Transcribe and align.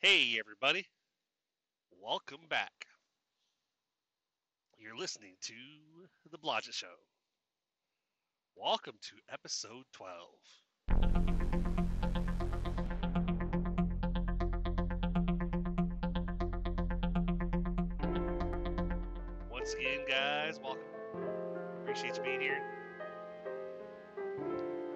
Hey, 0.00 0.36
everybody. 0.38 0.86
Welcome 2.00 2.46
back. 2.48 2.86
You're 4.78 4.96
listening 4.96 5.34
to 5.40 5.54
The 6.30 6.38
Blodgett 6.38 6.72
Show. 6.72 6.86
Welcome 8.54 8.94
to 9.02 9.16
episode 9.32 9.82
12. 9.94 10.28
Once 19.50 19.74
again, 19.74 20.04
guys, 20.08 20.60
welcome. 20.62 20.84
Appreciate 21.82 22.16
you 22.16 22.22
being 22.22 22.40
here. 22.40 22.62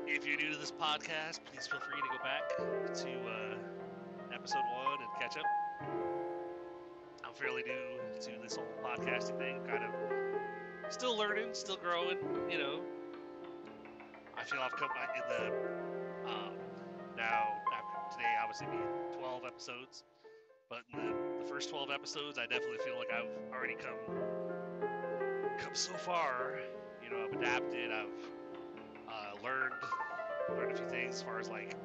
If 0.07 0.25
you're 0.25 0.37
new 0.37 0.53
to 0.53 0.59
this 0.59 0.71
podcast, 0.71 1.41
please 1.45 1.67
feel 1.67 1.81
free 1.81 2.01
to 2.01 2.09
go 2.09 2.23
back 2.23 2.57
to 2.95 3.11
uh, 3.29 3.72
episode 4.43 4.65
one 4.75 4.99
and 4.99 5.09
catch 5.21 5.39
up. 5.39 5.47
I'm 7.25 7.33
fairly 7.33 7.63
new 7.63 8.21
to 8.23 8.43
this 8.43 8.57
whole 8.57 8.67
podcasting 8.83 9.39
thing, 9.39 9.61
kind 9.65 9.85
of 9.85 10.93
still 10.93 11.17
learning, 11.17 11.51
still 11.53 11.77
growing. 11.77 12.17
You 12.51 12.59
know, 12.59 12.81
I 14.37 14.43
feel 14.43 14.59
I've 14.59 14.73
come 14.73 14.89
in 15.15 15.23
the 15.29 15.47
um, 16.29 16.55
now 17.17 17.55
after 17.73 18.17
today, 18.17 18.35
obviously 18.43 18.67
being 18.67 19.21
12 19.21 19.45
episodes, 19.47 20.03
but 20.69 20.81
in 20.93 20.99
the, 20.99 21.45
the 21.45 21.49
first 21.49 21.71
12 21.71 21.91
episodes, 21.93 22.37
I 22.37 22.47
definitely 22.47 22.79
feel 22.85 22.99
like 22.99 23.13
I've 23.13 23.31
already 23.55 23.77
come 23.77 24.17
come 25.61 25.75
so 25.75 25.93
far. 25.93 26.59
You 27.01 27.11
know, 27.11 27.25
I've 27.25 27.39
adapted, 27.39 27.93
I've 27.93 29.07
uh, 29.09 29.45
learned 29.45 29.75
learned 30.57 30.73
a 30.73 30.77
few 30.77 30.89
things 30.89 31.15
as 31.15 31.23
far 31.23 31.39
as 31.39 31.49
like 31.49 31.77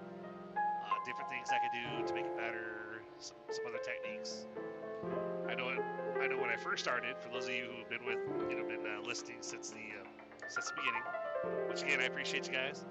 different 1.08 1.32
things 1.32 1.48
I 1.50 1.58
could 1.64 1.72
do 1.72 2.06
to 2.06 2.14
make 2.14 2.26
it 2.26 2.36
better, 2.36 3.02
some, 3.18 3.38
some 3.50 3.64
other 3.66 3.80
techniques. 3.80 4.46
I 5.48 5.56
know 5.56 5.70
it, 5.70 5.80
I 6.20 6.28
know 6.28 6.38
when 6.38 6.50
I 6.50 6.58
first 6.58 6.84
started. 6.84 7.16
For 7.18 7.30
those 7.30 7.46
of 7.46 7.56
you 7.56 7.72
who've 7.72 7.90
been 7.90 8.06
with, 8.06 8.20
you 8.52 8.60
know, 8.60 8.68
been 8.68 8.84
uh, 8.86 9.08
listening 9.08 9.38
since 9.40 9.70
the 9.70 9.96
uh, 9.96 10.06
since 10.50 10.68
the 10.68 10.76
beginning, 10.76 11.04
which 11.70 11.82
again 11.82 12.02
I 12.02 12.12
appreciate 12.12 12.46
you 12.48 12.54
guys. 12.54 12.84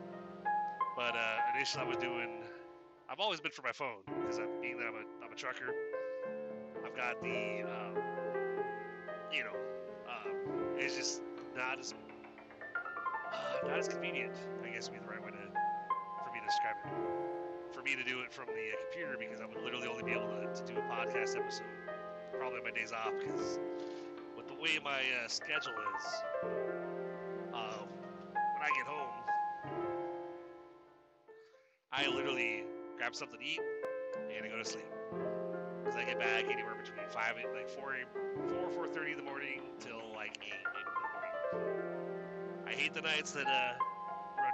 But 0.96 1.14
uh, 1.14 1.54
initially 1.54 1.84
I 1.84 1.86
was 1.86 1.98
doing, 1.98 2.40
I've 3.10 3.20
always 3.20 3.38
been 3.38 3.52
for 3.52 3.60
my 3.60 3.72
phone 3.72 4.00
because 4.06 4.38
I'm 4.38 4.48
being 4.62 4.78
that 4.78 4.86
I'm 4.86 4.94
a 4.94 5.04
I'm 5.26 5.32
a 5.32 5.36
trucker. 5.36 5.74
I've 6.86 6.96
got 6.96 7.20
the, 7.20 7.68
um, 7.68 8.00
you 9.30 9.44
know, 9.44 9.56
um, 10.08 10.78
it's 10.78 10.96
just 10.96 11.20
not 11.54 11.78
as 11.78 11.92
uh, 11.92 13.68
not 13.68 13.78
as 13.78 13.88
convenient. 13.88 14.32
I 14.64 14.70
guess 14.70 14.88
would 14.88 14.98
be 14.98 15.04
the 15.04 15.12
right 15.12 15.22
way 15.22 15.32
to 15.32 15.36
for 15.36 16.32
me 16.32 16.40
to 16.40 16.46
describe 16.46 16.76
it 16.86 17.35
for 17.76 17.82
me 17.82 17.94
to 17.94 18.02
do 18.08 18.20
it 18.20 18.32
from 18.32 18.46
the 18.46 18.72
uh, 18.72 18.80
computer 18.88 19.16
because 19.20 19.40
I 19.40 19.46
would 19.46 19.62
literally 19.62 19.86
only 19.86 20.02
be 20.02 20.12
able 20.12 20.32
to, 20.32 20.48
to 20.48 20.72
do 20.72 20.78
a 20.78 20.84
podcast 20.88 21.36
episode 21.36 21.68
probably 22.38 22.60
my 22.64 22.70
days 22.70 22.92
off 22.92 23.12
because 23.20 23.58
with 24.36 24.48
the 24.48 24.54
way 24.54 24.78
my 24.82 25.04
uh, 25.20 25.28
schedule 25.28 25.72
is, 25.72 26.04
uh, 27.52 27.84
when 27.84 28.62
I 28.62 28.72
get 28.76 28.86
home, 28.86 29.12
I 31.92 32.08
literally 32.08 32.64
grab 32.96 33.14
something 33.14 33.38
to 33.38 33.44
eat 33.44 33.60
and 34.34 34.44
I 34.44 34.48
go 34.48 34.56
to 34.56 34.64
sleep. 34.64 34.86
Because 35.84 35.98
I 35.98 36.04
get 36.04 36.18
back 36.18 36.44
anywhere 36.44 36.76
between 36.82 37.06
five 37.10 37.34
and 37.36 37.52
like 37.54 37.68
four, 37.68 37.94
four, 38.48 38.70
four 38.70 38.88
thirty 38.88 39.12
in 39.12 39.18
the 39.18 39.24
morning 39.24 39.60
till 39.80 40.00
like 40.14 40.38
eight 40.42 40.64
in 40.64 40.64
the 40.64 41.60
morning. 41.60 41.76
I 42.66 42.72
hate 42.72 42.94
the 42.94 43.02
nights 43.02 43.32
that 43.32 43.46
uh, 43.46 43.72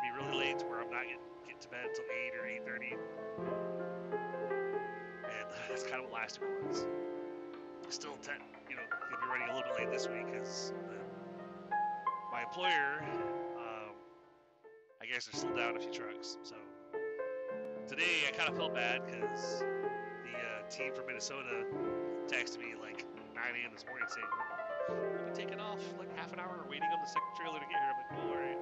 me 0.02 0.10
really 0.10 0.36
late 0.38 0.58
to 0.58 0.66
where 0.66 0.80
I'm 0.80 0.90
not 0.90 1.04
getting 1.04 1.18
get 1.46 1.60
to 1.62 1.68
bed 1.68 1.86
until 1.88 2.04
eight 2.10 2.34
or 2.38 2.46
eight 2.46 2.64
thirty, 2.66 2.94
and 5.24 5.46
that's 5.68 5.84
kind 5.84 6.02
of 6.02 6.10
what 6.10 6.20
last 6.20 6.40
week 6.40 6.50
was. 6.68 6.86
Still, 7.88 8.16
ten, 8.22 8.36
you 8.70 8.76
know, 8.76 8.82
gonna 8.90 9.20
be 9.22 9.28
running 9.28 9.48
a 9.50 9.54
little 9.54 9.70
bit 9.70 9.80
late 9.84 9.90
this 9.92 10.08
week 10.08 10.26
because 10.26 10.72
my 12.32 12.42
employer, 12.42 13.04
um, 13.58 13.92
I 15.02 15.06
guess, 15.06 15.26
they're 15.26 15.38
still 15.38 15.54
down 15.54 15.76
a 15.76 15.80
few 15.80 15.92
trucks. 15.92 16.38
So 16.42 16.56
today 17.86 18.24
I 18.26 18.32
kind 18.32 18.48
of 18.48 18.56
felt 18.56 18.74
bad 18.74 19.04
because 19.04 19.60
the 20.24 20.32
uh, 20.32 20.68
team 20.70 20.94
from 20.94 21.06
Minnesota 21.06 21.66
texted 22.26 22.58
me 22.58 22.72
like 22.80 23.04
9 23.34 23.44
a.m. 23.44 23.72
this 23.74 23.84
morning 23.84 24.08
saying 24.08 24.26
we'll 24.88 25.28
be 25.28 25.36
taking 25.36 25.60
off 25.60 25.80
like 25.98 26.08
half 26.16 26.32
an 26.32 26.40
hour, 26.40 26.64
waiting 26.70 26.88
on 26.88 27.00
the 27.02 27.08
second 27.08 27.32
trailer 27.36 27.60
to 27.60 27.66
get 27.68 27.76
here. 27.76 27.92
I'm 27.92 28.16
like, 28.16 28.24
all 28.24 28.40
right. 28.40 28.61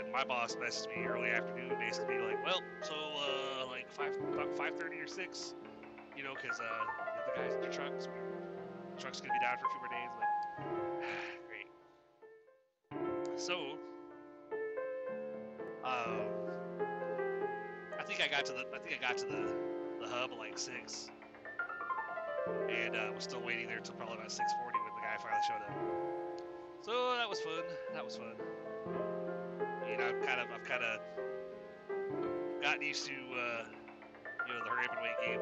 And 0.00 0.12
my 0.12 0.24
boss 0.24 0.56
messaged 0.56 0.88
me 0.96 1.04
early 1.04 1.28
afternoon, 1.28 1.76
basically 1.78 2.18
like, 2.18 2.42
"Well, 2.44 2.62
so 2.80 2.94
uh, 2.94 3.66
like 3.66 3.90
five, 3.90 4.16
about 4.32 4.56
five 4.56 4.78
thirty 4.78 4.96
or 4.96 5.06
six, 5.06 5.54
you 6.16 6.24
know, 6.24 6.32
because 6.40 6.58
uh, 6.58 6.84
the 7.26 7.40
guys 7.40 7.54
in 7.54 7.60
the 7.60 7.68
trucks, 7.68 8.08
the 8.96 9.00
truck's 9.00 9.20
gonna 9.20 9.34
be 9.34 9.40
down 9.40 9.58
for 9.58 9.66
a 9.66 9.70
few 9.70 9.80
more 9.80 9.90
days." 9.92 10.10
Like, 10.16 10.32
great. 13.28 13.38
So, 13.38 13.76
um, 15.84 16.22
I 17.98 18.02
think 18.04 18.22
I 18.22 18.28
got 18.28 18.46
to 18.46 18.52
the, 18.52 18.64
I 18.74 18.78
think 18.78 18.98
I 18.98 19.06
got 19.06 19.18
to 19.18 19.26
the, 19.26 19.54
the 20.00 20.08
hub 20.08 20.32
at 20.32 20.38
like 20.38 20.56
six, 20.56 21.10
and 22.70 22.96
uh, 22.96 23.12
was 23.14 23.24
still 23.24 23.42
waiting 23.42 23.66
there 23.66 23.80
till 23.80 23.96
probably 23.96 24.16
about 24.16 24.32
six 24.32 24.50
forty 24.62 24.78
when 24.78 24.94
the 24.94 25.02
guy 25.02 25.18
finally 25.20 25.42
showed 25.46 25.60
up. 25.60 25.74
So 26.80 27.16
that 27.18 27.28
was 27.28 27.40
fun. 27.40 27.64
That 27.92 28.02
was 28.02 28.16
fun 28.16 28.36
you 29.90 29.96
know, 29.96 30.06
I've 30.06 30.26
kind 30.26 30.40
of, 30.40 30.46
I've 30.54 30.64
kind 30.64 30.84
of 30.84 31.00
gotten 32.62 32.82
used 32.82 33.06
to, 33.06 33.12
uh, 33.12 33.64
you 34.46 34.54
know, 34.54 34.64
the 34.64 34.70
hurry 34.70 34.84
up 34.86 34.92
and 34.92 35.02
wait 35.02 35.18
game. 35.26 35.40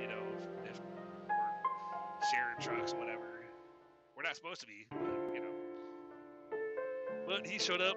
You 0.00 0.08
know, 0.08 0.22
if, 0.64 0.72
if 0.72 0.80
we're 1.28 2.30
sharing 2.30 2.58
trucks 2.60 2.92
whatever, 2.94 3.44
we're 4.16 4.22
not 4.22 4.36
supposed 4.36 4.60
to 4.62 4.66
be, 4.66 4.86
but 4.90 5.34
you 5.34 5.40
know. 5.40 5.54
But 7.26 7.46
he 7.46 7.58
showed 7.58 7.80
up, 7.80 7.96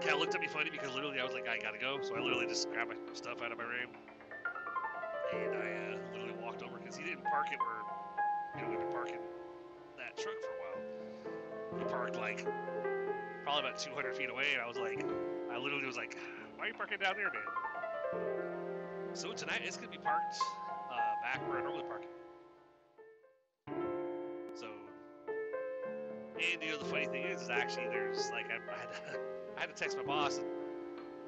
kind 0.00 0.14
of 0.14 0.20
looked 0.20 0.34
at 0.34 0.40
me 0.40 0.46
funny 0.46 0.70
because 0.70 0.94
literally 0.94 1.20
I 1.20 1.24
was 1.24 1.34
like, 1.34 1.48
I 1.48 1.58
gotta 1.58 1.78
go, 1.78 1.98
so 2.02 2.14
I 2.16 2.20
literally 2.20 2.46
just 2.46 2.70
grabbed 2.70 2.90
my 2.90 2.96
stuff 3.12 3.42
out 3.42 3.52
of 3.52 3.58
my 3.58 3.64
room 3.64 3.90
and 5.34 5.54
I 5.54 5.68
uh, 5.68 5.98
literally 6.12 6.34
walked 6.42 6.62
over 6.62 6.78
because 6.78 6.96
he 6.96 7.04
didn't 7.04 7.24
park 7.24 7.46
it 7.50 7.58
where, 7.58 7.82
you 8.56 8.62
know, 8.62 8.70
we've 8.70 8.78
been 8.78 8.92
parking 8.92 9.18
that 9.98 10.16
truck 10.16 10.34
for 10.40 10.50
a 10.50 10.58
while. 10.62 11.78
He 11.78 11.84
parked 11.84 12.16
like 12.16 12.46
probably 13.46 13.70
about 13.70 13.78
200 13.78 14.16
feet 14.16 14.28
away, 14.28 14.46
and 14.54 14.60
I 14.60 14.66
was 14.66 14.76
like, 14.76 15.06
I 15.52 15.56
literally 15.56 15.86
was 15.86 15.96
like, 15.96 16.18
why 16.56 16.64
are 16.64 16.68
you 16.68 16.74
parking 16.74 16.98
down 16.98 17.14
there, 17.14 17.30
man? 17.30 18.26
So 19.14 19.32
tonight 19.32 19.60
it's 19.64 19.76
gonna 19.76 19.88
be 19.88 19.98
parked 19.98 20.34
uh, 20.90 20.96
back 21.22 21.48
where 21.48 21.60
I 21.60 21.62
normally 21.62 21.84
park. 21.84 22.02
So, 24.56 24.66
and 26.34 26.60
you 26.60 26.70
know 26.70 26.78
the 26.78 26.86
funny 26.86 27.06
thing 27.06 27.22
is, 27.22 27.42
is 27.42 27.48
actually 27.48 27.86
there's 27.86 28.30
like 28.32 28.46
I, 28.50 28.56
I, 28.56 28.78
had 28.80 28.90
to, 28.90 29.20
I 29.56 29.60
had 29.60 29.68
to 29.68 29.80
text 29.80 29.96
my 29.96 30.02
boss, 30.02 30.40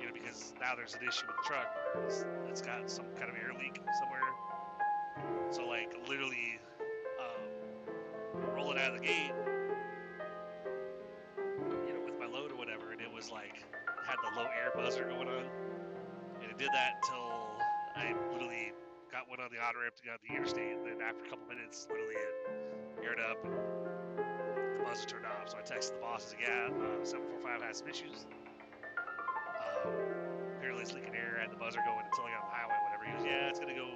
you 0.00 0.06
know, 0.06 0.12
because 0.12 0.54
now 0.60 0.74
there's 0.74 0.96
an 0.96 1.06
issue 1.06 1.24
with 1.24 1.36
the 1.36 1.46
truck 1.46 1.72
it's, 2.04 2.24
it's 2.48 2.62
got 2.62 2.90
some 2.90 3.06
kind 3.16 3.30
of 3.30 3.36
air 3.36 3.52
leak 3.60 3.78
somewhere. 4.00 5.52
So 5.52 5.68
like 5.68 5.94
literally, 6.08 6.58
um, 7.20 8.56
rolling 8.56 8.78
out 8.78 8.92
of 8.92 9.00
the 9.00 9.06
gate, 9.06 9.30
low 14.38 14.46
air 14.54 14.70
buzzer 14.70 15.02
going 15.02 15.26
on, 15.26 15.44
and 16.38 16.46
it 16.46 16.58
did 16.58 16.70
that 16.70 17.02
until 17.02 17.58
I 17.98 18.14
literally 18.30 18.70
got 19.10 19.26
one 19.26 19.40
on 19.42 19.50
the 19.50 19.58
auto 19.58 19.82
ramp 19.82 19.98
to 19.98 20.04
go 20.06 20.14
out 20.14 20.22
the 20.22 20.30
interstate, 20.30 20.78
and 20.78 20.86
then 20.86 21.02
after 21.02 21.26
a 21.26 21.28
couple 21.28 21.42
minutes, 21.50 21.88
literally 21.90 22.14
it 22.14 22.34
aired 23.02 23.18
up 23.18 23.42
and 23.42 23.50
the 24.78 24.84
buzzer 24.86 25.10
turned 25.10 25.26
off. 25.26 25.50
So 25.50 25.58
I 25.58 25.66
texted 25.66 25.98
the 25.98 26.02
boss 26.06 26.30
and 26.30 26.38
said, 26.38 26.46
"Yeah, 26.46 26.70
uh, 26.70 27.02
745 27.02 27.66
has 27.66 27.82
some 27.82 27.88
issues. 27.90 28.30
Um, 29.58 29.90
apparently 30.54 30.86
it's 30.86 30.94
leaking 30.94 31.18
air. 31.18 31.42
I 31.42 31.42
had 31.42 31.50
the 31.50 31.58
buzzer 31.58 31.82
going 31.82 32.06
until 32.06 32.30
I 32.30 32.38
got 32.38 32.46
on 32.46 32.50
the 32.50 32.54
highway. 32.54 32.78
Whatever." 32.86 33.04
He 33.10 33.12
goes, 33.18 33.26
"Yeah, 33.26 33.50
it's 33.50 33.58
gonna 33.58 33.74
go 33.74 33.90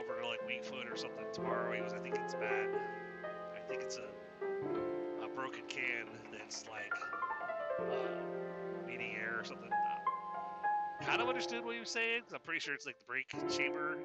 over 0.00 0.16
to 0.16 0.24
like 0.32 0.40
Wingfoot 0.48 0.88
or 0.88 0.96
something 0.96 1.28
tomorrow." 1.28 1.76
He 1.76 1.84
goes, 1.84 1.92
"I 1.92 2.00
think 2.00 2.16
it's 2.16 2.34
bad. 2.40 2.72
I 3.52 3.60
think 3.68 3.84
it's 3.84 4.00
a 4.00 4.08
a 5.20 5.28
broken 5.36 5.68
can 5.68 6.08
that's 6.32 6.64
like 6.72 6.96
uh, 7.84 8.41
or 9.42 9.44
something." 9.44 9.70
Uh, 9.70 11.04
kind 11.04 11.20
of 11.20 11.28
understood 11.28 11.64
what 11.64 11.74
he 11.74 11.80
was 11.80 11.90
saying 11.90 12.22
because 12.22 12.32
I'm 12.32 12.46
pretty 12.46 12.60
sure 12.60 12.74
it's 12.74 12.86
like 12.86 12.98
the 12.98 13.06
brake 13.10 13.26
chamber. 13.50 13.98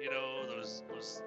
You 0.00 0.10
know, 0.10 0.46
those 0.46 0.82
those 0.88 1.22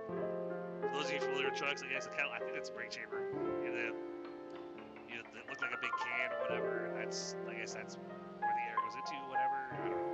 those 0.93 1.05
of 1.07 1.13
you 1.13 1.19
familiar 1.19 1.51
with 1.51 1.59
trucks, 1.59 1.83
I 1.83 1.91
guess 1.91 2.05
it 2.07 2.15
kind 2.15 2.31
of, 2.31 2.33
I 2.33 2.39
think 2.39 2.55
a 2.55 2.71
brake 2.71 2.91
chamber. 2.91 3.27
You 3.59 3.71
know, 3.71 3.91
you 5.11 5.15
know, 5.19 5.23
that 5.35 5.43
look 5.51 5.59
like 5.59 5.75
a 5.75 5.81
big 5.83 5.91
can 5.99 6.31
or 6.31 6.39
whatever. 6.47 6.87
And 6.87 6.95
that's 6.95 7.35
I 7.49 7.53
guess 7.59 7.73
that's 7.73 7.99
where 8.39 8.55
the 8.55 8.63
air 8.71 8.79
goes 8.87 8.95
into, 8.95 9.19
whatever. 9.27 9.59
I 9.73 9.87
don't 9.89 9.99
know. 9.99 10.13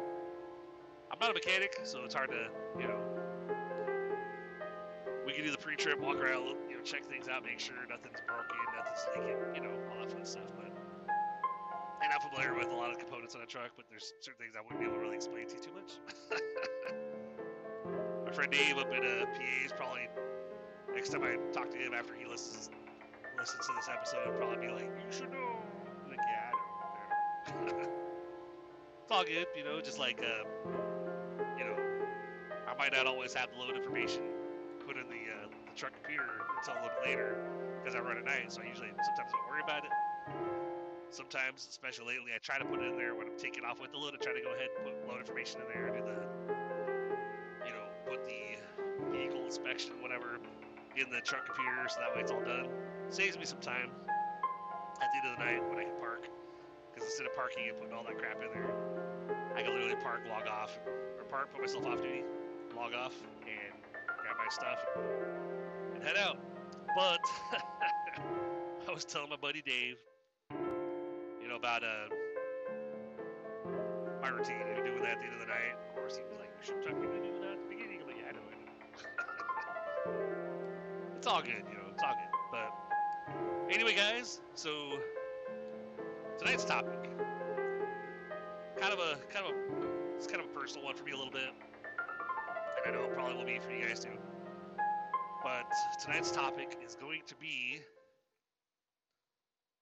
I'm 1.11 1.19
not 1.19 1.29
a 1.31 1.33
mechanic, 1.33 1.77
so 1.83 2.03
it's 2.03 2.15
hard 2.15 2.31
to 2.31 2.49
you 2.81 2.87
know. 2.87 3.01
We 5.25 5.35
can 5.35 5.45
do 5.45 5.51
the 5.51 5.61
pre-trip, 5.61 5.99
walk 6.01 6.17
around, 6.17 6.57
you 6.71 6.75
know, 6.75 6.81
check 6.81 7.05
things 7.05 7.27
out, 7.27 7.45
make 7.45 7.59
sure 7.59 7.75
nothing's 7.87 8.17
broken, 8.25 8.57
nothing's 8.73 9.05
leaking, 9.13 9.37
you 9.53 9.61
know, 9.61 9.77
all 9.91 10.01
that 10.01 10.09
fun 10.11 10.25
stuff. 10.25 10.49
But 10.57 10.68
I'm 12.11 12.21
familiar 12.21 12.57
with 12.57 12.71
a 12.71 12.75
lot 12.75 12.89
of 12.91 12.97
components 12.97 13.35
on 13.35 13.41
a 13.41 13.45
truck, 13.45 13.71
but 13.75 13.85
there's 13.89 14.13
certain 14.21 14.39
things 14.41 14.55
I 14.57 14.61
wouldn't 14.61 14.79
be 14.79 14.85
able 14.85 14.95
to 14.95 15.01
really 15.01 15.15
explain 15.15 15.47
to 15.47 15.55
you 15.55 15.61
too 15.61 15.73
much. 15.77 15.91
My 18.25 18.31
friend 18.31 18.51
Dave 18.51 18.77
up 18.77 18.91
in 18.91 19.05
uh, 19.05 19.25
PA 19.25 19.65
is 19.65 19.71
probably 19.71 20.09
next 20.93 21.09
time 21.09 21.23
I 21.23 21.37
talk 21.53 21.69
to 21.71 21.77
him 21.77 21.93
after 21.93 22.13
he 22.13 22.25
listens 22.25 22.69
listens 23.39 23.65
to 23.67 23.73
this 23.75 23.87
episode, 23.87 24.19
he'll 24.25 24.33
probably 24.33 24.67
be 24.67 24.73
like, 24.73 24.89
"You 24.89 25.11
should 25.11 25.31
know." 25.31 25.55
I'm 26.03 26.09
like, 26.09 26.19
yeah, 26.27 26.51
I 27.47 27.61
know. 27.65 27.73
it's 29.03 29.11
all 29.11 29.23
good, 29.23 29.47
you 29.55 29.63
know. 29.63 29.79
Just 29.79 29.99
like, 29.99 30.19
uh, 30.19 30.43
you 31.57 31.63
know, 31.63 31.77
I 32.67 32.75
might 32.77 32.91
not 32.91 33.07
always 33.07 33.33
have 33.33 33.49
the 33.51 33.57
load 33.57 33.77
information 33.77 34.23
put 34.85 34.97
in 34.97 35.07
the, 35.07 35.31
uh, 35.31 35.47
the 35.47 35.75
truck 35.75 35.93
computer 35.93 36.25
until 36.57 36.73
a 36.73 36.81
little 36.83 37.01
later 37.05 37.37
because 37.79 37.95
I 37.95 37.99
run 37.99 38.17
at 38.17 38.25
night, 38.25 38.51
so 38.51 38.61
I 38.61 38.67
usually 38.67 38.89
sometimes 38.89 39.31
don't 39.31 39.47
worry 39.47 39.61
about 39.63 39.85
it. 39.85 39.91
Sometimes, 41.11 41.65
especially 41.69 42.05
lately, 42.05 42.31
I 42.35 42.37
try 42.37 42.59
to 42.59 42.65
put 42.65 42.81
it 42.81 42.85
in 42.85 42.97
there 42.97 43.15
when 43.15 43.27
I'm 43.27 43.37
taking 43.37 43.65
off 43.65 43.81
with 43.81 43.91
the 43.91 43.97
load. 43.97 44.13
I 44.13 44.21
try 44.21 44.33
to 44.33 44.41
go 44.41 44.53
ahead 44.53 44.69
and 44.77 44.85
put 44.85 44.93
load 45.09 45.19
information 45.19 45.61
in 45.61 45.67
there, 45.73 45.89
do 45.89 46.05
the, 46.05 46.21
you 47.65 47.73
know, 47.73 47.89
put 48.05 48.23
the 48.25 48.61
vehicle 49.09 49.43
inspection, 49.43 49.93
whatever, 50.01 50.37
in 50.95 51.09
the 51.09 51.21
truck 51.21 51.45
computer, 51.45 51.89
so 51.89 51.97
that 51.99 52.13
way 52.15 52.21
it's 52.21 52.31
all 52.31 52.45
done. 52.45 52.69
Saves 53.09 53.37
me 53.39 53.45
some 53.45 53.59
time 53.59 53.89
at 55.01 55.09
the 55.09 55.17
end 55.17 55.33
of 55.33 55.39
the 55.39 55.45
night 55.45 55.61
when 55.67 55.79
I 55.79 55.83
can 55.89 55.97
park, 55.99 56.29
because 56.93 57.09
instead 57.09 57.25
of 57.25 57.35
parking 57.35 57.69
and 57.69 57.77
putting 57.79 57.93
all 57.93 58.03
that 58.03 58.17
crap 58.19 58.37
in 58.45 58.53
there, 58.53 58.69
I 59.55 59.63
can 59.63 59.73
literally 59.73 59.97
park, 60.03 60.21
log 60.29 60.45
off, 60.45 60.77
or 60.85 61.25
park, 61.25 61.49
put 61.53 61.61
myself 61.61 61.87
off 61.87 62.01
duty, 62.01 62.23
log 62.77 62.93
off, 62.93 63.15
and 63.49 63.73
grab 64.05 64.37
my 64.37 64.49
stuff 64.49 64.85
and 65.95 66.03
head 66.03 66.17
out. 66.17 66.37
But 66.95 67.19
I 68.87 68.93
was 68.93 69.05
telling 69.05 69.29
my 69.29 69.37
buddy 69.37 69.63
Dave, 69.63 69.97
you 71.49 71.55
know, 71.55 71.57
about 71.57 71.83
uh 71.83 72.13
my 74.21 74.29
routine, 74.29 74.59
you 74.69 74.75
know, 74.75 74.83
doing 74.85 75.01
that 75.01 75.13
at 75.13 75.19
the 75.19 75.25
end 75.25 75.33
of 75.33 75.39
the 75.39 75.47
night. 75.47 75.73
Of 75.89 75.95
course, 75.95 76.15
he 76.15 76.21
was 76.29 76.37
like, 76.37 76.51
"You 76.61 76.65
should 76.65 76.83
to 76.83 76.93
me 76.93 77.07
doing 77.07 77.41
that 77.41 77.53
at 77.53 77.61
the 77.63 77.69
beginning." 77.75 78.05
Like, 78.05 78.17
"Yeah, 78.17 78.29
I 78.29 78.33
know." 78.33 78.41
it's 81.17 81.25
all 81.25 81.41
good, 81.41 81.65
you 81.67 81.73
know, 81.73 81.89
it's 81.91 82.03
all 82.03 82.13
good. 82.13 82.29
But 82.51 83.73
anyway, 83.73 83.95
guys, 83.95 84.41
so 84.53 84.99
tonight's 86.37 86.65
topic, 86.65 87.09
kind 88.77 88.93
of 88.93 88.99
a 88.99 89.17
kind 89.33 89.47
of 89.47 89.51
a 89.51 89.55
it's 90.17 90.27
kind 90.27 90.43
of 90.43 90.51
a 90.51 90.53
personal 90.53 90.85
one 90.85 90.95
for 90.95 91.03
me 91.03 91.13
a 91.13 91.17
little 91.17 91.33
bit, 91.33 91.49
and 92.85 92.85
I 92.85 92.91
know 92.95 93.05
it 93.05 93.13
probably 93.15 93.37
will 93.37 93.45
be 93.45 93.57
for 93.57 93.71
you 93.71 93.87
guys 93.87 94.01
too. 94.01 94.19
But 95.43 95.65
tonight's 95.99 96.29
topic 96.29 96.77
is 96.85 96.93
going 96.93 97.21
to 97.25 97.35
be 97.37 97.79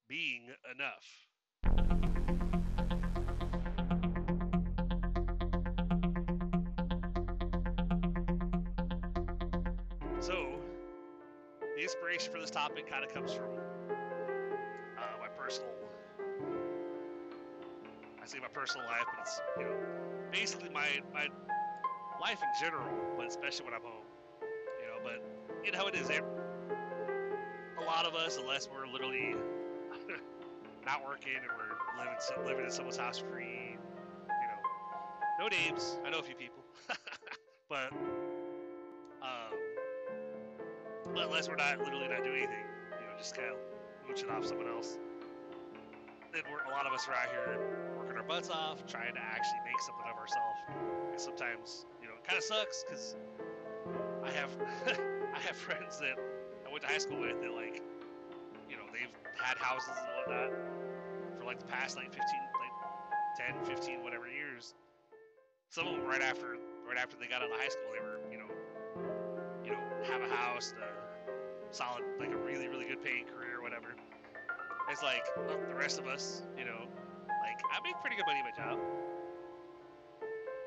being 0.07 0.43
enough. 0.73 1.26
So, 10.27 10.59
the 11.61 11.81
inspiration 11.81 12.33
for 12.33 12.41
this 12.41 12.51
topic 12.51 12.85
kind 12.91 13.01
of 13.01 13.13
comes 13.13 13.31
from 13.31 13.45
uh, 13.47 15.01
my 15.21 15.29
personal, 15.39 15.71
I 18.21 18.25
say 18.25 18.37
my 18.39 18.49
personal 18.49 18.85
life, 18.87 19.05
but 19.05 19.21
it's 19.21 19.39
you 19.57 19.63
know 19.63 19.71
basically 20.29 20.67
my 20.67 20.89
my 21.13 21.27
life 22.19 22.39
in 22.41 22.49
general, 22.61 22.93
but 23.15 23.27
especially 23.27 23.63
when 23.67 23.73
I'm 23.73 23.83
home. 23.83 24.03
You 24.41 24.87
know, 24.89 24.99
but 25.01 25.23
you 25.63 25.71
know 25.71 25.77
how 25.77 25.87
it 25.87 25.95
is. 25.95 26.09
A 26.09 27.83
lot 27.85 28.05
of 28.05 28.13
us, 28.13 28.37
unless 28.37 28.67
we're 28.69 28.85
literally 28.85 29.33
not 30.85 31.05
working 31.05 31.37
and 31.37 31.45
we're 31.57 32.03
living 32.03 32.19
living 32.45 32.65
in 32.65 32.71
someone's 32.71 32.97
house 32.97 33.17
free, 33.17 33.77
you 33.77 34.47
know, 34.49 34.59
no 35.39 35.47
names. 35.47 35.97
I 36.05 36.09
know 36.09 36.19
a 36.19 36.23
few 36.23 36.35
people, 36.35 36.65
but 37.69 37.93
unless 41.19 41.49
we're 41.49 41.55
not 41.55 41.79
literally 41.79 42.07
not 42.07 42.23
doing 42.23 42.43
anything, 42.43 42.65
you 42.91 43.05
know, 43.07 43.17
just 43.17 43.35
kind 43.35 43.49
of 43.49 43.57
mooching 44.07 44.29
off 44.29 44.45
someone 44.45 44.67
else. 44.67 44.97
Then 46.33 46.43
a 46.45 46.71
lot 46.71 46.85
of 46.85 46.93
us 46.93 47.07
are 47.07 47.13
out 47.13 47.29
here 47.29 47.59
working 47.97 48.17
our 48.17 48.23
butts 48.23 48.49
off, 48.49 48.85
trying 48.85 49.13
to 49.13 49.21
actually 49.21 49.59
make 49.65 49.79
something 49.81 50.05
of 50.11 50.17
ourselves. 50.17 50.59
And 51.11 51.19
sometimes, 51.19 51.85
you 52.01 52.07
know, 52.07 52.15
it 52.15 52.23
kind 52.27 52.37
of 52.37 52.43
sucks 52.43 52.83
because 52.83 53.15
I 54.23 54.31
have 54.31 54.51
I 55.35 55.39
have 55.39 55.55
friends 55.55 55.99
that 55.99 56.17
I 56.67 56.71
went 56.71 56.83
to 56.83 56.87
high 56.87 56.97
school 56.97 57.19
with 57.19 57.41
that 57.41 57.53
like, 57.53 57.81
you 58.69 58.75
know, 58.75 58.83
they've 58.91 59.13
had 59.41 59.57
houses 59.57 59.95
and 59.97 60.07
whatnot 60.17 60.51
for 61.39 61.45
like 61.45 61.59
the 61.59 61.65
past 61.65 61.95
like 61.95 62.11
15, 62.11 62.19
like 62.19 63.65
10, 63.65 63.75
15, 63.77 64.03
whatever 64.03 64.27
years. 64.27 64.73
Some 65.69 65.87
of 65.87 65.95
them 65.95 66.05
right 66.05 66.21
after 66.21 66.57
right 66.87 66.97
after 66.97 67.17
they 67.19 67.27
got 67.27 67.41
out 67.41 67.51
of 67.51 67.59
high 67.59 67.69
school, 67.69 67.91
they 67.93 67.99
were, 67.99 68.19
you 68.31 68.37
know, 68.37 68.49
you 69.63 69.71
know, 69.71 69.79
have 70.11 70.21
a 70.21 70.33
house, 70.33 70.73
a 70.77 71.06
solid, 71.71 72.03
like 72.19 72.31
a 72.31 72.37
really, 72.37 72.67
really 72.67 72.85
good 72.85 73.03
paying 73.03 73.25
career 73.25 73.59
or 73.59 73.61
whatever. 73.61 73.95
It's 74.89 75.03
like 75.03 75.23
well, 75.35 75.57
the 75.67 75.75
rest 75.75 75.99
of 75.99 76.07
us, 76.07 76.43
you 76.57 76.65
know, 76.65 76.87
like 77.41 77.59
I 77.71 77.81
make 77.83 77.99
pretty 78.01 78.15
good 78.15 78.25
money 78.25 78.39
at 78.39 78.45
my 78.45 78.63
job. 78.63 78.79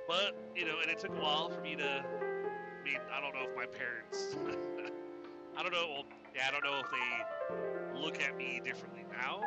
But, 0.06 0.36
you 0.56 0.64
know, 0.66 0.80
and 0.82 0.90
it 0.90 0.98
took 0.98 1.10
a 1.10 1.20
while 1.20 1.48
for 1.48 1.60
me 1.60 1.76
to, 1.76 1.84
I 1.84 2.84
mean, 2.84 2.98
I 3.12 3.20
don't 3.20 3.32
know 3.32 3.48
if 3.48 3.56
my 3.56 3.66
parents, 3.66 4.34
I 5.56 5.62
don't 5.62 5.72
know, 5.72 5.86
well, 5.88 6.04
yeah, 6.34 6.48
I 6.48 6.50
don't 6.50 6.64
know 6.64 6.80
if 6.80 6.90
they 6.90 8.00
look 8.00 8.20
at 8.20 8.36
me 8.36 8.60
differently 8.64 9.04
now 9.10 9.40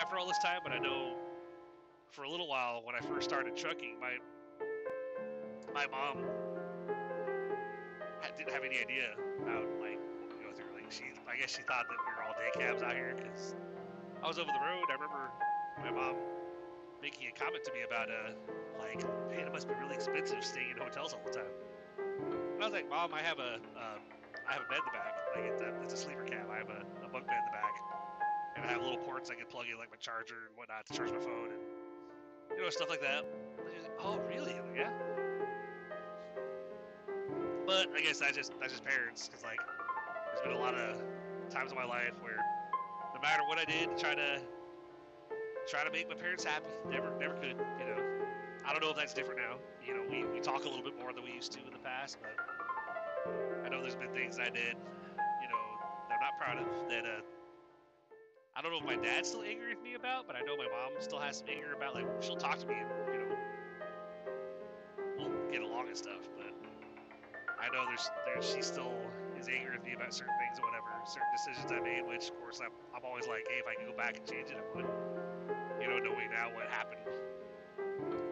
after 0.00 0.16
all 0.16 0.26
this 0.26 0.38
time, 0.38 0.60
but 0.62 0.72
I 0.72 0.78
know 0.78 1.16
for 2.10 2.22
a 2.22 2.30
little 2.30 2.46
while 2.46 2.82
when 2.84 2.94
I 2.94 3.00
first 3.00 3.28
started 3.28 3.56
trucking, 3.56 3.96
my, 4.00 4.12
my 5.74 5.86
mom 5.86 6.24
didn't 8.36 8.52
have 8.52 8.64
any 8.64 8.78
idea 8.78 9.16
about 9.42 9.64
like 9.80 9.98
she, 10.90 11.04
I 11.28 11.36
guess 11.38 11.54
she 11.54 11.62
thought 11.62 11.86
that 11.88 11.98
we 11.98 12.10
were 12.14 12.22
all 12.22 12.34
day 12.38 12.50
cabs 12.54 12.82
out 12.82 12.94
here 12.94 13.14
because 13.16 13.54
I 14.22 14.28
was 14.28 14.38
over 14.38 14.50
the 14.50 14.64
road. 14.64 14.86
I 14.90 14.94
remember 14.94 15.30
my 15.82 15.90
mom 15.90 16.16
making 17.02 17.28
a 17.28 17.34
comment 17.38 17.64
to 17.64 17.72
me 17.72 17.82
about 17.86 18.08
uh 18.08 18.32
like, 18.78 19.00
man, 19.30 19.46
it 19.46 19.52
must 19.52 19.68
be 19.68 19.74
really 19.80 19.94
expensive 19.94 20.44
staying 20.44 20.76
in 20.76 20.78
hotels 20.78 21.12
all 21.12 21.22
the 21.24 21.32
time. 21.32 21.54
And 22.56 22.62
I 22.62 22.66
was 22.66 22.72
like, 22.72 22.88
Mom, 22.88 23.12
I 23.14 23.22
have 23.22 23.38
a 23.38 23.56
um, 23.76 24.00
I 24.48 24.52
have 24.52 24.62
a 24.62 24.68
bed 24.68 24.80
in 24.80 24.86
the 24.88 24.96
back. 24.96 25.14
Like 25.34 25.44
it's 25.52 25.62
a, 25.62 25.70
it's 25.82 25.94
a 25.94 25.96
sleeper 25.96 26.24
cab. 26.24 26.48
I 26.52 26.58
have 26.58 26.70
a, 26.70 26.80
a 27.04 27.08
bunk 27.08 27.26
bed 27.26 27.36
in 27.40 27.46
the 27.48 27.56
back, 27.56 27.74
and 28.56 28.64
I 28.64 28.72
have 28.72 28.82
little 28.82 28.98
ports 28.98 29.30
I 29.30 29.34
can 29.34 29.46
plug 29.46 29.66
in 29.70 29.78
like 29.78 29.90
my 29.90 30.00
charger 30.00 30.48
and 30.48 30.56
whatnot 30.56 30.86
to 30.86 30.92
charge 30.92 31.10
my 31.12 31.20
phone 31.20 31.52
and 31.52 31.62
you 32.56 32.62
know 32.62 32.70
stuff 32.70 32.88
like 32.88 33.02
that. 33.02 33.24
Like, 33.58 33.92
oh, 34.00 34.20
really? 34.28 34.54
Like, 34.54 34.76
yeah. 34.76 34.92
But 37.66 37.88
I 37.96 38.00
guess 38.00 38.20
that's 38.20 38.36
just 38.36 38.52
that's 38.60 38.72
just 38.72 38.84
parents, 38.84 39.28
because 39.28 39.42
like 39.42 39.60
there's 40.36 40.48
been 40.48 40.56
a 40.56 40.60
lot 40.60 40.74
of 40.74 41.00
times 41.50 41.72
in 41.72 41.78
my 41.78 41.84
life 41.84 42.12
where 42.20 42.36
no 43.14 43.20
matter 43.22 43.42
what 43.48 43.58
I 43.58 43.64
did 43.64 43.96
try 43.96 44.14
to 44.14 44.40
try 45.68 45.82
to 45.82 45.90
make 45.90 46.08
my 46.08 46.14
parents 46.14 46.44
happy, 46.44 46.66
never 46.90 47.10
never 47.18 47.34
could. 47.34 47.56
You 47.80 47.86
know, 47.86 47.98
I 48.64 48.72
don't 48.72 48.82
know 48.82 48.90
if 48.90 48.96
that's 48.96 49.14
different 49.14 49.40
now. 49.40 49.56
You 49.86 49.94
know, 49.94 50.02
we, 50.10 50.24
we 50.26 50.40
talk 50.40 50.64
a 50.64 50.68
little 50.68 50.82
bit 50.82 50.98
more 50.98 51.12
than 51.12 51.24
we 51.24 51.32
used 51.32 51.52
to 51.52 51.60
in 51.60 51.72
the 51.72 51.78
past, 51.78 52.18
but 52.20 52.36
I 53.64 53.68
know 53.68 53.80
there's 53.80 53.96
been 53.96 54.12
things 54.12 54.38
I 54.38 54.50
did, 54.50 54.76
you 55.40 55.48
know, 55.48 55.62
that 56.08 56.14
I'm 56.14 56.20
not 56.20 56.38
proud 56.38 56.58
of. 56.58 56.66
That 56.90 57.04
uh, 57.06 57.22
I 58.54 58.62
don't 58.62 58.72
know 58.72 58.78
if 58.78 58.84
my 58.84 58.96
dad's 59.02 59.28
still 59.28 59.42
angry 59.42 59.74
with 59.74 59.82
me 59.82 59.94
about, 59.94 60.26
but 60.26 60.36
I 60.36 60.40
know 60.40 60.56
my 60.56 60.64
mom 60.64 61.00
still 61.00 61.20
has 61.20 61.38
some 61.38 61.48
anger 61.48 61.72
about. 61.74 61.94
Like 61.94 62.06
she'll 62.20 62.36
talk 62.36 62.58
to 62.58 62.66
me 62.66 62.74
and 62.74 62.88
you 63.14 63.20
know, 63.20 63.36
we'll 65.18 65.50
get 65.50 65.62
along 65.62 65.88
and 65.88 65.96
stuff, 65.96 66.28
but. 66.36 66.52
I 67.58 67.74
know 67.74 67.86
there's, 67.86 68.10
there's 68.26 68.54
she 68.54 68.60
still 68.62 68.92
is 69.46 69.54
angry 69.54 69.78
with 69.78 69.86
me 69.86 69.94
about 69.94 70.12
certain 70.12 70.34
things 70.42 70.58
or 70.58 70.66
whatever, 70.66 70.90
certain 71.06 71.30
decisions 71.30 71.70
I 71.70 71.78
made, 71.78 72.02
which 72.06 72.28
of 72.30 72.38
course 72.42 72.58
I'm, 72.58 72.74
I'm 72.94 73.04
always 73.06 73.26
like, 73.30 73.46
hey, 73.46 73.62
if 73.62 73.66
I 73.66 73.78
could 73.78 73.86
go 73.86 73.96
back 73.96 74.18
and 74.18 74.26
change 74.26 74.50
it, 74.50 74.58
I 74.58 74.64
would. 74.74 74.86
You 75.80 75.86
know, 75.86 75.98
knowing 75.98 76.30
now 76.30 76.50
what 76.50 76.66
happened. 76.66 77.06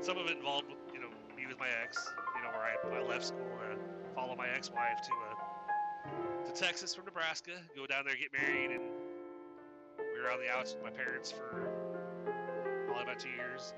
Some 0.01 0.19
of 0.19 0.27
it 0.27 0.39
involved, 0.39 0.67
you 0.93 0.99
know, 0.99 1.09
me 1.37 1.47
with 1.47 1.59
my 1.59 1.69
ex, 1.83 2.11
you 2.35 2.43
know, 2.43 2.51
where 2.51 2.67
I, 2.67 2.99
I 2.99 3.07
left 3.07 3.27
school 3.27 3.47
to 3.63 3.79
follow 4.15 4.35
my 4.35 4.49
ex-wife 4.49 5.01
to 5.03 5.13
uh, 5.31 6.51
to 6.51 6.53
Texas 6.53 6.95
from 6.95 7.05
Nebraska, 7.05 7.53
go 7.77 7.87
down 7.87 8.05
there, 8.05 8.17
get 8.17 8.33
married, 8.33 8.71
and 8.73 8.83
we 9.99 10.21
were 10.21 10.31
on 10.31 10.39
the 10.41 10.51
outs 10.51 10.75
with 10.75 10.83
my 10.83 10.91
parents 10.91 11.31
for 11.31 11.71
probably 12.87 13.05
about 13.05 13.19
two 13.21 13.31
years. 13.31 13.73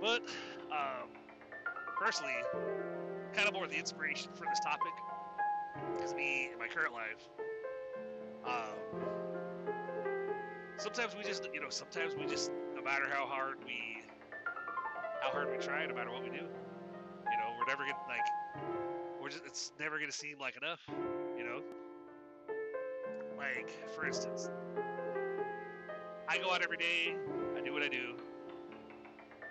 But 0.00 0.22
um, 0.70 1.08
personally, 1.98 2.34
kind 3.34 3.48
of 3.48 3.54
more 3.54 3.66
the 3.66 3.76
inspiration 3.76 4.30
for 4.34 4.44
this 4.44 4.60
topic 4.60 4.92
is 6.02 6.14
me 6.14 6.50
in 6.52 6.58
my 6.58 6.68
current 6.68 6.92
life. 6.92 7.28
Um, 8.46 9.00
sometimes 10.76 11.16
we 11.16 11.24
just, 11.24 11.48
you 11.52 11.60
know, 11.60 11.70
sometimes 11.70 12.14
we 12.14 12.26
just, 12.26 12.50
no 12.74 12.82
matter 12.82 13.06
how 13.10 13.26
hard 13.26 13.56
we, 13.64 14.02
how 15.22 15.30
hard 15.30 15.50
we 15.50 15.56
try, 15.56 15.86
no 15.86 15.94
matter 15.94 16.10
what 16.10 16.22
we 16.22 16.30
do, 16.30 16.36
you 16.36 17.38
know, 17.38 17.48
we're 17.58 17.66
never 17.66 17.84
gonna 17.84 17.96
like, 18.06 18.26
we're 19.20 19.30
just, 19.30 19.42
it's 19.46 19.72
never 19.80 19.98
gonna 19.98 20.12
seem 20.12 20.38
like 20.38 20.56
enough, 20.56 20.80
you 21.38 21.44
know. 21.44 21.62
Like, 23.38 23.70
for 23.94 24.06
instance, 24.06 24.48
I 26.28 26.38
go 26.38 26.52
out 26.52 26.62
every 26.62 26.76
day, 26.76 27.16
I 27.56 27.60
do 27.64 27.72
what 27.72 27.82
I 27.82 27.88
do, 27.88 28.14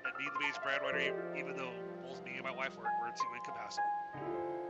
and 0.06 0.14
be 0.18 0.26
the 0.26 0.40
beach 0.40 0.56
breadwinner, 0.64 1.36
even 1.38 1.56
though 1.56 1.72
both 2.04 2.24
me 2.24 2.34
and 2.36 2.44
my 2.44 2.52
wife 2.52 2.78
work. 2.78 2.88
We're 3.02 3.10
a 3.10 3.12
two 3.12 3.28
income 3.36 3.56
household. 3.58 4.63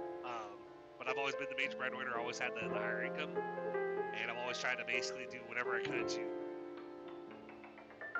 But 1.03 1.11
I've 1.11 1.17
always 1.17 1.35
been 1.35 1.47
the 1.49 1.61
major 1.61 1.75
breadwinner. 1.75 2.17
Always 2.17 2.39
had 2.39 2.51
the, 2.55 2.69
the 2.69 2.79
higher 2.79 3.03
income, 3.03 3.31
and 3.35 4.31
I've 4.31 4.37
always 4.37 4.57
tried 4.57 4.77
to 4.77 4.85
basically 4.85 5.27
do 5.29 5.39
whatever 5.47 5.75
I 5.75 5.81
could 5.81 6.07
to, 6.07 6.21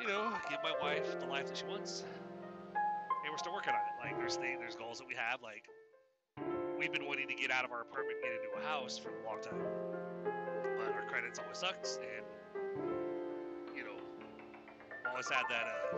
you 0.02 0.08
know, 0.08 0.34
give 0.50 0.60
my 0.62 0.74
wife 0.82 1.18
the 1.18 1.26
life 1.28 1.48
that 1.48 1.56
she 1.56 1.64
wants. 1.64 2.04
And 2.04 3.32
we're 3.32 3.38
still 3.38 3.54
working 3.54 3.72
on 3.72 3.80
it. 3.80 4.06
Like 4.06 4.18
there's 4.18 4.36
things, 4.36 4.60
there's 4.60 4.76
goals 4.76 5.00
that 5.00 5.08
we 5.08 5.16
have. 5.16 5.42
Like 5.42 5.64
we've 6.78 6.92
been 6.92 7.06
wanting 7.08 7.30
to 7.30 7.36
get 7.36 7.52
out 7.52 7.64
of 7.64 7.72
our 7.72 7.84
apartment, 7.84 8.18
and 8.22 8.34
get 8.34 8.44
into 8.44 8.52
a 8.62 8.68
house 8.68 8.98
for 8.98 9.12
a 9.16 9.24
long 9.26 9.40
time, 9.40 9.64
but 10.78 10.92
our 10.92 11.06
credit's 11.08 11.40
always 11.40 11.60
sucks, 11.60 12.00
and 12.04 12.26
you 13.78 13.86
know, 13.86 13.96
always 15.10 15.30
had 15.30 15.44
that 15.50 15.68
uh, 15.94 15.98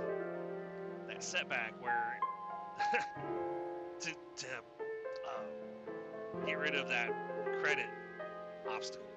that 1.07 1.23
setback 1.23 1.73
where 1.81 2.19
to 4.01 4.11
to 4.37 4.74
get 6.45 6.57
rid 6.57 6.75
of 6.75 6.87
that 6.87 7.11
credit 7.61 7.87
obstacle, 8.69 9.07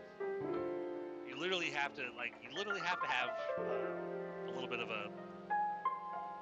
you 1.29 1.39
literally 1.39 1.71
have 1.71 1.95
to 1.95 2.03
like 2.17 2.35
you 2.43 2.57
literally 2.57 2.81
have 2.81 3.01
to 3.01 3.07
have 3.07 3.31
uh, 3.59 4.51
a 4.51 4.53
little 4.53 4.69
bit 4.69 4.81
of 4.81 4.89
a 4.89 5.11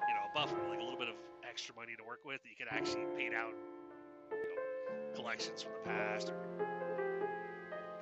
you 0.07 0.13
know 0.13 0.23
a 0.29 0.33
buffer, 0.33 0.57
like 0.69 0.79
a 0.79 0.83
little 0.83 0.99
bit 0.99 1.09
of 1.09 1.15
extra 1.47 1.75
money 1.75 1.93
to 1.97 2.03
work 2.03 2.19
with 2.25 2.41
that 2.43 2.49
you 2.49 2.55
can 2.55 2.67
actually 2.69 3.05
pay 3.17 3.29
down 3.29 3.51
you 4.31 4.37
know, 4.37 5.15
collections 5.15 5.63
from 5.63 5.71
the 5.83 5.89
past 5.89 6.29
or 6.29 6.37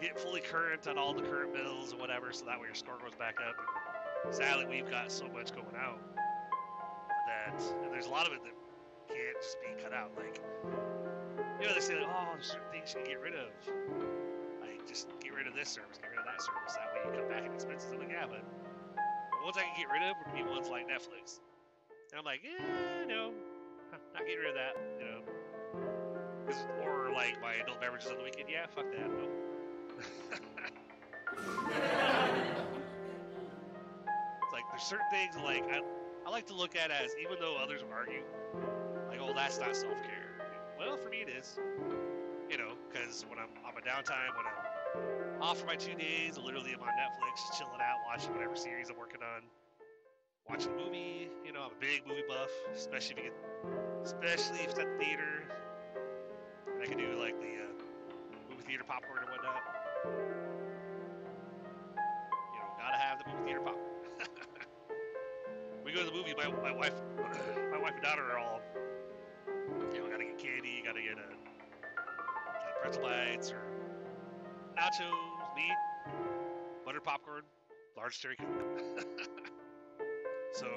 get 0.02 0.20
fully 0.20 0.42
current 0.42 0.88
on 0.88 0.98
all 0.98 1.14
the 1.14 1.22
current 1.22 1.54
bills 1.54 1.94
or 1.94 1.98
whatever, 1.98 2.32
so 2.32 2.46
that 2.46 2.60
way 2.60 2.68
your 2.68 2.76
score 2.76 2.98
goes 3.00 3.16
back 3.18 3.38
up. 3.48 3.56
sadly, 4.34 4.66
we've 4.70 4.90
got 4.90 5.12
so 5.12 5.28
much 5.30 5.54
going 5.54 5.76
out 5.80 6.00
that 7.26 7.62
and 7.84 7.94
there's 7.94 8.08
a 8.08 8.10
lot 8.10 8.28
of 8.28 8.34
it 8.34 8.40
that 8.44 8.54
can't 9.10 9.42
just 9.42 9.58
be 9.62 9.82
cut 9.82 9.94
out. 9.94 10.12
Like, 10.18 10.42
you 11.60 11.68
know, 11.68 11.74
they 11.74 11.80
say, 11.80 11.96
oh, 12.02 12.28
there's 12.34 12.48
certain 12.48 12.70
things 12.72 12.94
you 12.94 13.02
can 13.02 13.10
get 13.10 13.22
rid 13.22 13.34
of. 13.34 13.50
Like, 14.62 14.88
just 14.88 15.08
get 15.22 15.34
rid 15.34 15.48
of 15.48 15.56
this 15.56 15.70
service, 15.70 15.98
get 16.02 16.12
rid 16.12 16.20
of 16.20 16.26
that 16.26 16.42
service. 16.42 16.76
That 16.76 16.94
way 16.94 17.02
you 17.06 17.12
cut 17.20 17.30
back 17.30 17.44
on 17.44 17.54
expenses. 17.54 17.92
I'm 17.92 18.00
like, 18.00 18.10
yeah, 18.10 18.26
but 18.28 18.44
the 18.96 19.44
ones 19.44 19.58
I 19.58 19.64
can 19.64 19.76
get 19.78 19.90
rid 19.92 20.04
of 20.04 20.16
would 20.20 20.34
be 20.36 20.44
ones 20.44 20.68
like 20.70 20.88
Netflix. 20.88 21.40
And 22.12 22.20
I'm 22.20 22.26
like, 22.26 22.42
yeah, 22.44 23.06
no, 23.08 23.32
not 24.14 24.26
getting 24.26 24.40
rid 24.40 24.50
of 24.50 24.56
that, 24.56 24.76
you 25.00 25.06
know. 25.06 25.22
Or 26.84 27.12
like 27.12 27.42
my 27.42 27.56
adult 27.56 27.82
beverages 27.82 28.12
on 28.12 28.18
the 28.18 28.24
weekend. 28.24 28.50
Yeah, 28.50 28.68
fuck 28.68 28.86
that. 28.92 29.10
No. 29.10 29.28
it's 34.44 34.54
like 34.54 34.64
there's 34.72 34.84
certain 34.84 35.06
things 35.12 35.36
like 35.44 35.64
I, 35.72 35.82
I 36.26 36.30
like 36.30 36.46
to 36.48 36.54
look 36.54 36.76
at 36.76 36.92
as 36.92 37.12
even 37.22 37.38
though 37.40 37.58
others 37.58 37.84
argue, 37.92 38.22
like 39.10 39.20
oh 39.22 39.34
that's 39.34 39.60
not 39.60 39.76
self 39.76 39.96
care. 40.04 40.15
Well, 40.86 40.98
for 40.98 41.10
me 41.10 41.26
it 41.26 41.30
is. 41.30 41.58
You 42.50 42.58
know, 42.60 42.74
because 42.88 43.26
when 43.28 43.40
I'm 43.40 43.50
on 43.66 43.74
my 43.74 43.82
downtime, 43.82 44.30
when 44.38 44.46
I'm 44.46 45.42
off 45.42 45.60
for 45.60 45.66
my 45.66 45.76
two 45.76 45.96
days, 45.96 46.38
literally 46.38 46.76
I'm 46.78 46.82
on 46.82 46.94
Netflix, 46.94 47.58
chilling 47.58 47.82
out, 47.82 47.98
watching 48.06 48.32
whatever 48.34 48.56
series 48.56 48.92
I'm 48.92 48.98
working 48.98 49.22
on, 49.22 49.42
watching 50.48 50.72
a 50.74 50.76
movie. 50.76 51.30
You 51.44 51.54
know, 51.54 51.62
I'm 51.62 51.72
a 51.72 51.82
big 51.82 52.06
movie 52.08 52.22
buff, 52.30 52.52
especially 52.76 53.16
if 53.18 53.20
you 53.24 53.24
get, 53.32 53.34
especially 54.04 54.60
if 54.60 54.70
it's 54.72 54.80
at 54.80 54.86
the 54.86 54.98
theater. 55.04 55.50
And 56.72 56.84
I 56.84 56.86
can 56.86 57.00
do 57.00 57.18
like 57.18 57.34
the 57.42 57.66
uh, 57.66 57.74
movie 58.52 58.64
theater 58.68 58.84
popcorn 58.86 59.22
and 59.26 59.30
whatnot. 59.32 59.62
You 62.54 62.60
know, 62.62 62.70
gotta 62.78 62.98
have 62.98 63.18
the 63.18 63.26
movie 63.34 63.44
theater 63.46 63.62
popcorn. 63.66 63.90
we 65.84 65.92
go 65.94 66.02
to 66.02 66.06
the 66.06 66.14
movie. 66.14 66.36
My, 66.38 66.46
my 66.62 66.72
wife, 66.78 66.94
my 67.74 67.80
wife 67.82 67.94
and 67.98 68.04
daughter 68.04 68.30
are 68.30 68.38
all, 68.38 68.62
gotta 70.96 71.08
get 71.08 71.18
a 71.18 71.28
like 72.64 72.82
pretzel 72.82 73.04
bites 73.04 73.52
or 73.52 73.62
nachos, 74.78 75.56
meat, 75.56 75.76
butter 76.86 77.02
popcorn, 77.02 77.44
large 77.98 78.22
coke. 78.22 78.38
so, 80.54 80.68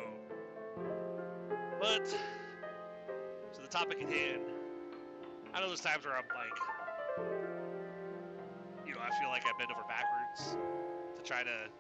but 1.80 2.06
so 2.08 3.62
the 3.62 3.68
topic 3.68 4.02
at 4.02 4.10
hand. 4.10 4.42
I 5.54 5.60
know 5.60 5.68
there's 5.68 5.80
times 5.80 6.04
where 6.04 6.14
I'm 6.14 6.24
like, 6.28 7.26
you 8.86 8.92
know, 8.94 9.00
I 9.00 9.18
feel 9.20 9.28
like 9.28 9.44
I 9.46 9.52
bend 9.58 9.70
over 9.70 9.82
backwards 9.88 10.58
to 11.16 11.22
try 11.22 11.42
to 11.42 11.70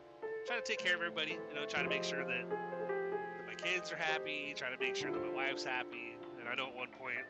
try 0.46 0.56
to 0.56 0.62
take 0.62 0.78
care 0.78 0.94
of 0.94 1.00
everybody. 1.00 1.32
You 1.32 1.54
know, 1.54 1.66
try 1.66 1.82
to 1.82 1.88
make 1.88 2.04
sure 2.04 2.24
that, 2.24 2.48
that 2.48 3.46
my 3.46 3.54
kids 3.54 3.92
are 3.92 3.96
happy, 3.96 4.54
try 4.56 4.70
to 4.70 4.78
make 4.78 4.96
sure 4.96 5.10
that 5.10 5.20
my 5.20 5.34
wife's 5.34 5.64
happy. 5.64 6.16
And 6.40 6.48
I 6.48 6.54
know 6.54 6.68
at 6.68 6.76
one 6.76 6.88
point 6.98 7.26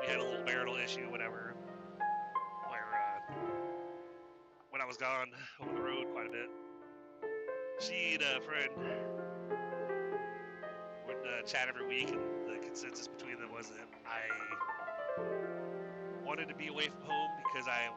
we 0.00 0.06
had 0.06 0.18
a 0.18 0.24
little 0.24 0.44
marital 0.44 0.76
issue, 0.76 1.10
whatever, 1.10 1.54
where 2.68 2.86
uh, 2.94 3.34
when 4.70 4.80
I 4.80 4.84
was 4.84 4.96
gone 4.96 5.28
over 5.60 5.74
the 5.74 5.80
road 5.80 6.06
quite 6.12 6.26
a 6.26 6.30
bit, 6.30 6.48
she 7.80 8.14
and 8.14 8.22
a 8.22 8.40
friend 8.40 8.70
would 11.06 11.16
uh, 11.16 11.42
chat 11.42 11.68
every 11.68 11.86
week, 11.86 12.10
and 12.10 12.20
the 12.46 12.58
consensus 12.64 13.08
between 13.08 13.38
them 13.40 13.50
was 13.52 13.68
that 13.68 13.88
I 14.06 14.22
wanted 16.24 16.48
to 16.48 16.54
be 16.54 16.68
away 16.68 16.88
from 16.88 17.02
home 17.02 17.30
because 17.52 17.68
I 17.68 17.88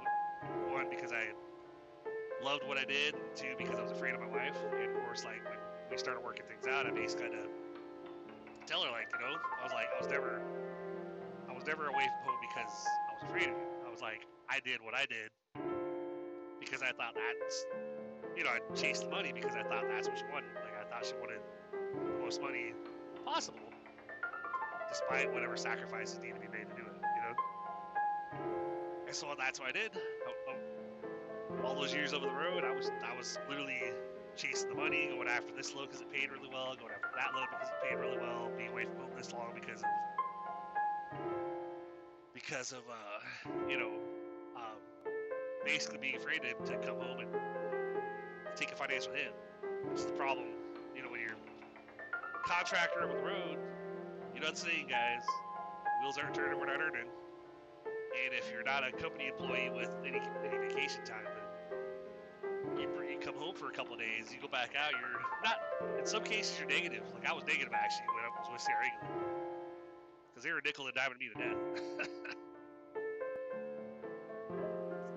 one 0.72 0.90
because 0.90 1.12
I 1.12 1.28
loved 2.44 2.64
what 2.66 2.78
I 2.78 2.86
did, 2.86 3.16
two 3.36 3.54
because 3.58 3.78
I 3.78 3.84
was 3.84 3.92
afraid 3.92 4.16
of 4.16 4.22
my 4.22 4.28
wife. 4.28 4.58
And 4.74 4.96
of 4.96 5.04
course, 5.04 5.24
like 5.24 5.44
when 5.46 5.58
we 5.90 5.98
started 5.98 6.24
working 6.24 6.46
things 6.48 6.66
out, 6.68 6.88
I 6.88 6.92
basically 6.92 7.26
had 7.26 7.34
to 7.34 7.46
tell 8.66 8.82
her, 8.82 8.92
like, 8.92 9.10
you 9.14 9.20
know, 9.20 9.36
I 9.36 9.64
was 9.64 9.74
like, 9.74 9.88
I 9.96 10.00
was 10.00 10.10
never, 10.10 10.42
was 11.62 11.68
never 11.68 11.88
away 11.90 12.10
from 12.10 12.34
home 12.34 12.42
because 12.42 12.86
I 13.10 13.14
was 13.14 13.46
you. 13.46 13.54
I 13.86 13.92
was 13.92 14.02
like, 14.02 14.26
I 14.50 14.60
did 14.66 14.82
what 14.82 14.96
I 14.96 15.06
did 15.06 15.30
because 16.60 16.82
I 16.82 16.92
thought 16.92 17.14
that's, 17.14 17.66
you 18.36 18.44
know, 18.44 18.50
I 18.50 18.60
chased 18.76 19.04
the 19.04 19.10
money 19.10 19.32
because 19.32 19.56
I 19.56 19.62
thought 19.64 19.86
that's 19.88 20.08
what 20.08 20.18
she 20.18 20.24
wanted. 20.34 20.50
Like 20.56 20.74
I 20.82 20.90
thought 20.90 21.06
she 21.06 21.14
wanted 21.22 21.42
the 21.72 22.24
most 22.24 22.42
money 22.42 22.74
possible, 23.26 23.70
despite 24.90 25.32
whatever 25.32 25.56
sacrifices 25.56 26.18
need 26.20 26.34
to 26.34 26.40
be 26.42 26.48
made 26.48 26.66
to 26.70 26.76
do 26.76 26.82
it. 26.82 26.98
You 26.98 27.22
know. 27.22 27.36
And 29.06 29.16
so 29.16 29.28
that's 29.38 29.60
what 29.60 29.70
I 29.70 29.72
did. 29.72 29.92
I- 29.94 30.52
I- 30.52 31.62
all 31.64 31.76
those 31.76 31.94
years 31.94 32.14
over 32.14 32.26
the 32.26 32.34
road, 32.34 32.64
I 32.64 32.72
was 32.72 32.90
I 33.06 33.16
was 33.16 33.38
literally 33.48 33.94
chasing 34.36 34.70
the 34.70 34.76
money, 34.76 35.10
going 35.14 35.28
after 35.28 35.54
this 35.54 35.76
load 35.76 35.90
because 35.90 36.02
it 36.02 36.12
paid 36.12 36.32
really 36.32 36.50
well, 36.50 36.74
going 36.80 36.94
after 36.94 37.12
that 37.16 37.36
load 37.36 37.46
because 37.52 37.68
it 37.68 37.90
paid 37.90 38.00
really 38.00 38.18
well, 38.18 38.50
being 38.58 38.72
away 38.72 38.86
from 38.86 38.98
home 38.98 39.12
this 39.16 39.32
long 39.34 39.52
because 39.54 39.82
of 39.82 40.11
because 42.44 42.72
of 42.72 42.80
uh, 42.90 43.50
you 43.70 43.78
know 43.78 43.92
um, 44.56 44.78
basically 45.66 45.98
being 46.00 46.16
afraid 46.16 46.42
to, 46.42 46.72
to 46.72 46.78
come 46.86 46.98
home 46.98 47.20
and 47.20 47.30
take 48.56 48.72
a 48.72 48.76
financial 48.76 49.14
hit. 49.14 49.34
Is 49.96 50.06
the 50.06 50.12
problem, 50.14 50.46
you 50.96 51.02
know, 51.02 51.10
when 51.10 51.22
you're 51.22 51.36
contractor 52.46 53.04
over 53.04 53.14
the 53.14 53.24
road. 53.24 53.58
You 54.34 54.42
know 54.42 54.48
what 54.48 54.50
I'm 54.50 54.56
saying, 54.56 54.88
guys? 54.90 55.24
Wheels 56.02 56.18
aren't 56.18 56.36
turning, 56.36 56.60
we're 56.60 56.66
not 56.66 56.82
earning. 56.82 57.08
And 57.86 58.34
if 58.34 58.52
you're 58.52 58.64
not 58.64 58.84
a 58.84 58.92
company 58.92 59.28
employee 59.28 59.70
with 59.74 59.90
any, 60.06 60.22
any 60.44 60.58
vacation 60.68 61.04
time, 61.06 61.26
you, 62.78 62.90
you 63.10 63.20
come 63.20 63.36
home 63.36 63.56
for 63.56 63.68
a 63.68 63.72
couple 63.72 63.96
days, 63.96 64.34
you 64.34 64.42
go 64.42 64.48
back 64.48 64.72
out, 64.76 64.92
you're 64.92 65.22
not, 65.44 66.00
in 66.00 66.06
some 66.06 66.24
cases, 66.24 66.58
you're 66.60 66.68
negative. 66.68 67.04
Like 67.14 67.30
I 67.30 67.34
was 67.34 67.44
negative 67.46 67.74
actually 67.74 68.08
when 68.16 68.26
I 68.26 68.30
was 68.40 68.50
with 68.52 68.62
C.R. 68.62 68.84
England. 68.84 69.51
Because 70.42 70.50
they 70.50 70.54
were 70.54 70.62
nickel 70.66 70.88
and 70.88 70.96
diming 70.96 71.20
me 71.20 71.30
to 71.30 71.38
death. 71.38 71.62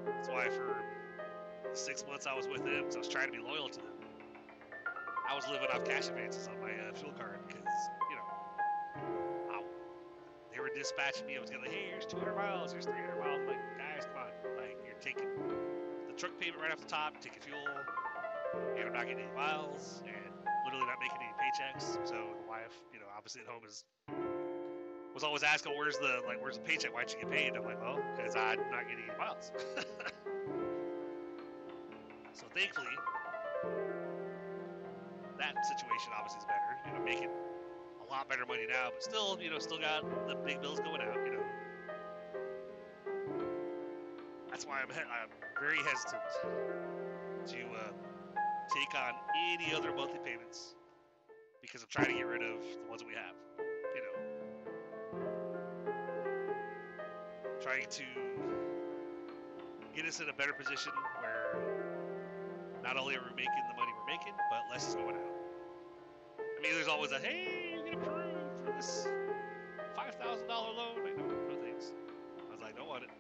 That's 0.05 0.29
why 0.29 0.49
for 0.51 0.77
six 1.73 2.05
months 2.07 2.27
I 2.27 2.35
was 2.35 2.47
with 2.47 2.63
them, 2.65 2.83
because 2.83 2.97
I 2.97 2.99
was 2.99 3.09
trying 3.09 3.33
to 3.33 3.33
be 3.33 3.39
loyal 3.39 3.71
to 3.71 3.79
them, 3.79 3.97
I 5.29 5.35
was 5.35 5.49
living 5.49 5.69
off 5.73 5.85
cash 5.85 6.09
advances 6.09 6.47
on 6.49 6.61
my 6.61 6.73
uh, 6.73 6.93
fuel 6.93 7.13
card 7.17 7.41
because, 7.47 7.65
you 8.11 8.17
know, 8.17 8.29
I, 9.57 9.63
they 10.53 10.61
were 10.61 10.69
dispatching 10.77 11.27
me. 11.27 11.37
I 11.37 11.41
was 11.41 11.49
getting 11.49 11.65
like, 11.65 11.73
hey, 11.73 11.89
here's 11.89 12.05
200 12.05 12.37
miles, 12.37 12.73
here's 12.73 12.85
300 12.85 13.17
miles. 13.17 13.41
I'm 13.41 13.47
like, 13.47 13.65
guys, 13.79 14.05
come 14.05 14.29
on. 14.29 14.29
Like, 14.61 14.77
you're 14.85 15.01
taking 15.01 15.33
the 16.07 16.13
truck 16.21 16.39
payment 16.39 16.61
right 16.61 16.73
off 16.73 16.81
the 16.81 16.93
top, 16.93 17.17
taking 17.23 17.41
fuel, 17.41 17.65
and 18.77 18.89
I'm 18.89 18.93
not 18.93 19.09
getting 19.09 19.25
any 19.25 19.33
miles, 19.33 20.05
and 20.05 20.37
literally 20.69 20.85
not 20.85 21.01
making 21.01 21.17
any 21.25 21.33
paychecks. 21.41 21.97
So 22.05 22.13
the 22.13 22.45
wife, 22.47 22.77
you 22.93 23.01
know, 23.01 23.09
obviously 23.17 23.41
at 23.41 23.49
home 23.49 23.65
is 23.65 23.85
was 25.15 25.23
always 25.23 25.45
asking, 25.45 25.73
where's 25.79 25.97
the 25.99 26.21
like, 26.27 26.43
where's 26.43 26.57
the 26.59 26.65
paycheck? 26.65 26.93
Why'd 26.93 27.11
you 27.13 27.21
get 27.21 27.31
paid? 27.31 27.57
I'm 27.57 27.65
like, 27.65 27.81
well, 27.81 28.01
because 28.17 28.35
I'm 28.35 28.59
not 28.71 28.89
getting 28.89 29.05
any 29.09 29.17
miles. 29.17 29.53
so 32.35 32.47
thankfully, 32.53 32.87
that 35.39 35.55
situation 35.65 36.11
obviously 36.19 36.41
is 36.41 36.47
better. 36.47 36.77
You 36.87 36.93
know, 36.99 37.05
making 37.05 37.31
a 37.31 38.11
lot 38.11 38.29
better 38.29 38.45
money 38.45 38.67
now, 38.69 38.89
but 38.91 39.03
still, 39.03 39.39
you 39.41 39.51
know, 39.51 39.61
still 39.61 39.79
got 39.79 40.03
the 40.27 40.35
big 40.35 40.61
bills 40.61 40.81
going 40.81 41.01
out. 41.01 41.15
You 41.25 41.33
know, 41.33 41.45
that's 44.51 44.67
why 44.67 44.81
I'm 44.83 44.91
I'm 44.91 45.31
very 45.61 45.79
hesitant 45.79 46.23
to 47.47 47.57
uh, 47.57 47.93
take 48.75 49.01
on 49.01 49.15
any 49.53 49.73
other 49.73 49.95
monthly 49.95 50.19
payments 50.25 50.75
because 51.63 51.83
I'm 51.83 51.89
trying 51.89 52.09
to 52.09 52.15
get 52.15 52.27
rid 52.27 52.43
of 52.43 52.61
the 52.61 52.89
ones 52.91 53.01
that 53.01 53.07
we 53.07 53.15
have. 53.15 53.35
Trying 57.65 57.89
to 57.89 58.05
get 59.97 60.05
us 60.05 60.21
in 60.21 60.29
a 60.29 60.33
better 60.35 60.53
position 60.53 60.93
where 61.21 61.57
not 62.83 62.99
only 62.99 63.17
are 63.17 63.23
we 63.25 63.31
making 63.35 63.65
the 63.73 63.77
money 63.81 63.91
we're 63.97 64.05
making, 64.13 64.35
but 64.51 64.61
less 64.71 64.87
is 64.87 64.95
going 64.95 65.17
out. 65.17 65.33
I 66.39 66.61
mean, 66.61 66.75
there's 66.75 66.89
always 66.89 67.13
a 67.13 67.19
hey, 67.19 67.73
you 67.75 67.83
get 67.83 67.95
approved 67.95 68.67
for 68.67 68.73
this 68.73 69.09
five 69.97 70.15
thousand 70.17 70.47
dollar 70.47 70.75
loan. 70.77 71.09
I 71.09 71.13
know, 71.17 71.25
no 71.25 71.57
thanks. 71.65 71.95
I 72.37 72.41
was 72.53 72.61
like, 72.61 72.77
don't 72.77 72.87
want 72.87 73.05
it. 73.05 73.11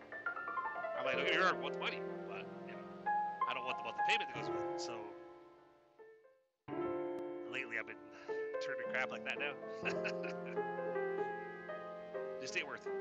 I'm 0.98 1.06
like, 1.06 1.16
don't 1.16 1.26
get 1.26 1.40
me 1.40 1.46
I 1.46 1.52
want 1.52 1.72
the 1.72 1.80
money, 1.80 2.02
but 2.28 2.44
you 2.68 2.74
know, 2.74 2.82
I 3.48 3.54
don't 3.54 3.64
want 3.64 3.78
the 3.78 3.84
monthly 3.84 4.04
payment 4.08 4.28
that 4.28 4.36
goes 4.42 4.50
with 4.50 4.60
it. 4.60 4.78
So 4.78 4.92
lately, 7.50 7.78
I've 7.80 7.86
been 7.86 7.96
turning 8.60 8.84
crap 8.92 9.10
like 9.10 9.24
that 9.24 9.38
now. 9.40 9.54
Just 12.42 12.58
ain't 12.58 12.68
worth 12.68 12.86
it. 12.86 12.92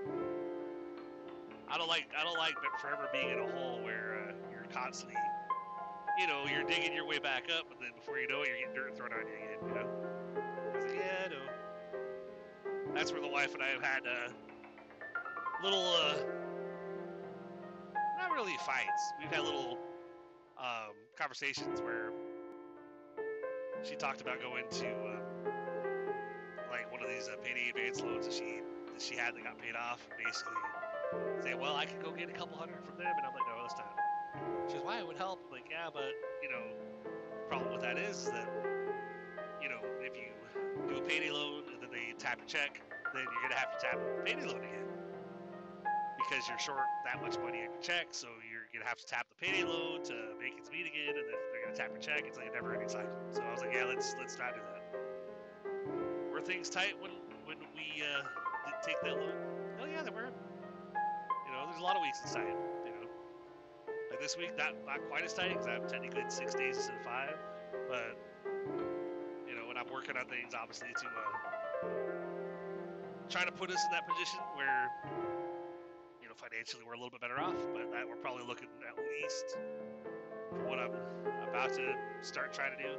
I 1.73 1.77
don't 1.79 1.87
like 1.87 2.05
I 2.15 2.23
don't 2.23 2.37
like 2.37 2.53
forever 2.79 3.09
being 3.11 3.31
in 3.31 3.39
a 3.39 3.51
hole 3.51 3.79
where 3.81 4.29
uh, 4.29 4.33
you're 4.51 4.65
constantly, 4.71 5.17
you 6.19 6.27
know, 6.27 6.45
you're 6.45 6.63
digging 6.63 6.93
your 6.93 7.07
way 7.07 7.17
back 7.17 7.45
up, 7.49 7.65
and 7.71 7.81
then 7.81 7.89
before 7.95 8.19
you 8.19 8.27
know 8.27 8.43
it, 8.43 8.49
you're 8.49 8.59
getting 8.59 8.75
dirt 8.75 8.95
thrown 8.95 9.09
on 9.11 9.25
you 9.25 9.33
again. 9.33 9.57
You 9.67 9.73
know. 9.73 9.89
Like, 10.79 10.95
yeah, 10.95 11.29
know. 11.29 12.93
That's 12.93 13.11
where 13.11 13.21
the 13.21 13.27
wife 13.27 13.55
and 13.55 13.63
I 13.63 13.69
have 13.69 13.81
had 13.81 14.03
uh, 14.05 14.31
little, 15.63 15.83
uh, 15.83 16.15
not 18.19 18.31
really 18.31 18.55
fights. 18.67 19.13
We've 19.19 19.31
had 19.31 19.43
little 19.43 19.79
um, 20.59 20.93
conversations 21.17 21.81
where 21.81 22.11
she 23.81 23.95
talked 23.95 24.21
about 24.21 24.39
going 24.39 24.65
to 24.69 24.87
um, 24.87 25.23
like 26.69 26.91
one 26.91 27.01
of 27.01 27.09
these 27.09 27.27
uh, 27.27 27.37
payday 27.43 27.69
advance 27.69 27.99
loans 27.99 28.27
that 28.27 28.33
she 28.33 28.61
that 28.93 29.01
she 29.01 29.15
had 29.15 29.35
that 29.35 29.43
got 29.43 29.57
paid 29.57 29.75
off. 29.75 30.07
Basically, 30.23 30.53
say, 31.41 31.53
well, 31.53 31.75
I 31.75 31.85
could 31.85 32.01
go 32.01 32.11
get 32.11 32.29
a 32.29 32.33
couple 32.33 32.57
hundred 32.57 32.83
from 32.85 32.97
them, 32.97 33.13
and 33.17 33.25
I'm 33.25 33.33
like, 33.33 33.47
no, 33.47 33.61
let's 33.61 33.75
not. 33.75 33.93
She 34.67 34.75
goes, 34.75 34.85
why? 34.85 34.99
It 34.99 35.07
would 35.07 35.17
help. 35.17 35.39
I'm 35.45 35.51
like, 35.51 35.67
yeah, 35.69 35.89
but 35.93 36.11
you 36.41 36.49
know, 36.49 36.63
problem 37.47 37.71
with 37.71 37.81
that 37.81 37.97
is, 37.97 38.25
that 38.25 38.47
you 39.61 39.69
know, 39.69 39.79
if 40.01 40.15
you 40.15 40.31
do 40.87 40.97
a 40.97 41.01
payday 41.01 41.31
loan 41.31 41.63
and 41.71 41.81
then 41.81 41.89
they 41.91 42.13
tap 42.17 42.37
your 42.39 42.47
check, 42.47 42.81
then 43.13 43.23
you're 43.23 43.43
gonna 43.43 43.59
have 43.59 43.71
to 43.77 43.79
tap 43.79 43.99
the 43.99 44.23
payday 44.23 44.45
loan 44.45 44.63
again 44.63 44.83
because 46.17 46.47
you're 46.47 46.59
short 46.59 46.87
that 47.05 47.21
much 47.21 47.37
money 47.39 47.59
on 47.59 47.71
your 47.71 47.81
check. 47.81 48.07
So 48.11 48.27
you're 48.49 48.67
gonna 48.73 48.87
have 48.87 48.97
to 48.97 49.05
tap 49.05 49.27
the 49.29 49.45
payday 49.45 49.63
loan 49.63 50.03
to 50.05 50.15
make 50.39 50.57
it 50.57 50.71
meet 50.71 50.87
again, 50.87 51.15
and 51.15 51.27
then 51.27 51.37
they're 51.51 51.63
gonna 51.65 51.75
tap 51.75 51.91
your 51.91 52.01
check. 52.01 52.23
It's 52.25 52.37
like 52.37 52.49
a 52.49 52.53
never-ending 52.53 52.89
cycle. 52.89 53.11
So 53.31 53.41
I 53.41 53.51
was 53.51 53.61
like, 53.61 53.73
yeah, 53.73 53.85
let's 53.85 54.15
let's 54.19 54.37
not 54.37 54.55
do 54.55 54.61
that. 54.61 54.83
Were 56.31 56.41
things 56.41 56.69
tight 56.69 56.95
when 56.99 57.11
when 57.45 57.57
we 57.75 58.01
uh, 58.01 58.23
did 58.65 58.75
take 58.85 58.99
that 59.03 59.13
loan? 59.13 59.35
Oh 59.81 59.85
yeah, 59.85 60.01
they 60.03 60.09
were. 60.09 60.31
There's 61.73 61.81
a 61.81 61.85
lot 61.85 61.95
of 61.95 62.03
weeks 62.03 62.21
tight. 62.31 62.53
You 62.85 62.93
know, 62.93 63.09
like 64.11 64.21
this 64.21 64.37
week, 64.37 64.53
not 64.55 64.77
not 64.85 65.01
quite 65.09 65.25
as 65.25 65.33
tight 65.33 65.57
because 65.57 65.65
I'm 65.65 65.89
technically 65.89 66.21
in 66.21 66.29
six 66.29 66.53
days 66.53 66.77
instead 66.77 66.97
of 66.97 67.01
five, 67.01 67.33
but 67.89 68.13
you 69.49 69.55
know, 69.55 69.65
when 69.65 69.75
I'm 69.75 69.89
working 69.91 70.15
on 70.15 70.27
things, 70.29 70.53
obviously 70.53 70.89
to 70.93 71.07
uh, 71.09 71.89
try 73.27 73.43
to 73.43 73.51
put 73.51 73.71
us 73.71 73.81
in 73.89 73.91
that 73.91 74.07
position 74.07 74.37
where 74.53 74.85
you 76.21 76.29
know 76.29 76.37
financially 76.37 76.83
we're 76.85 76.93
a 76.93 76.97
little 77.01 77.09
bit 77.09 77.21
better 77.21 77.41
off, 77.41 77.57
but 77.73 77.89
that 77.89 78.07
we're 78.07 78.21
probably 78.21 78.45
looking 78.45 78.69
at 78.85 78.93
least 79.17 79.57
for 80.53 80.69
what 80.69 80.77
I'm 80.77 80.93
about 81.49 81.73
to 81.73 81.95
start 82.21 82.53
trying 82.53 82.77
to 82.77 82.83
do, 82.83 82.93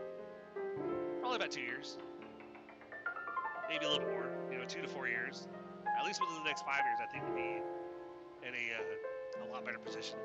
probably 1.21 1.37
about 1.37 1.53
two 1.53 1.63
years, 1.63 1.97
maybe 3.71 3.87
a 3.87 3.89
little 3.89 4.11
more. 4.11 4.27
You 4.51 4.59
know, 4.59 4.65
two 4.67 4.83
to 4.83 4.89
four 4.89 5.07
years, 5.07 5.47
at 5.87 6.05
least 6.05 6.21
within 6.21 6.43
the 6.43 6.49
next 6.51 6.67
five 6.67 6.83
years, 6.83 6.99
I 6.99 7.07
think 7.07 7.25
to 7.27 7.33
be 7.39 7.63
in 8.47 8.55
a 8.55 8.65
uh, 8.77 9.49
a 9.49 9.53
lot 9.53 9.65
better 9.65 9.79
position. 9.79 10.17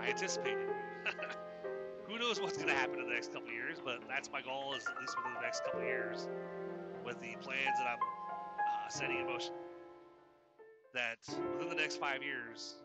I 0.00 0.08
anticipate 0.08 0.58
it. 0.58 0.68
Who 2.08 2.18
knows 2.18 2.40
what's 2.40 2.56
going 2.56 2.68
to 2.68 2.74
happen 2.74 3.00
in 3.00 3.06
the 3.06 3.14
next 3.14 3.32
couple 3.32 3.50
years, 3.50 3.78
but 3.84 4.00
that's 4.08 4.30
my 4.30 4.42
goal 4.42 4.74
is 4.74 4.84
at 4.86 4.98
least 5.00 5.16
within 5.16 5.34
the 5.34 5.40
next 5.40 5.64
couple 5.64 5.80
years 5.82 6.28
with 7.04 7.20
the 7.20 7.36
plans 7.40 7.78
that 7.78 7.86
I'm 7.86 7.98
uh, 7.98 8.88
setting 8.88 9.20
in 9.20 9.26
motion. 9.26 9.54
That 10.92 11.18
within 11.52 11.68
the 11.68 11.74
next 11.74 11.96
five 11.96 12.22
years, 12.22 12.76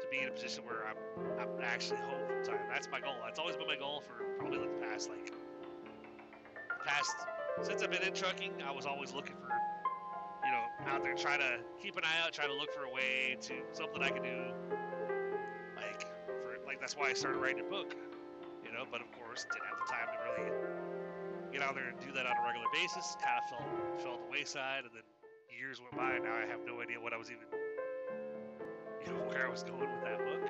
to 0.00 0.06
be 0.10 0.22
in 0.22 0.28
a 0.28 0.32
position 0.32 0.64
where 0.64 0.86
I'm, 0.86 0.96
I'm 1.40 1.62
actually 1.62 1.98
home 1.98 2.26
full 2.26 2.54
time. 2.54 2.64
That's 2.70 2.88
my 2.90 3.00
goal. 3.00 3.14
That's 3.24 3.38
always 3.38 3.56
been 3.56 3.66
my 3.66 3.76
goal 3.76 4.00
for 4.00 4.24
probably 4.38 4.58
like 4.58 4.80
the 4.80 4.86
past 4.86 5.10
like 5.10 5.32
past 6.86 7.16
since 7.62 7.82
I've 7.82 7.90
been 7.90 8.02
in 8.02 8.14
trucking. 8.14 8.52
I 8.66 8.70
was 8.70 8.86
always 8.86 9.12
looking 9.12 9.34
for 9.36 9.48
out 10.88 11.02
there 11.04 11.14
trying 11.14 11.40
to 11.40 11.60
keep 11.80 11.96
an 11.96 12.04
eye 12.04 12.24
out, 12.24 12.32
trying 12.32 12.48
to 12.48 12.56
look 12.56 12.72
for 12.72 12.84
a 12.84 12.90
way 12.90 13.36
to 13.40 13.54
something 13.72 14.02
I 14.02 14.10
can 14.10 14.22
do. 14.22 14.40
Like 15.76 16.02
for 16.26 16.58
like 16.66 16.80
that's 16.80 16.96
why 16.96 17.10
I 17.10 17.12
started 17.12 17.38
writing 17.38 17.60
a 17.60 17.70
book. 17.70 17.94
You 18.64 18.72
know, 18.72 18.84
but 18.90 19.00
of 19.00 19.12
course 19.12 19.46
didn't 19.52 19.68
have 19.68 19.78
the 19.78 19.92
time 19.92 20.08
to 20.12 20.18
really 20.24 20.50
get 21.52 21.62
out 21.62 21.74
there 21.74 21.88
and 21.88 21.98
do 22.00 22.12
that 22.12 22.26
on 22.26 22.36
a 22.36 22.44
regular 22.44 22.68
basis. 22.72 23.16
Kind 23.20 23.38
of 23.38 23.44
fell 23.48 23.64
fell 24.02 24.18
the 24.24 24.30
wayside, 24.30 24.84
and 24.84 24.92
then 24.94 25.04
years 25.58 25.80
went 25.80 25.96
by, 25.96 26.14
and 26.14 26.24
now 26.24 26.34
I 26.38 26.46
have 26.46 26.60
no 26.64 26.80
idea 26.80 27.00
what 27.00 27.12
I 27.12 27.18
was 27.18 27.30
even, 27.30 27.42
you 29.04 29.12
know, 29.12 29.18
where 29.26 29.44
I 29.44 29.50
was 29.50 29.64
going 29.64 29.90
with 29.90 30.04
that 30.06 30.18
book. 30.18 30.48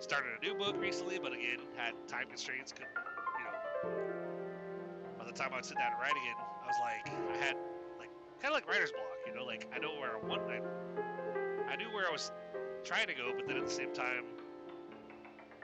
Started 0.00 0.34
a 0.36 0.44
new 0.44 0.54
book 0.58 0.74
recently, 0.78 1.18
but 1.22 1.32
again, 1.32 1.62
had 1.76 1.94
time 2.08 2.26
constraints. 2.26 2.72
Couldn't, 2.72 2.90
you 2.90 3.44
know, 3.46 3.54
by 5.16 5.24
the 5.24 5.32
time 5.32 5.50
I 5.52 5.56
would 5.56 5.64
sit 5.64 5.78
down 5.78 5.92
and 5.92 6.00
write 6.02 6.18
again, 6.18 6.34
I 6.36 6.66
was 6.66 6.80
like 6.82 7.06
You 9.26 9.34
know, 9.34 9.44
like 9.44 9.66
I 9.74 9.78
know 9.78 9.94
where 9.98 10.16
I 10.16 10.26
want, 10.26 10.42
I, 10.50 10.60
I 11.72 11.76
knew 11.76 11.92
where 11.94 12.06
I 12.06 12.12
was 12.12 12.30
trying 12.84 13.06
to 13.06 13.14
go, 13.14 13.32
but 13.36 13.46
then 13.46 13.56
at 13.56 13.64
the 13.64 13.70
same 13.70 13.92
time, 13.92 14.24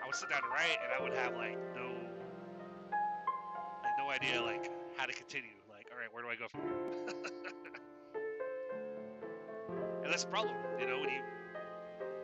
I 0.03 0.07
would 0.07 0.14
sit 0.14 0.31
down 0.31 0.42
to 0.42 0.49
write, 0.49 0.79
and 0.83 0.92
I 0.99 1.03
would 1.03 1.12
have 1.12 1.37
like 1.37 1.59
no, 1.75 1.92
like 3.83 3.99
no 3.99 4.11
idea 4.11 4.40
like 4.40 4.70
how 4.96 5.07
to 5.07 5.12
continue. 5.12 5.51
Like, 5.68 5.87
all 5.92 5.99
right, 5.99 6.12
where 6.12 6.23
do 6.23 6.29
I 6.29 6.37
go 6.37 6.49
from 6.49 6.62
here? 6.62 6.73
and 10.05 10.12
that's 10.12 10.25
the 10.25 10.31
problem, 10.31 10.55
you 10.79 10.87
know, 10.87 11.01
when 11.01 11.11
you, 11.11 11.23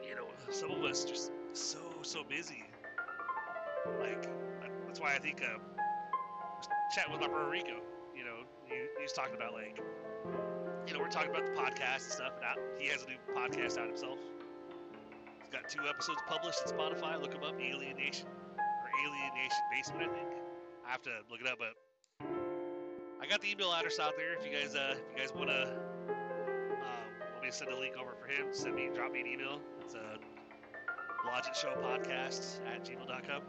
you 0.09 0.15
know, 0.15 0.27
some 0.51 0.71
of 0.71 0.83
us 0.85 1.05
just 1.05 1.33
so 1.53 1.79
so 2.03 2.23
busy. 2.25 2.65
Like, 4.01 4.29
that's 4.87 5.01
why 5.01 5.15
I 5.15 5.19
think 5.19 5.43
uh, 5.43 5.59
chatting 6.95 7.13
with 7.13 7.21
my 7.21 7.29
brother 7.29 7.51
Rico, 7.51 7.81
you 8.17 8.25
know, 8.25 8.45
he, 8.65 8.75
he 8.75 9.03
was 9.03 9.13
talking 9.13 9.37
about 9.37 9.53
like, 9.53 9.79
you 10.87 10.95
know, 10.95 11.01
we're 11.01 11.09
talking 11.09 11.31
about 11.31 11.45
the 11.47 11.53
podcast 11.53 12.05
and 12.05 12.13
stuff, 12.13 12.33
and 12.37 12.45
out, 12.45 12.59
he 12.79 12.89
has 12.89 13.03
a 13.03 13.07
new 13.07 13.19
podcast 13.35 13.79
out 13.79 13.89
himself. 13.89 14.19
He's 15.41 15.51
got 15.51 15.69
two 15.69 15.83
episodes 15.89 16.21
published 16.27 16.61
on 16.67 16.73
Spotify. 16.73 17.21
Look 17.21 17.35
him 17.35 17.43
up, 17.43 17.55
Alienation 17.61 18.29
or 18.57 18.91
Alienation 19.07 19.63
Basement, 19.73 20.11
I 20.11 20.15
think. 20.15 20.29
I 20.87 20.91
have 20.91 21.03
to 21.03 21.11
look 21.31 21.41
it 21.41 21.47
up, 21.47 21.59
but 21.59 21.75
I 23.21 23.27
got 23.27 23.41
the 23.41 23.51
email 23.51 23.73
address 23.73 23.99
out 23.99 24.15
there. 24.17 24.35
If 24.39 24.47
you 24.47 24.53
guys, 24.57 24.75
uh, 24.75 24.95
if 24.95 25.17
you 25.17 25.23
guys 25.23 25.35
want 25.35 25.49
to, 25.49 25.63
um, 25.63 27.07
want 27.33 27.43
me 27.43 27.51
to 27.51 27.53
send 27.53 27.73
a 27.73 27.79
link 27.79 27.97
over 28.01 28.15
for 28.21 28.27
him, 28.29 28.53
send 28.53 28.77
me, 28.77 28.89
drop 28.95 29.13
me 29.13 29.21
an 29.21 29.27
email. 29.27 29.61
It's 29.85 29.95
a 29.95 30.19
Logic 31.27 31.55
Show 31.55 31.75
Podcast 31.83 32.61
at 32.73 32.85
gmail.com. 32.85 33.43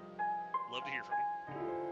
Love 0.72 0.84
to 0.84 0.90
hear 0.90 1.04
from 1.04 1.14
you. 1.14 1.87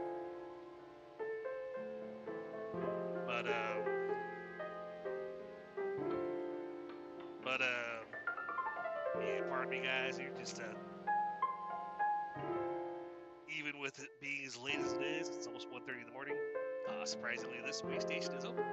Surprisingly, 17.05 17.57
this 17.63 17.83
way 17.83 17.99
station 17.99 18.33
is 18.33 18.45
open. 18.45 18.63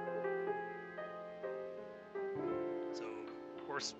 So, 2.91 3.05
of 3.55 3.67
course, 3.67 3.93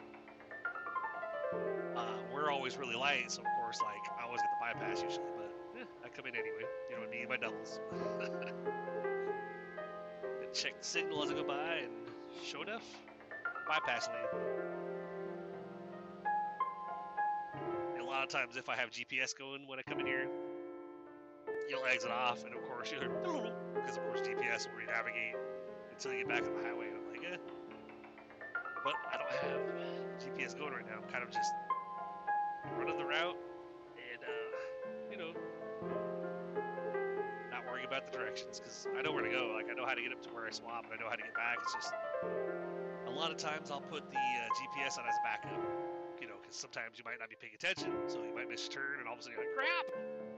uh, 1.95 2.17
we're 2.33 2.49
always 2.49 2.75
really 2.75 2.95
light, 2.95 3.31
so 3.31 3.41
of 3.41 3.47
course, 3.61 3.79
like, 3.83 4.01
I 4.19 4.23
always 4.25 4.41
get 4.41 4.49
the 4.49 4.57
bypass 4.59 5.03
usually, 5.03 5.29
but 5.37 5.53
eh, 5.79 5.85
I 6.03 6.09
come 6.09 6.25
in 6.25 6.33
anyway. 6.33 6.65
You 6.89 6.95
know, 6.95 7.03
me 7.11 7.19
and 7.19 7.29
my 7.29 7.37
doubles. 7.37 7.79
Check 10.53 10.79
the 10.79 10.85
signal 10.85 11.23
as 11.23 11.29
I 11.29 11.35
go 11.35 11.43
by, 11.43 11.81
and 11.83 11.93
sure 12.43 12.63
enough, 12.63 12.87
bypass 13.67 14.07
lane. 14.07 14.25
And 17.93 18.01
a 18.01 18.05
lot 18.05 18.23
of 18.23 18.29
times, 18.29 18.57
if 18.57 18.67
I 18.67 18.75
have 18.75 18.89
GPS 18.89 19.37
going 19.37 19.67
when 19.67 19.77
I 19.77 19.83
come 19.83 19.99
in 19.99 20.07
here, 20.07 20.27
you'll 21.73 21.89
exit 21.89 22.11
off, 22.11 22.45
and 22.45 22.53
of 22.53 22.61
course, 22.69 22.93
hear 22.93 23.09
because 23.73 23.97
of 23.97 24.03
course 24.05 24.21
GPS 24.21 24.69
will 24.69 24.77
re-navigate 24.77 25.33
until 25.89 26.13
you 26.13 26.19
get 26.19 26.29
back 26.29 26.45
on 26.45 26.53
the 26.53 26.61
highway. 26.61 26.93
And 26.93 27.01
I'm 27.01 27.07
like, 27.09 27.25
eh. 27.25 27.37
But 28.85 28.93
I 29.09 29.17
don't 29.17 29.33
have 29.41 29.61
GPS 30.21 30.53
going 30.53 30.73
right 30.73 30.85
now. 30.85 31.01
I'm 31.01 31.09
kind 31.09 31.23
of 31.23 31.31
just 31.31 31.49
running 32.77 32.97
the 32.97 33.05
route 33.05 33.37
and, 33.97 34.21
uh, 34.21 35.09
you 35.09 35.17
know, 35.17 35.33
not 37.49 37.65
worrying 37.65 37.87
about 37.87 38.05
the 38.05 38.17
directions 38.17 38.59
because 38.59 38.85
I 38.93 39.01
know 39.01 39.11
where 39.11 39.23
to 39.23 39.33
go. 39.33 39.57
Like, 39.57 39.65
I 39.71 39.73
know 39.73 39.85
how 39.85 39.95
to 39.95 40.01
get 40.01 40.11
up 40.11 40.21
to 40.23 40.29
where 40.29 40.45
I 40.45 40.51
swap, 40.51 40.85
and 40.85 40.93
I 40.93 41.01
know 41.01 41.09
how 41.09 41.17
to 41.17 41.23
get 41.23 41.33
back. 41.33 41.57
It's 41.63 41.73
just 41.73 41.93
a 43.07 43.11
lot 43.11 43.31
of 43.31 43.37
times 43.37 43.71
I'll 43.71 43.81
put 43.81 44.05
the 44.11 44.21
uh, 44.21 44.47
GPS 44.61 45.01
on 45.01 45.09
as 45.09 45.17
a 45.17 45.25
backup, 45.25 45.57
you 46.21 46.27
know, 46.27 46.37
because 46.41 46.55
sometimes 46.55 47.01
you 47.01 47.03
might 47.03 47.17
not 47.17 47.29
be 47.29 47.35
paying 47.41 47.55
attention, 47.55 47.91
so 48.05 48.21
you 48.21 48.35
might 48.35 48.49
miss 48.49 48.67
a 48.67 48.69
turn, 48.69 48.99
and 48.99 49.07
all 49.07 49.15
of 49.15 49.19
a 49.19 49.23
sudden 49.23 49.39
you're 49.41 49.47
like, 49.47 49.57
crap! 49.57 50.32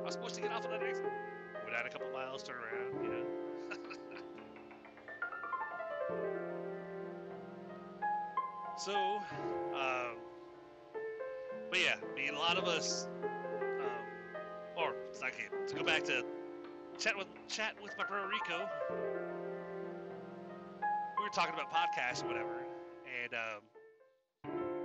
I 0.00 0.04
was 0.04 0.14
supposed 0.14 0.34
to 0.36 0.40
get 0.40 0.52
off 0.52 0.64
of 0.64 0.70
that 0.70 0.82
exit. 0.82 1.04
Go 1.04 1.70
down 1.72 1.84
a 1.86 1.90
couple 1.90 2.10
miles, 2.10 2.42
turn 2.42 2.56
around, 2.56 3.04
you 3.04 3.10
know. 3.10 3.26
so, 8.78 8.94
um, 9.74 10.16
but 11.70 11.78
yeah, 11.78 11.94
I 12.02 12.14
mean, 12.18 12.34
a 12.34 12.38
lot 12.38 12.56
of 12.56 12.64
us, 12.64 13.06
um, 13.22 14.02
or 14.76 14.94
okay, 15.22 15.46
to 15.68 15.74
go 15.74 15.84
back 15.84 16.02
to 16.04 16.24
chat 16.98 17.16
with 17.16 17.28
chat 17.48 17.74
with 17.82 17.96
my 17.96 18.04
bro 18.04 18.24
Rico. 18.24 18.68
We 21.18 21.24
were 21.24 21.30
talking 21.32 21.54
about 21.54 21.72
podcasts 21.72 22.22
or 22.24 22.28
whatever, 22.28 22.66
and 23.22 23.32
um, 23.34 23.62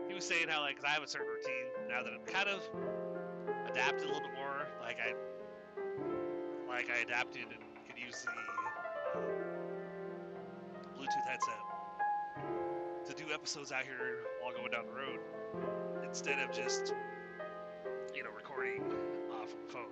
he 0.08 0.14
was 0.14 0.26
saying 0.26 0.48
how 0.50 0.62
like 0.62 0.78
I 0.86 0.90
have 0.90 1.04
a 1.04 1.08
certain 1.08 1.28
routine 1.28 1.66
now 1.90 2.04
that 2.04 2.14
I'm 2.14 2.26
kind 2.26 2.50
of 2.50 2.62
adapted 3.70 4.04
a 4.04 4.08
little 4.08 4.22
bit 4.22 4.34
more. 4.38 4.65
Like 4.86 5.00
I, 5.02 5.16
like 6.70 6.92
I 6.96 7.02
adapted 7.02 7.46
and 7.50 7.58
could 7.88 7.98
use 7.98 8.24
the 8.24 9.18
um, 9.18 9.26
Bluetooth 10.94 11.28
headset 11.28 11.58
to 13.08 13.14
do 13.16 13.34
episodes 13.34 13.72
out 13.72 13.82
here 13.82 14.22
while 14.42 14.54
going 14.54 14.70
down 14.70 14.86
the 14.86 14.94
road 14.94 15.20
instead 16.08 16.38
of 16.38 16.56
just 16.56 16.94
you 18.14 18.22
know 18.22 18.30
recording 18.38 18.84
uh, 19.34 19.48
from 19.48 19.60
the 19.66 19.74
phone. 19.74 19.92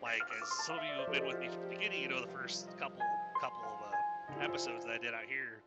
Like 0.00 0.22
as 0.40 0.48
some 0.64 0.76
of 0.78 0.84
you 0.84 0.94
have 1.02 1.12
been 1.12 1.26
with 1.26 1.40
me 1.40 1.48
from 1.48 1.62
the 1.68 1.74
beginning, 1.74 2.00
you 2.00 2.08
know 2.08 2.20
the 2.20 2.30
first 2.30 2.68
couple 2.78 3.02
couple 3.40 3.58
of 3.66 3.82
uh, 3.82 4.44
episodes 4.44 4.84
that 4.84 4.92
I 4.92 4.98
did 4.98 5.12
out 5.12 5.26
here 5.28 5.58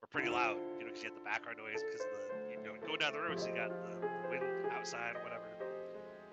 were 0.00 0.08
pretty 0.08 0.30
loud. 0.30 0.56
You 0.78 0.84
know, 0.84 0.90
because 0.90 1.02
you 1.02 1.10
had 1.10 1.18
the 1.18 1.24
background 1.26 1.58
noise 1.58 1.82
because 1.82 2.06
of 2.06 2.12
the 2.14 2.54
you 2.54 2.62
know 2.62 2.78
going 2.86 3.00
down 3.00 3.12
the 3.12 3.18
road, 3.18 3.40
so 3.40 3.48
you 3.48 3.56
got 3.56 3.70
the 3.70 4.06
wind 4.30 4.44
outside 4.70 5.16
or 5.16 5.24
whatever. 5.24 5.69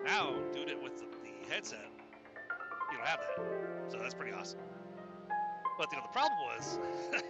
Now 0.04 0.34
doing 0.52 0.68
it 0.68 0.82
with 0.82 0.96
the, 0.98 1.06
the 1.06 1.52
headset, 1.52 1.90
you 2.90 2.96
don't 2.96 3.06
have 3.06 3.20
that, 3.20 3.90
so 3.90 3.98
that's 3.98 4.14
pretty 4.14 4.32
awesome. 4.32 4.60
But 5.76 5.90
you 5.90 5.98
know 5.98 6.04
the 6.04 6.12
problem 6.12 6.38
was. 6.56 6.78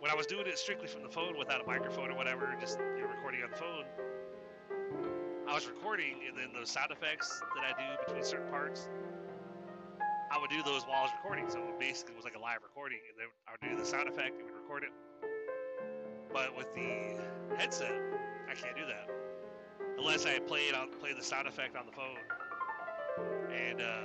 when 0.00 0.10
I 0.10 0.14
was 0.14 0.26
doing 0.26 0.46
it 0.46 0.58
strictly 0.58 0.86
from 0.86 1.02
the 1.02 1.08
phone 1.08 1.36
without 1.36 1.60
a 1.60 1.66
microphone 1.66 2.10
or 2.10 2.14
whatever, 2.14 2.54
just 2.60 2.78
you 2.78 3.02
know, 3.02 3.08
recording 3.08 3.42
on 3.42 3.50
the 3.50 3.56
phone, 3.56 3.84
I 5.48 5.54
was 5.54 5.66
recording, 5.66 6.20
and 6.28 6.36
then 6.36 6.52
those 6.54 6.70
sound 6.70 6.92
effects 6.92 7.40
that 7.56 7.64
I 7.64 7.72
do 7.78 8.04
between 8.06 8.24
certain 8.24 8.48
parts, 8.48 8.88
I 10.30 10.38
would 10.38 10.50
do 10.50 10.62
those 10.62 10.84
while 10.84 10.98
I 10.98 11.02
was 11.02 11.10
recording. 11.22 11.48
So 11.48 11.58
it 11.58 11.80
basically 11.80 12.14
was 12.14 12.24
like 12.24 12.36
a 12.36 12.38
live 12.38 12.62
recording, 12.62 12.98
and 13.10 13.18
then 13.18 13.26
I 13.48 13.52
would 13.52 13.64
do 13.64 13.82
the 13.82 13.88
sound 13.88 14.08
effect 14.08 14.38
and 14.38 14.44
would 14.44 14.54
record 14.54 14.84
it. 14.84 14.92
But 16.32 16.56
with 16.56 16.72
the 16.74 17.56
headset, 17.56 17.98
I 18.48 18.54
can't 18.54 18.76
do 18.76 18.86
that 18.86 19.17
unless 19.98 20.24
I 20.24 20.38
play 20.38 20.60
it 20.60 20.74
on 20.74 20.88
play 21.00 21.12
the 21.12 21.22
sound 21.22 21.48
effect 21.48 21.76
on 21.76 21.84
the 21.84 21.92
phone 21.92 22.16
and 23.52 23.80
uh, 23.80 24.00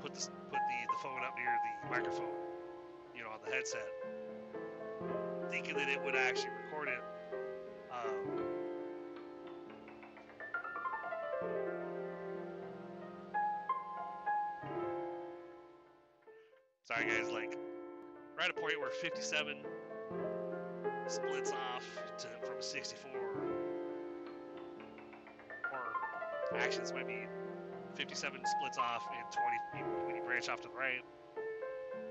put 0.00 0.14
the 0.14 0.20
put 0.50 0.58
the, 0.58 0.78
the 0.88 0.98
phone 1.02 1.20
up 1.26 1.36
near 1.36 1.46
the 1.46 1.90
microphone, 1.90 2.34
you 3.14 3.22
know, 3.22 3.30
on 3.30 3.40
the 3.44 3.52
headset, 3.52 3.88
thinking 5.50 5.74
that 5.74 5.88
it 5.88 6.02
would 6.04 6.14
actually 6.14 6.50
record 6.64 6.88
it. 6.88 7.02
Um, 7.92 8.44
sorry 16.84 17.06
guys, 17.06 17.30
like 17.30 17.58
we're 18.36 18.44
at 18.44 18.50
a 18.50 18.54
point 18.54 18.78
where 18.78 18.90
57 18.90 19.56
splits 21.08 21.52
off 21.52 21.84
to 22.18 22.28
from 22.46 22.60
64 22.60 23.51
actions 26.56 26.92
might 26.92 27.06
be 27.06 27.26
57 27.94 28.40
splits 28.44 28.78
off 28.78 29.06
and 29.12 29.24
20 29.76 30.06
when 30.06 30.16
you 30.16 30.22
branch 30.22 30.48
off 30.48 30.60
to 30.62 30.68
the 30.68 30.74
right 30.74 31.02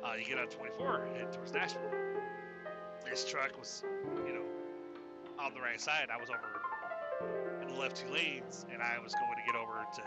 uh, 0.03 0.13
you 0.17 0.25
get 0.25 0.39
on 0.39 0.47
24 0.47 1.03
and 1.05 1.15
head 1.15 1.31
towards 1.31 1.53
Nashville. 1.53 1.91
This 3.05 3.25
truck 3.25 3.57
was 3.57 3.83
you 4.25 4.33
know 4.33 4.45
on 5.39 5.53
the 5.53 5.61
right 5.61 5.79
side. 5.79 6.07
I 6.11 6.19
was 6.19 6.29
over 6.29 7.61
in 7.61 7.67
the 7.67 7.79
left 7.79 7.97
two 7.97 8.11
lanes 8.11 8.65
and 8.71 8.81
I 8.81 8.97
was 8.99 9.13
going 9.13 9.35
to 9.35 9.45
get 9.45 9.55
over 9.55 9.85
to, 9.95 10.01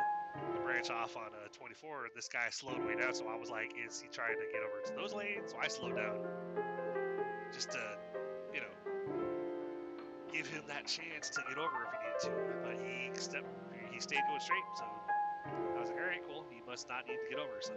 branch 0.64 0.90
off 0.90 1.16
on 1.16 1.30
uh, 1.30 1.46
24 1.52 2.08
this 2.16 2.26
guy 2.26 2.48
slowed 2.50 2.84
way 2.84 2.96
down 2.96 3.14
so 3.14 3.28
I 3.28 3.36
was 3.36 3.50
like 3.50 3.70
is 3.86 4.00
he 4.00 4.08
trying 4.08 4.34
to 4.34 4.46
get 4.50 4.62
over 4.62 4.82
to 4.86 4.92
those 4.94 5.14
lanes? 5.14 5.52
So 5.52 5.56
I 5.62 5.68
slowed 5.68 5.96
down 5.96 6.18
just 7.52 7.70
to 7.72 7.78
you 8.52 8.60
know 8.60 8.74
give 10.32 10.48
him 10.48 10.62
that 10.66 10.86
chance 10.86 11.30
to 11.30 11.42
get 11.48 11.58
over 11.58 11.86
if 11.86 11.90
he 11.94 11.98
needed 12.02 12.20
to. 12.22 12.30
But 12.64 12.76
he 12.82 13.10
stepped, 13.20 13.46
he 13.94 14.00
stayed 14.00 14.22
going 14.26 14.40
straight. 14.40 14.64
So 14.76 14.84
I 15.76 15.80
was 15.80 15.88
like, 15.90 15.98
all 15.98 16.06
right, 16.06 16.20
cool. 16.28 16.44
He 16.50 16.60
must 16.68 16.88
not 16.88 17.06
need 17.06 17.18
to 17.22 17.30
get 17.30 17.38
over. 17.38 17.60
So, 17.60 17.72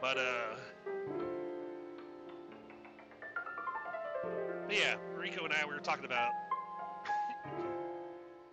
but 0.00 0.18
uh, 0.18 0.56
but 4.66 4.76
yeah, 4.76 4.96
Rico 5.16 5.44
and 5.44 5.54
I 5.54 5.64
we 5.64 5.74
were 5.74 5.80
talking 5.80 6.04
about 6.04 6.32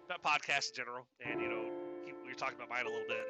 about 0.05 0.21
podcasts 0.21 0.69
in 0.69 0.75
general, 0.75 1.07
and 1.25 1.41
you 1.41 1.49
know, 1.49 1.65
he, 2.05 2.13
we 2.23 2.29
were 2.29 2.35
talking 2.35 2.55
about 2.55 2.69
mine 2.69 2.85
a 2.85 2.89
little 2.89 3.07
bit. 3.07 3.25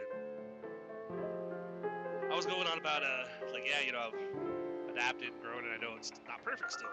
And 2.24 2.34
I 2.34 2.36
was 2.36 2.46
going 2.46 2.68
on 2.68 2.78
about 2.78 3.04
uh, 3.04 3.24
like 3.54 3.64
yeah, 3.66 3.86
you 3.86 3.94
know, 3.94 4.10
I've 4.12 4.92
adapted 4.92 5.30
grown, 5.42 5.64
and 5.64 5.74
I 5.74 5.78
know 5.78 5.96
it's 5.98 6.12
not 6.28 6.44
perfect 6.44 6.74
still 6.74 6.90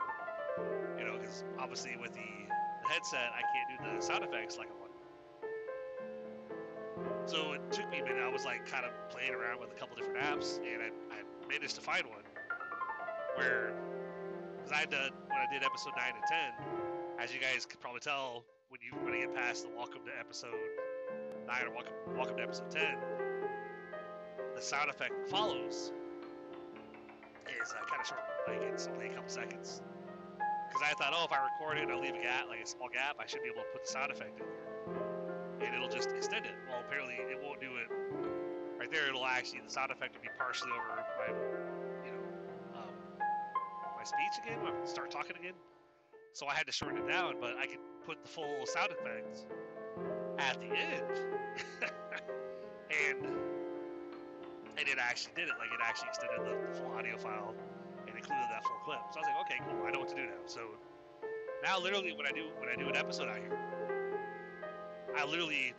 you 0.99 1.05
know, 1.05 1.19
because 1.19 1.45
obviously 1.59 1.97
with 2.01 2.13
the, 2.13 2.21
the, 2.49 2.58
headset, 2.89 3.33
I 3.37 3.43
can't 3.53 3.69
do 3.69 3.97
the 3.97 4.03
sound 4.03 4.25
effects 4.25 4.57
like 4.57 4.69
I 4.69 4.73
want. 4.81 4.93
So 7.27 7.53
it 7.53 7.61
took 7.71 7.91
me 7.91 7.99
a 7.99 8.03
minute. 8.03 8.23
I 8.23 8.33
was 8.33 8.47
like 8.47 8.67
kind 8.67 8.87
of 8.87 8.93
playing 9.11 9.35
around 9.35 9.61
with 9.61 9.71
a 9.71 9.75
couple 9.75 9.97
different 9.97 10.19
apps, 10.19 10.57
and 10.59 10.83
I, 10.83 10.87
I 11.15 11.49
managed 11.49 11.75
to 11.75 11.83
find 11.83 12.07
one 12.07 12.25
where, 13.37 13.75
because 14.57 14.73
I 14.73 14.81
had 14.81 14.91
did 14.91 15.13
when 15.29 15.39
I 15.39 15.53
did 15.53 15.63
episode 15.63 15.93
nine 15.97 16.15
and 16.17 16.25
ten, 16.27 16.53
as 17.21 17.33
you 17.33 17.41
guys 17.41 17.67
could 17.67 17.81
probably 17.81 18.01
tell 18.01 18.45
when 18.71 18.81
you 18.81 18.97
when 19.05 19.13
I 19.15 19.19
get 19.19 19.35
past 19.35 19.65
the 19.65 19.77
welcome 19.77 20.01
to 20.07 20.19
episode 20.19 20.57
nine 21.47 21.67
or 21.67 21.71
welcome 21.75 21.93
welcome 22.17 22.37
to 22.39 22.43
episode 22.43 22.71
ten, 22.71 22.97
the 24.55 24.63
sound 24.63 24.89
effect 24.89 25.13
follows 25.29 25.93
is 27.63 27.71
uh, 27.71 27.85
kind 27.87 28.01
of 28.01 28.07
short, 28.07 28.21
like 28.49 28.63
it's 28.73 28.89
only 28.89 29.07
a 29.07 29.11
couple 29.11 29.29
seconds 29.29 29.83
because 30.79 30.95
I 30.95 30.95
thought, 30.95 31.13
oh, 31.17 31.25
if 31.25 31.33
I 31.33 31.43
record 31.43 31.79
it 31.79 31.91
and 31.91 31.93
I 31.93 31.99
leave 31.99 32.15
a 32.15 32.23
gap, 32.23 32.47
like 32.49 32.63
a 32.63 32.67
small 32.67 32.89
gap, 32.89 33.17
I 33.19 33.27
should 33.27 33.43
be 33.43 33.49
able 33.49 33.63
to 33.63 33.71
put 33.73 33.83
the 33.83 33.91
sound 33.91 34.13
effect 34.13 34.39
in 34.39 34.47
there, 34.47 35.67
and 35.67 35.75
it'll 35.75 35.91
just 35.91 36.11
extend 36.13 36.47
it. 36.47 36.55
Well, 36.69 36.83
apparently 36.87 37.15
it 37.15 37.39
won't 37.43 37.61
do 37.61 37.75
it 37.83 37.91
right 38.79 38.91
there. 38.91 39.09
It'll 39.09 39.27
actually 39.27 39.61
the 39.67 39.71
sound 39.71 39.91
effect 39.91 40.15
will 40.15 40.23
be 40.23 40.31
partially 40.39 40.71
over 40.71 41.03
my, 41.19 41.35
you 42.07 42.13
know, 42.15 42.23
um, 42.79 42.95
my 43.97 44.05
speech 44.05 44.39
again. 44.45 44.59
I 44.63 44.87
start 44.87 45.11
talking 45.11 45.37
again. 45.37 45.55
So 46.33 46.47
I 46.47 46.55
had 46.55 46.67
to 46.67 46.73
shorten 46.73 46.99
it 46.99 47.09
down, 47.09 47.37
but 47.41 47.57
I 47.59 47.67
could 47.67 47.83
put 48.07 48.23
the 48.23 48.29
full 48.29 48.65
sound 48.67 48.93
effects 48.93 49.47
at 50.39 50.61
the 50.61 50.67
end, 50.67 51.11
and 52.87 53.27
and 54.79 54.87
it 54.87 54.99
actually 55.01 55.33
did 55.35 55.49
it. 55.49 55.55
Like 55.59 55.75
it 55.75 55.81
actually 55.83 56.09
extended 56.09 56.39
the, 56.39 56.69
the 56.69 56.79
full 56.79 56.93
audio 56.93 57.17
file 57.17 57.55
included 58.19 58.51
that 58.51 58.67
full 58.67 58.83
clip. 58.85 59.01
So 59.15 59.19
I 59.19 59.21
was 59.23 59.29
like, 59.31 59.41
okay, 59.47 59.59
cool. 59.63 59.87
I 59.87 59.91
know 59.91 60.01
what 60.03 60.11
to 60.11 60.19
do 60.19 60.27
now. 60.27 60.43
So 60.47 60.61
now, 61.63 61.79
literally, 61.79 62.13
when 62.13 62.27
I 62.27 62.31
do 62.31 62.51
when 62.59 62.69
I 62.69 62.77
do 62.77 62.89
an 62.89 62.97
episode 62.97 63.29
out 63.29 63.39
here, 63.39 63.55
I 65.17 65.25
literally 65.25 65.75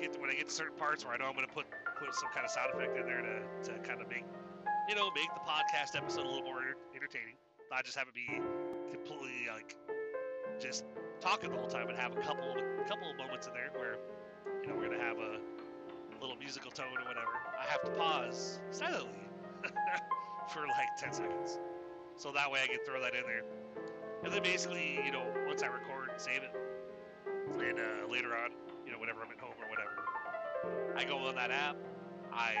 get 0.00 0.18
when 0.20 0.30
I 0.30 0.34
get 0.34 0.48
to 0.48 0.54
certain 0.54 0.76
parts 0.76 1.04
where 1.04 1.14
I 1.14 1.18
know 1.18 1.26
I'm 1.26 1.34
going 1.34 1.46
to 1.46 1.52
put 1.52 1.66
put 1.98 2.14
some 2.14 2.30
kind 2.34 2.44
of 2.44 2.50
sound 2.50 2.74
effect 2.74 2.96
in 2.98 3.06
there 3.06 3.22
to, 3.22 3.70
to 3.70 3.78
kind 3.86 4.00
of 4.00 4.08
make 4.08 4.24
you 4.88 4.94
know 4.94 5.10
make 5.14 5.30
the 5.34 5.44
podcast 5.46 5.94
episode 5.94 6.26
a 6.26 6.30
little 6.30 6.42
more 6.42 6.62
entertaining. 6.94 7.38
Not 7.70 7.84
just 7.84 7.96
have 7.96 8.08
it 8.08 8.14
be 8.14 8.26
completely 8.90 9.46
like 9.52 9.76
just 10.58 10.84
talking 11.20 11.50
the 11.50 11.56
whole 11.56 11.68
time, 11.68 11.88
and 11.88 11.98
have 11.98 12.16
a 12.16 12.20
couple 12.20 12.50
a 12.54 12.88
couple 12.88 13.10
of 13.10 13.16
moments 13.16 13.46
in 13.46 13.54
there 13.54 13.70
where 13.74 13.98
you 14.62 14.68
know 14.68 14.74
we're 14.74 14.86
going 14.86 14.98
to 14.98 15.04
have 15.04 15.18
a 15.18 15.38
little 16.20 16.36
musical 16.36 16.70
tone 16.70 16.98
or 16.98 17.06
whatever. 17.06 17.38
I 17.58 17.70
have 17.70 17.82
to 17.82 17.90
pause 17.90 18.58
silently 18.70 19.24
for 20.48 20.66
like 20.66 20.96
10 20.98 21.12
seconds. 21.12 21.58
So 22.16 22.30
that 22.32 22.50
way 22.50 22.60
I 22.62 22.66
can 22.66 22.78
throw 22.86 23.00
that 23.00 23.14
in 23.14 23.22
there. 23.22 23.42
And 24.22 24.32
then 24.32 24.42
basically, 24.42 25.00
you 25.04 25.12
know, 25.12 25.24
once 25.46 25.62
I 25.62 25.66
record 25.66 26.10
and 26.10 26.20
save 26.20 26.42
it, 26.42 26.54
and 27.58 27.78
uh, 27.78 28.10
later 28.10 28.34
on, 28.36 28.50
you 28.86 28.92
know, 28.92 28.98
whenever 28.98 29.20
I'm 29.22 29.30
at 29.30 29.38
home 29.38 29.54
or 29.62 29.68
whatever, 29.68 30.96
I 30.96 31.04
go 31.04 31.18
on 31.28 31.34
that 31.34 31.50
app, 31.50 31.76
I 32.32 32.54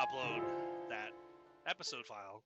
upload 0.00 0.42
that 0.88 1.10
episode 1.66 2.06
file, 2.06 2.42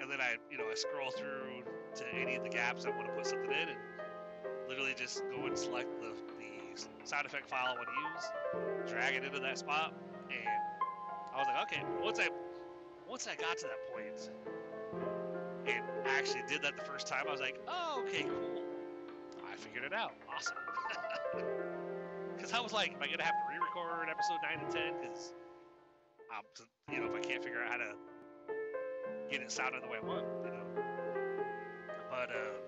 and 0.00 0.10
then 0.10 0.20
I, 0.20 0.36
you 0.50 0.58
know, 0.58 0.64
I 0.70 0.74
scroll 0.74 1.10
through 1.10 1.64
to 1.96 2.04
any 2.14 2.36
of 2.36 2.42
the 2.42 2.48
gaps 2.48 2.86
I 2.86 2.90
want 2.90 3.06
to 3.06 3.12
put 3.12 3.26
something 3.26 3.50
in, 3.50 3.68
and 3.68 3.78
literally 4.68 4.94
just 4.96 5.22
go 5.30 5.46
and 5.46 5.58
select 5.58 5.88
the, 6.00 6.12
the 6.38 6.82
sound 7.04 7.26
effect 7.26 7.48
file 7.48 7.66
I 7.68 7.74
want 7.74 7.88
to 7.88 8.88
use, 8.88 8.90
drag 8.90 9.14
it 9.14 9.24
into 9.24 9.40
that 9.40 9.58
spot, 9.58 9.92
and 10.30 10.48
I 11.34 11.38
was 11.38 11.46
like, 11.46 11.62
okay, 11.64 11.82
once 12.02 12.18
I 12.18 12.28
once 13.14 13.28
I 13.28 13.36
got 13.40 13.56
to 13.58 13.66
that 13.66 13.78
point, 13.94 14.28
and 15.68 15.84
actually 16.04 16.42
did 16.48 16.62
that 16.62 16.76
the 16.76 16.82
first 16.82 17.06
time, 17.06 17.26
I 17.28 17.30
was 17.30 17.40
like, 17.40 17.60
oh, 17.68 18.02
okay, 18.04 18.24
cool. 18.24 18.60
I 19.48 19.54
figured 19.54 19.84
it 19.84 19.92
out. 19.92 20.14
Awesome. 20.34 20.56
Because 22.36 22.52
I 22.52 22.60
was 22.60 22.72
like, 22.72 22.92
am 22.92 23.00
I 23.00 23.06
gonna 23.06 23.22
have 23.22 23.32
to 23.32 23.44
re-record 23.48 24.08
episode 24.10 24.38
nine 24.42 24.58
and 24.62 24.70
ten? 24.70 24.94
Because 25.00 25.32
um, 26.36 26.42
you 26.92 27.00
know, 27.00 27.06
if 27.06 27.14
I 27.14 27.20
can't 27.20 27.42
figure 27.42 27.62
out 27.62 27.70
how 27.70 27.78
to 27.78 27.94
get 29.30 29.40
it 29.40 29.50
sounding 29.50 29.80
the 29.80 29.86
way 29.86 29.98
I 30.02 30.04
want, 30.04 30.26
you 30.44 30.50
know. 30.50 30.64
But 32.10 32.30
uh, 32.30 32.58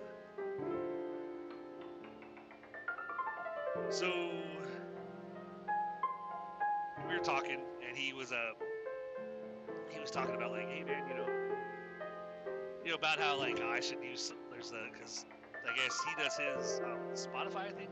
so 3.91 4.07
we 7.09 7.15
were 7.19 7.25
talking, 7.25 7.61
and 7.87 7.97
he 7.97 8.15
was 8.15 8.33
uh, 8.33 8.53
he 9.97 10.01
was 10.01 10.11
talking 10.11 10.35
about 10.35 10.53
like, 10.53 10.69
hey 10.69 10.85
man, 10.85 11.09
you 11.09 11.15
know, 11.17 11.27
you 12.85 12.91
know 12.91 12.97
about 12.97 13.19
how 13.19 13.39
like 13.39 13.61
I 13.61 13.81
should 13.81 14.05
use 14.05 14.33
there's 14.53 14.71
the 14.71 14.79
because 14.93 15.25
I 15.65 15.75
guess 15.75 16.05
he 16.05 16.23
does 16.23 16.37
his 16.37 16.81
um, 16.85 17.01
Spotify, 17.15 17.69
I 17.69 17.73
think. 17.73 17.91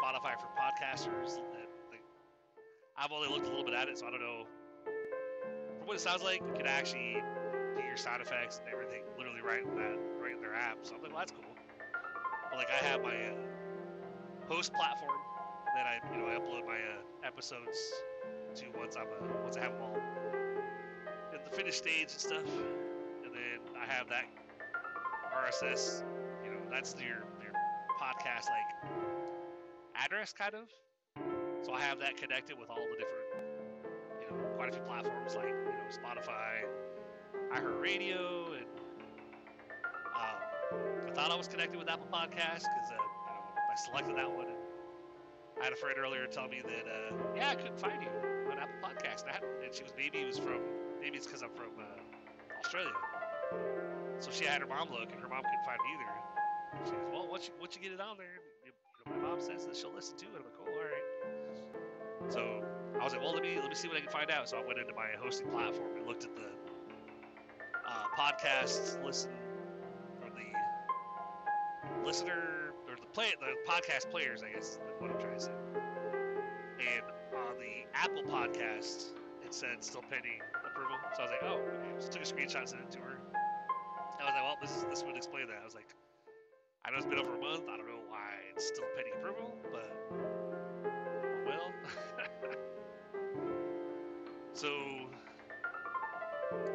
Spotify 0.00 0.40
for 0.40 0.48
podcasters. 0.58 1.36
That, 1.36 1.68
like, 1.90 2.02
I've 2.96 3.12
only 3.12 3.28
looked 3.28 3.46
a 3.46 3.50
little 3.50 3.64
bit 3.64 3.74
at 3.74 3.88
it, 3.88 3.98
so 3.98 4.06
I 4.06 4.10
don't 4.10 4.20
know. 4.20 4.46
From 5.78 5.86
what 5.86 5.96
it 5.96 6.00
sounds 6.00 6.22
like, 6.22 6.40
you 6.40 6.54
can 6.56 6.66
actually 6.66 7.22
do 7.76 7.82
your 7.86 7.96
sound 7.96 8.22
effects 8.22 8.58
and 8.58 8.72
everything 8.72 9.02
literally 9.16 9.42
right 9.42 9.62
in 9.62 9.76
that 9.76 9.98
right 10.18 10.32
in 10.32 10.40
their 10.40 10.54
app. 10.54 10.78
So 10.82 10.96
I'm 10.96 11.02
like, 11.02 11.12
well, 11.12 11.20
that's 11.20 11.32
cool. 11.32 11.44
But 12.50 12.58
like, 12.58 12.70
I 12.70 12.84
have 12.86 13.02
my 13.02 13.14
uh, 13.14 14.48
host 14.48 14.72
platform 14.72 15.18
that 15.76 15.86
I 15.86 16.00
you 16.12 16.20
know 16.20 16.26
I 16.26 16.34
upload 16.34 16.66
my 16.66 16.80
uh, 16.80 17.26
episodes 17.26 17.78
to 18.56 18.64
once 18.76 18.96
I'm 18.96 19.06
uh, 19.06 19.42
once 19.44 19.56
I 19.56 19.60
have 19.60 19.72
them 19.72 19.82
all 19.82 20.01
in 21.62 21.68
the 21.68 21.72
stage 21.72 22.10
and 22.10 22.20
stuff, 22.20 22.42
and 23.24 23.32
then 23.32 23.60
I 23.80 23.86
have 23.86 24.08
that 24.08 24.24
RSS. 25.32 26.02
You 26.44 26.50
know, 26.50 26.58
that's 26.68 26.96
your 26.98 27.22
your 27.40 27.54
podcast 28.02 28.50
like 28.50 28.90
address 29.94 30.32
kind 30.32 30.54
of. 30.54 30.68
So 31.64 31.72
I 31.72 31.80
have 31.80 32.00
that 32.00 32.16
connected 32.16 32.58
with 32.58 32.68
all 32.68 32.84
the 32.90 32.96
different, 32.98 33.46
you 34.20 34.36
know, 34.36 34.42
quite 34.56 34.70
a 34.70 34.72
few 34.72 34.82
platforms 34.82 35.36
like 35.36 35.54
you 35.54 35.70
know 35.70 35.86
Spotify, 35.88 36.66
iHeartRadio, 37.54 38.56
and 38.56 38.66
um, 40.16 41.08
I 41.08 41.14
thought 41.14 41.30
I 41.30 41.36
was 41.36 41.46
connected 41.46 41.78
with 41.78 41.88
Apple 41.88 42.08
Podcasts 42.12 42.66
because 42.66 42.90
uh, 42.90 42.98
you 42.98 42.98
know 42.98 43.70
I 43.70 43.76
selected 43.86 44.16
that 44.16 44.30
one. 44.32 44.48
I 45.60 45.64
had 45.64 45.72
a 45.72 45.76
friend 45.76 45.96
earlier 45.96 46.26
tell 46.26 46.48
me 46.48 46.60
that 46.60 46.90
uh, 46.90 47.14
yeah 47.36 47.50
I 47.50 47.54
couldn't 47.54 47.78
find 47.78 48.02
you 48.02 48.08
on 48.50 48.58
Apple 48.58 48.74
Podcasts, 48.82 49.22
and, 49.22 49.30
I 49.30 49.34
had, 49.34 49.44
and 49.64 49.72
she 49.72 49.84
was 49.84 49.92
maybe 49.96 50.18
it 50.18 50.26
was 50.26 50.40
from 50.40 50.58
maybe 51.02 51.16
it's 51.18 51.26
because 51.26 51.42
I'm 51.42 51.50
from 51.50 51.74
uh, 51.82 52.62
Australia. 52.64 52.94
So 54.20 54.30
she 54.30 54.44
had 54.44 54.62
her 54.62 54.68
mom 54.68 54.88
look, 54.90 55.10
and 55.10 55.20
her 55.20 55.28
mom 55.28 55.42
couldn't 55.42 55.66
find 55.66 55.80
either. 55.90 56.86
She 56.86 56.92
goes, 56.92 57.10
"Well, 57.12 57.28
once 57.28 57.48
you 57.48 57.54
once 57.60 57.74
you 57.74 57.82
get 57.82 57.90
it 57.90 58.00
on 58.00 58.16
there, 58.16 58.38
you 58.64 58.70
know, 58.70 59.18
my 59.18 59.28
mom 59.28 59.40
says 59.40 59.66
that 59.66 59.76
she'll 59.76 59.92
listen 59.92 60.16
to 60.18 60.26
it." 60.26 60.38
I'm 60.38 60.44
like, 60.46 60.54
"Cool, 60.56 60.72
all 60.72 60.86
right." 60.86 62.32
So 62.32 62.40
I 63.00 63.04
was 63.04 63.12
like, 63.12 63.20
"Well, 63.20 63.34
let 63.34 63.42
me 63.42 63.58
let 63.60 63.68
me 63.68 63.74
see 63.74 63.88
what 63.88 63.96
I 63.96 64.00
can 64.00 64.10
find 64.10 64.30
out." 64.30 64.48
So 64.48 64.56
I 64.56 64.64
went 64.64 64.78
into 64.78 64.94
my 64.94 65.10
hosting 65.18 65.48
platform 65.48 65.96
and 65.98 66.06
looked 66.06 66.24
at 66.24 66.36
the 66.36 66.48
uh, 67.84 68.06
podcasts 68.16 69.02
listen 69.04 69.32
or 70.22 70.30
the 70.30 72.06
listener 72.06 72.72
or 72.88 72.94
the 72.94 73.10
play 73.12 73.34
the 73.40 73.58
podcast 73.68 74.08
players, 74.10 74.42
I 74.42 74.54
guess 74.54 74.78
is 74.78 74.78
what 75.00 75.10
I'm 75.10 75.18
trying 75.18 75.34
to 75.34 75.44
say. 75.44 75.52
And 76.78 77.04
on 77.36 77.58
the 77.58 77.86
Apple 77.92 78.22
podcast, 78.22 79.10
it 79.44 79.52
said 79.52 79.82
still 79.82 80.02
pending 80.08 80.40
approval. 80.72 80.96
So 81.14 81.22
I 81.22 81.24
was 81.28 81.32
like, 81.32 81.44
"Oh," 81.44 81.60
okay. 81.60 81.92
Just 82.00 82.12
took 82.12 82.22
a 82.22 82.24
screenshot, 82.24 82.68
sent 82.68 82.82
it 82.82 82.90
to 82.92 82.98
her. 83.00 83.20
I 84.20 84.24
was 84.24 84.34
like, 84.34 84.42
well, 84.44 84.58
this 84.60 84.76
is 84.76 84.84
this 84.84 85.04
would 85.04 85.16
explain 85.16 85.48
that. 85.48 85.58
I 85.60 85.64
was 85.64 85.74
like, 85.74 85.88
I 86.84 86.90
know 86.90 86.96
it's 86.96 87.06
been 87.06 87.18
over 87.18 87.34
a 87.34 87.40
month. 87.40 87.64
I 87.68 87.76
don't 87.76 87.86
know 87.86 88.00
why 88.08 88.30
it's 88.54 88.68
still 88.68 88.84
pending 88.94 89.14
approval, 89.18 89.54
but 89.70 89.92
well. 91.44 91.72
so, 94.52 94.70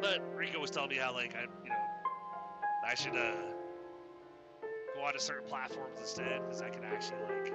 but 0.00 0.20
Rico 0.36 0.60
was 0.60 0.70
telling 0.70 0.90
me 0.90 0.96
how 0.96 1.14
like 1.14 1.34
I, 1.34 1.42
you 1.64 1.70
know, 1.70 1.84
I 2.86 2.94
should 2.94 3.16
uh 3.16 3.32
go 4.94 5.02
on 5.04 5.14
to 5.14 5.20
certain 5.20 5.48
platforms 5.48 5.98
instead 6.00 6.42
because 6.42 6.60
I 6.60 6.68
can 6.68 6.84
actually 6.84 7.22
like 7.28 7.52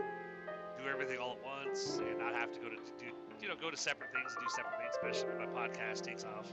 do 0.77 0.89
everything 0.89 1.19
all 1.19 1.37
at 1.37 1.43
once 1.43 1.99
and 1.99 2.17
not 2.17 2.33
have 2.33 2.51
to 2.51 2.59
go 2.59 2.69
to 2.69 2.75
do 2.97 3.11
you 3.43 3.49
know 3.49 3.55
go 3.59 3.69
to 3.69 3.75
separate 3.75 4.13
things 4.13 4.31
and 4.31 4.47
do 4.47 4.49
separate 4.49 4.79
things, 4.79 4.95
especially 4.95 5.35
when 5.35 5.51
my 5.51 5.67
podcast 5.67 6.01
takes 6.01 6.23
off. 6.23 6.47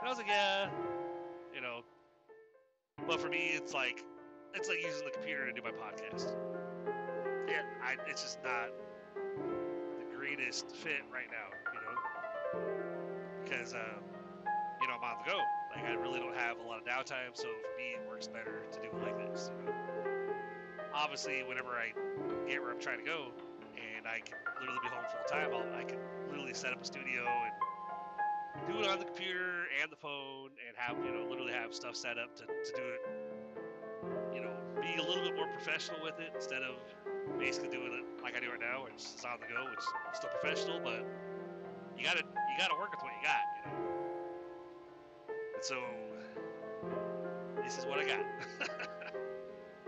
And 0.00 0.06
I 0.06 0.08
was 0.08 0.16
like, 0.16 0.26
yeah, 0.26 0.70
you 1.54 1.60
know, 1.60 1.84
but 3.06 3.20
for 3.20 3.28
me, 3.28 3.50
it's 3.52 3.74
like 3.74 4.02
it's 4.54 4.68
like 4.68 4.78
using 4.82 5.04
the 5.04 5.10
computer 5.10 5.46
to 5.46 5.52
do 5.52 5.60
my 5.62 5.72
podcast. 5.72 6.32
Yeah, 7.46 7.62
I, 7.84 7.96
it's 8.08 8.22
just 8.22 8.42
not 8.42 8.72
the 9.98 10.16
greatest 10.16 10.74
fit 10.74 11.04
right 11.12 11.28
now, 11.28 11.52
you 11.74 11.80
know, 11.84 12.64
because 13.44 13.74
um, 13.74 14.00
you 14.80 14.88
know 14.88 14.94
I'm 14.94 15.04
on 15.04 15.16
the 15.22 15.30
go. 15.30 15.38
Like 15.76 15.84
I 15.84 16.00
really 16.00 16.18
don't 16.18 16.36
have 16.36 16.60
a 16.60 16.62
lot 16.62 16.78
of 16.78 16.86
downtime, 16.86 17.34
so 17.34 17.44
for 17.44 17.76
me 17.76 18.00
it 18.00 18.08
works 18.08 18.26
better 18.26 18.64
to 18.72 18.78
do 18.80 18.86
it 18.86 19.02
like 19.02 19.18
this. 19.18 19.50
You 19.60 19.66
know? 19.66 19.78
Obviously, 20.94 21.42
whenever 21.42 21.70
I 21.70 21.92
get 22.48 22.62
where 22.62 22.70
I'm 22.70 22.80
trying 22.80 23.00
to 23.00 23.04
go, 23.04 23.32
and 24.04 24.12
I 24.12 24.20
can 24.20 24.36
literally 24.60 24.80
be 24.84 24.88
home 24.92 25.04
full 25.08 25.24
time, 25.24 25.48
I 25.72 25.84
can 25.84 25.98
literally 26.28 26.52
set 26.52 26.72
up 26.72 26.82
a 26.82 26.84
studio 26.84 27.24
and 27.24 28.68
do 28.68 28.80
it 28.80 28.88
on 28.88 28.98
the 28.98 29.04
computer 29.04 29.64
and 29.80 29.90
the 29.90 29.96
phone 29.96 30.50
and 30.68 30.76
have 30.76 30.96
you 31.04 31.10
know 31.10 31.26
literally 31.28 31.52
have 31.52 31.74
stuff 31.74 31.96
set 31.96 32.18
up 32.18 32.36
to, 32.36 32.44
to 32.44 32.72
do 32.76 32.84
it 32.84 33.00
you 34.32 34.40
know 34.40 34.52
be 34.80 34.94
a 35.00 35.02
little 35.02 35.24
bit 35.24 35.34
more 35.34 35.48
professional 35.48 35.98
with 36.04 36.18
it 36.20 36.30
instead 36.36 36.62
of 36.62 36.76
basically 37.38 37.68
doing 37.68 37.92
it 37.92 38.22
like 38.22 38.36
I 38.36 38.40
do 38.40 38.50
right 38.50 38.60
now 38.60 38.84
which 38.84 38.94
is 38.94 39.24
on 39.24 39.40
the 39.40 39.46
go 39.52 39.68
which 39.70 39.80
is 39.80 39.86
still 40.14 40.30
professional 40.30 40.80
but 40.84 41.04
you 41.98 42.04
gotta 42.04 42.22
you 42.22 42.56
gotta 42.58 42.74
work 42.78 42.92
with 42.92 43.02
what 43.02 43.12
you 43.12 43.26
got 43.26 43.42
you 43.58 43.62
know? 43.66 43.74
And 45.56 45.64
so 45.64 45.76
this 47.64 47.78
is 47.78 47.86
what 47.86 47.98
I 47.98 48.04
got. 48.04 48.24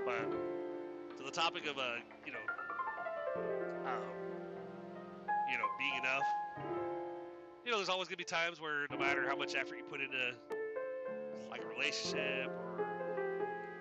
But 0.07 0.31
to 1.19 1.25
the 1.25 1.33
topic 1.33 1.67
of 1.67 1.79
uh 1.79 1.99
you 2.25 2.31
know 2.31 2.46
um, 3.87 4.03
you 5.51 5.59
know 5.59 5.67
being 5.79 5.95
enough. 5.99 6.27
You 7.65 7.73
know, 7.73 7.79
there's 7.79 7.89
always 7.89 8.09
gonna 8.09 8.17
be 8.17 8.25
times 8.25 8.61
where 8.61 8.87
no 8.91 8.99
matter 8.99 9.27
how 9.29 9.37
much 9.37 9.55
effort 9.55 9.77
you 9.77 9.85
put 9.85 10.01
into 10.01 10.35
like 11.51 11.63
a 11.63 11.67
relationship 11.67 12.49
or 12.49 12.87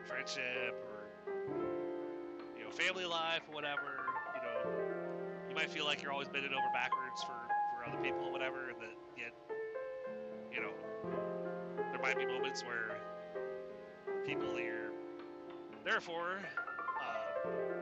friendship 0.08 0.74
or 0.90 1.32
you 2.58 2.64
know 2.64 2.72
family 2.72 3.06
life 3.06 3.42
or 3.50 3.54
whatever, 3.56 4.06
you 4.36 4.42
know, 4.42 4.72
you 5.50 5.56
might 5.56 5.70
feel 5.70 5.86
like 5.86 6.02
you're 6.02 6.12
always 6.12 6.28
bending 6.28 6.52
over 6.52 6.70
backwards 6.74 7.22
for 7.24 7.38
for 7.78 7.90
other 7.90 8.02
people 8.02 8.26
or 8.26 8.32
whatever, 8.32 8.70
and 8.70 8.78
that 8.82 8.96
yet, 9.18 9.34
you 10.52 10.62
know, 10.62 10.74
there 11.92 12.02
might 12.02 12.18
be 12.18 12.26
moments 12.26 12.64
where 12.64 13.00
people 14.26 14.54
that 14.54 14.64
you're 14.64 14.92
there 15.84 16.02
for 16.02 16.40
um, 17.02 17.75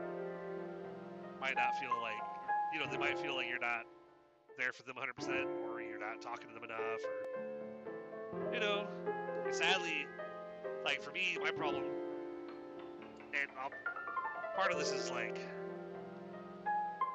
might 1.44 1.56
not 1.56 1.76
feel 1.78 1.92
like, 2.00 2.24
you 2.72 2.80
know, 2.80 2.86
they 2.90 2.96
might 2.96 3.18
feel 3.18 3.34
like 3.34 3.46
you're 3.46 3.58
not 3.58 3.84
there 4.56 4.72
for 4.72 4.82
them 4.84 4.96
100% 4.96 5.44
or 5.68 5.82
you're 5.82 6.00
not 6.00 6.22
talking 6.22 6.48
to 6.48 6.54
them 6.54 6.64
enough 6.64 7.04
or 7.04 8.54
you 8.54 8.60
know 8.60 8.86
sadly 9.50 10.06
like 10.84 11.02
for 11.02 11.10
me 11.10 11.36
my 11.42 11.50
problem 11.50 11.82
and 13.32 13.50
I'll, 13.60 13.70
part 14.56 14.72
of 14.72 14.78
this 14.78 14.92
is 14.92 15.10
like 15.10 15.38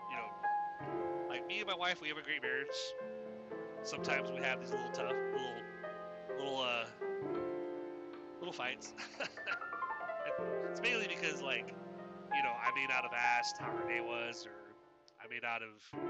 you 0.10 0.16
know 0.16 1.28
like 1.30 1.48
me 1.48 1.60
and 1.60 1.68
my 1.68 1.76
wife 1.76 2.02
we 2.02 2.10
have 2.10 2.18
a 2.18 2.22
great 2.22 2.42
marriage. 2.42 2.68
Sometimes 3.84 4.30
we 4.30 4.42
have 4.44 4.60
these 4.60 4.72
little 4.72 4.92
tough 4.92 5.16
little 5.34 5.56
little 6.38 6.62
uh 6.62 6.86
little 8.40 8.54
fights. 8.54 8.94
It's 10.72 10.82
mainly 10.82 11.08
because 11.08 11.42
like 11.42 11.74
you 12.36 12.44
know 12.44 12.54
i 12.62 12.74
may 12.76 12.86
not 12.86 13.04
have 13.04 13.14
asked 13.14 13.58
how 13.58 13.72
her 13.72 13.88
day 13.88 14.02
was 14.02 14.46
or 14.46 14.74
i 15.24 15.28
may 15.30 15.40
not 15.42 15.62
have 15.62 16.02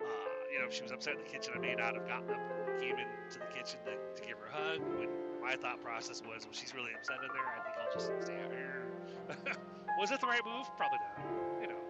uh, 0.00 0.04
you 0.52 0.58
know, 0.58 0.66
if 0.66 0.74
she 0.74 0.82
was 0.82 0.92
upset 0.92 1.14
in 1.16 1.24
the 1.24 1.30
kitchen, 1.30 1.52
I 1.56 1.58
may 1.58 1.74
not 1.74 1.94
have 1.94 2.06
gotten 2.06 2.30
up 2.30 2.40
and 2.40 2.80
came 2.80 2.96
into 2.98 3.38
the 3.38 3.50
kitchen 3.52 3.80
to, 3.84 3.96
to 3.96 4.22
give 4.26 4.38
her 4.38 4.48
a 4.48 4.52
hug. 4.52 4.80
When 4.98 5.08
my 5.40 5.56
thought 5.56 5.82
process 5.82 6.22
was, 6.22 6.44
well, 6.44 6.52
she's 6.52 6.74
really 6.74 6.92
upset 6.96 7.16
in 7.22 7.30
there. 7.32 7.44
I 7.44 7.60
think 7.64 7.74
I'll 7.76 7.92
just 7.92 8.12
stay 8.24 8.38
out 8.40 8.52
here. 8.52 8.86
was 9.98 10.10
it 10.10 10.20
the 10.20 10.26
right 10.26 10.44
move? 10.44 10.68
Probably 10.76 10.98
not. 11.00 11.62
You 11.62 11.68
know. 11.68 11.82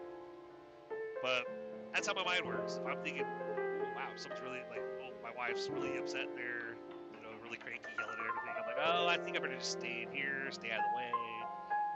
But 1.23 1.47
that's 1.93 2.07
how 2.07 2.15
my 2.15 2.25
mind 2.25 2.47
works. 2.47 2.79
If 2.81 2.87
I'm 2.87 3.03
thinking, 3.03 3.25
oh, 3.25 3.89
wow, 3.95 4.11
someone's 4.17 4.43
really 4.43 4.63
like, 4.71 4.83
oh, 5.03 5.13
my 5.23 5.33
wife's 5.37 5.69
really 5.69 5.97
upset 5.99 6.29
there, 6.35 6.77
you 7.15 7.21
know, 7.23 7.33
really 7.43 7.59
cranky, 7.59 7.91
yelling 7.99 8.19
at 8.19 8.27
everything. 8.27 8.55
I'm 8.57 8.67
like, 8.67 8.83
oh, 8.83 9.07
I 9.07 9.17
think 9.19 9.37
I 9.37 9.41
better 9.41 9.57
just 9.57 9.73
stay 9.73 10.07
in 10.07 10.15
here, 10.15 10.49
stay 10.51 10.71
out 10.71 10.81
of 10.81 10.87
the 10.93 10.97
way. 10.97 11.36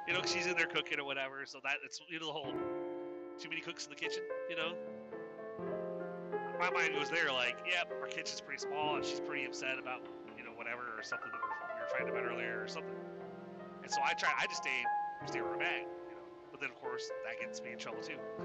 You 0.09 0.15
know, 0.15 0.21
cause 0.21 0.33
she's 0.33 0.47
in 0.47 0.57
there 0.57 0.67
cooking 0.67 0.99
or 0.99 1.05
whatever. 1.05 1.45
So 1.47 1.61
that 1.63 1.77
it's 1.85 2.01
you 2.09 2.19
know 2.19 2.27
the 2.27 2.33
whole 2.33 2.53
too 3.41 3.49
many 3.49 3.61
cooks 3.61 3.85
in 3.85 3.91
the 3.91 3.97
kitchen. 3.97 4.23
You 4.49 4.57
know, 4.57 4.75
my 6.61 6.71
mind 6.71 6.93
goes 6.93 7.09
there, 7.09 7.33
like, 7.33 7.57
yep, 7.65 7.91
our 8.03 8.07
kitchen's 8.07 8.41
pretty 8.41 8.61
small, 8.61 8.97
and 8.97 9.05
she's 9.05 9.21
pretty 9.21 9.47
upset 9.47 9.79
about, 9.81 10.05
you 10.37 10.45
know, 10.45 10.51
whatever 10.53 10.83
or 10.93 11.03
something 11.03 11.31
that 11.33 11.41
we're, 11.41 11.57
we're 11.81 11.89
fighting 11.89 12.11
about 12.13 12.31
earlier 12.31 12.61
or 12.61 12.69
something. 12.69 12.95
And 13.83 13.91
so 13.91 14.01
I 14.05 14.13
try, 14.13 14.29
I 14.39 14.45
just 14.45 14.61
stay, 14.63 14.85
stay 15.25 15.41
where 15.41 15.55
I'm 15.55 15.63
at, 15.63 15.81
you 15.81 16.15
know. 16.15 16.23
But 16.53 16.61
then 16.61 16.69
of 16.69 16.79
course 16.83 17.09
that 17.25 17.41
gets 17.41 17.63
me 17.63 17.73
in 17.73 17.79
trouble 17.79 18.03
too, 18.03 18.21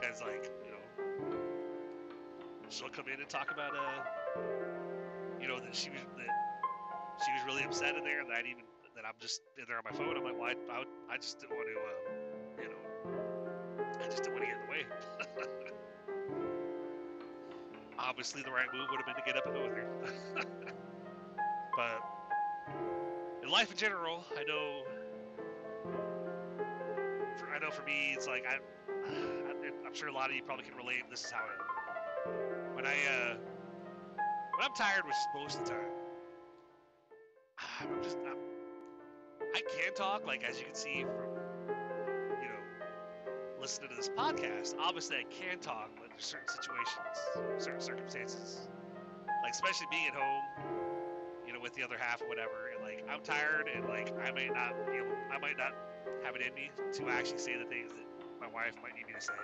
because 0.00 0.22
like 0.22 0.50
you 0.64 0.72
know, 0.72 0.80
she'll 2.70 2.88
come 2.88 3.04
in 3.12 3.20
and 3.20 3.28
talk 3.28 3.50
about 3.52 3.76
uh, 3.76 4.40
you 5.40 5.48
know 5.48 5.60
that 5.60 5.74
she 5.74 5.90
was 5.90 6.00
that 6.16 6.32
she 7.24 7.30
was 7.32 7.42
really 7.44 7.64
upset 7.64 7.96
in 7.96 8.04
there, 8.04 8.20
and 8.20 8.30
that 8.30 8.46
even 8.46 8.64
that 9.06 9.14
I'm 9.14 9.20
just 9.20 9.42
in 9.58 9.64
there 9.68 9.78
on 9.78 9.84
my 9.84 9.92
phone. 9.92 10.16
I'm 10.16 10.24
like, 10.24 10.38
well, 10.38 10.50
I, 10.50 10.54
I, 10.72 11.14
I 11.14 11.16
just 11.18 11.38
didn't 11.40 11.56
want 11.56 11.68
to, 11.68 11.74
uh, 11.78 12.62
you 12.62 12.68
know, 12.68 12.80
I 14.00 14.04
just 14.06 14.22
didn't 14.22 14.34
want 14.34 14.44
to 14.44 14.50
get 14.50 14.56
in 14.56 14.62
the 14.66 14.70
way. 14.70 14.82
Obviously, 17.98 18.42
the 18.42 18.50
right 18.50 18.66
move 18.72 18.88
would 18.90 18.98
have 18.98 19.06
been 19.06 19.16
to 19.16 19.22
get 19.24 19.36
up 19.36 19.46
and 19.46 19.54
go 19.54 19.62
with 19.62 19.72
her. 19.72 19.86
but 21.76 22.02
in 23.42 23.48
life 23.48 23.70
in 23.70 23.76
general, 23.76 24.24
I 24.38 24.44
know, 24.44 24.82
for, 27.38 27.48
I 27.54 27.58
know 27.58 27.70
for 27.70 27.82
me, 27.84 28.12
it's 28.14 28.26
like 28.26 28.44
I, 28.46 28.58
I, 29.08 29.86
am 29.86 29.94
sure 29.94 30.08
a 30.08 30.12
lot 30.12 30.30
of 30.30 30.36
you 30.36 30.42
probably 30.42 30.64
can 30.64 30.76
relate. 30.76 31.08
This 31.10 31.24
is 31.24 31.30
how 31.30 31.40
I 31.40 32.30
am. 32.30 32.74
When 32.74 32.86
I, 32.86 32.94
uh, 32.94 33.34
when 34.56 34.66
I'm 34.66 34.74
tired, 34.74 35.04
which 35.04 35.14
is 35.14 35.26
most 35.34 35.58
of 35.60 35.64
the 35.64 35.70
time, 35.70 35.90
I'm 37.80 38.02
just, 38.02 38.18
I 39.56 39.60
can 39.60 39.94
talk, 39.94 40.26
like 40.26 40.44
as 40.44 40.58
you 40.58 40.66
can 40.66 40.74
see 40.74 41.00
from, 41.00 41.32
you 42.42 42.48
know, 42.48 42.60
listening 43.58 43.88
to 43.88 43.96
this 43.96 44.10
podcast. 44.10 44.74
Obviously, 44.78 45.16
I 45.16 45.24
can 45.32 45.58
talk, 45.60 45.88
but 45.96 46.10
there's 46.10 46.26
certain 46.26 46.48
situations, 46.48 47.64
certain 47.64 47.80
circumstances, 47.80 48.68
like 49.42 49.52
especially 49.52 49.86
being 49.90 50.08
at 50.08 50.14
home, 50.14 50.44
you 51.46 51.54
know, 51.54 51.60
with 51.60 51.72
the 51.74 51.82
other 51.82 51.96
half 51.98 52.20
or 52.20 52.28
whatever, 52.28 52.68
and 52.74 52.84
like 52.84 53.02
I'm 53.08 53.22
tired, 53.22 53.70
and 53.74 53.88
like 53.88 54.12
I 54.20 54.30
might 54.30 54.52
not 54.52 54.76
be 54.92 54.98
able, 54.98 55.16
I 55.32 55.38
might 55.38 55.56
not 55.56 55.72
have 56.22 56.36
it 56.36 56.42
in 56.42 56.52
me 56.52 56.68
to 56.92 57.08
actually 57.08 57.38
say 57.38 57.56
the 57.56 57.64
things 57.64 57.92
that 57.92 58.04
my 58.38 58.52
wife 58.52 58.74
might 58.82 58.94
need 58.94 59.06
me 59.06 59.14
to 59.14 59.24
say, 59.24 59.40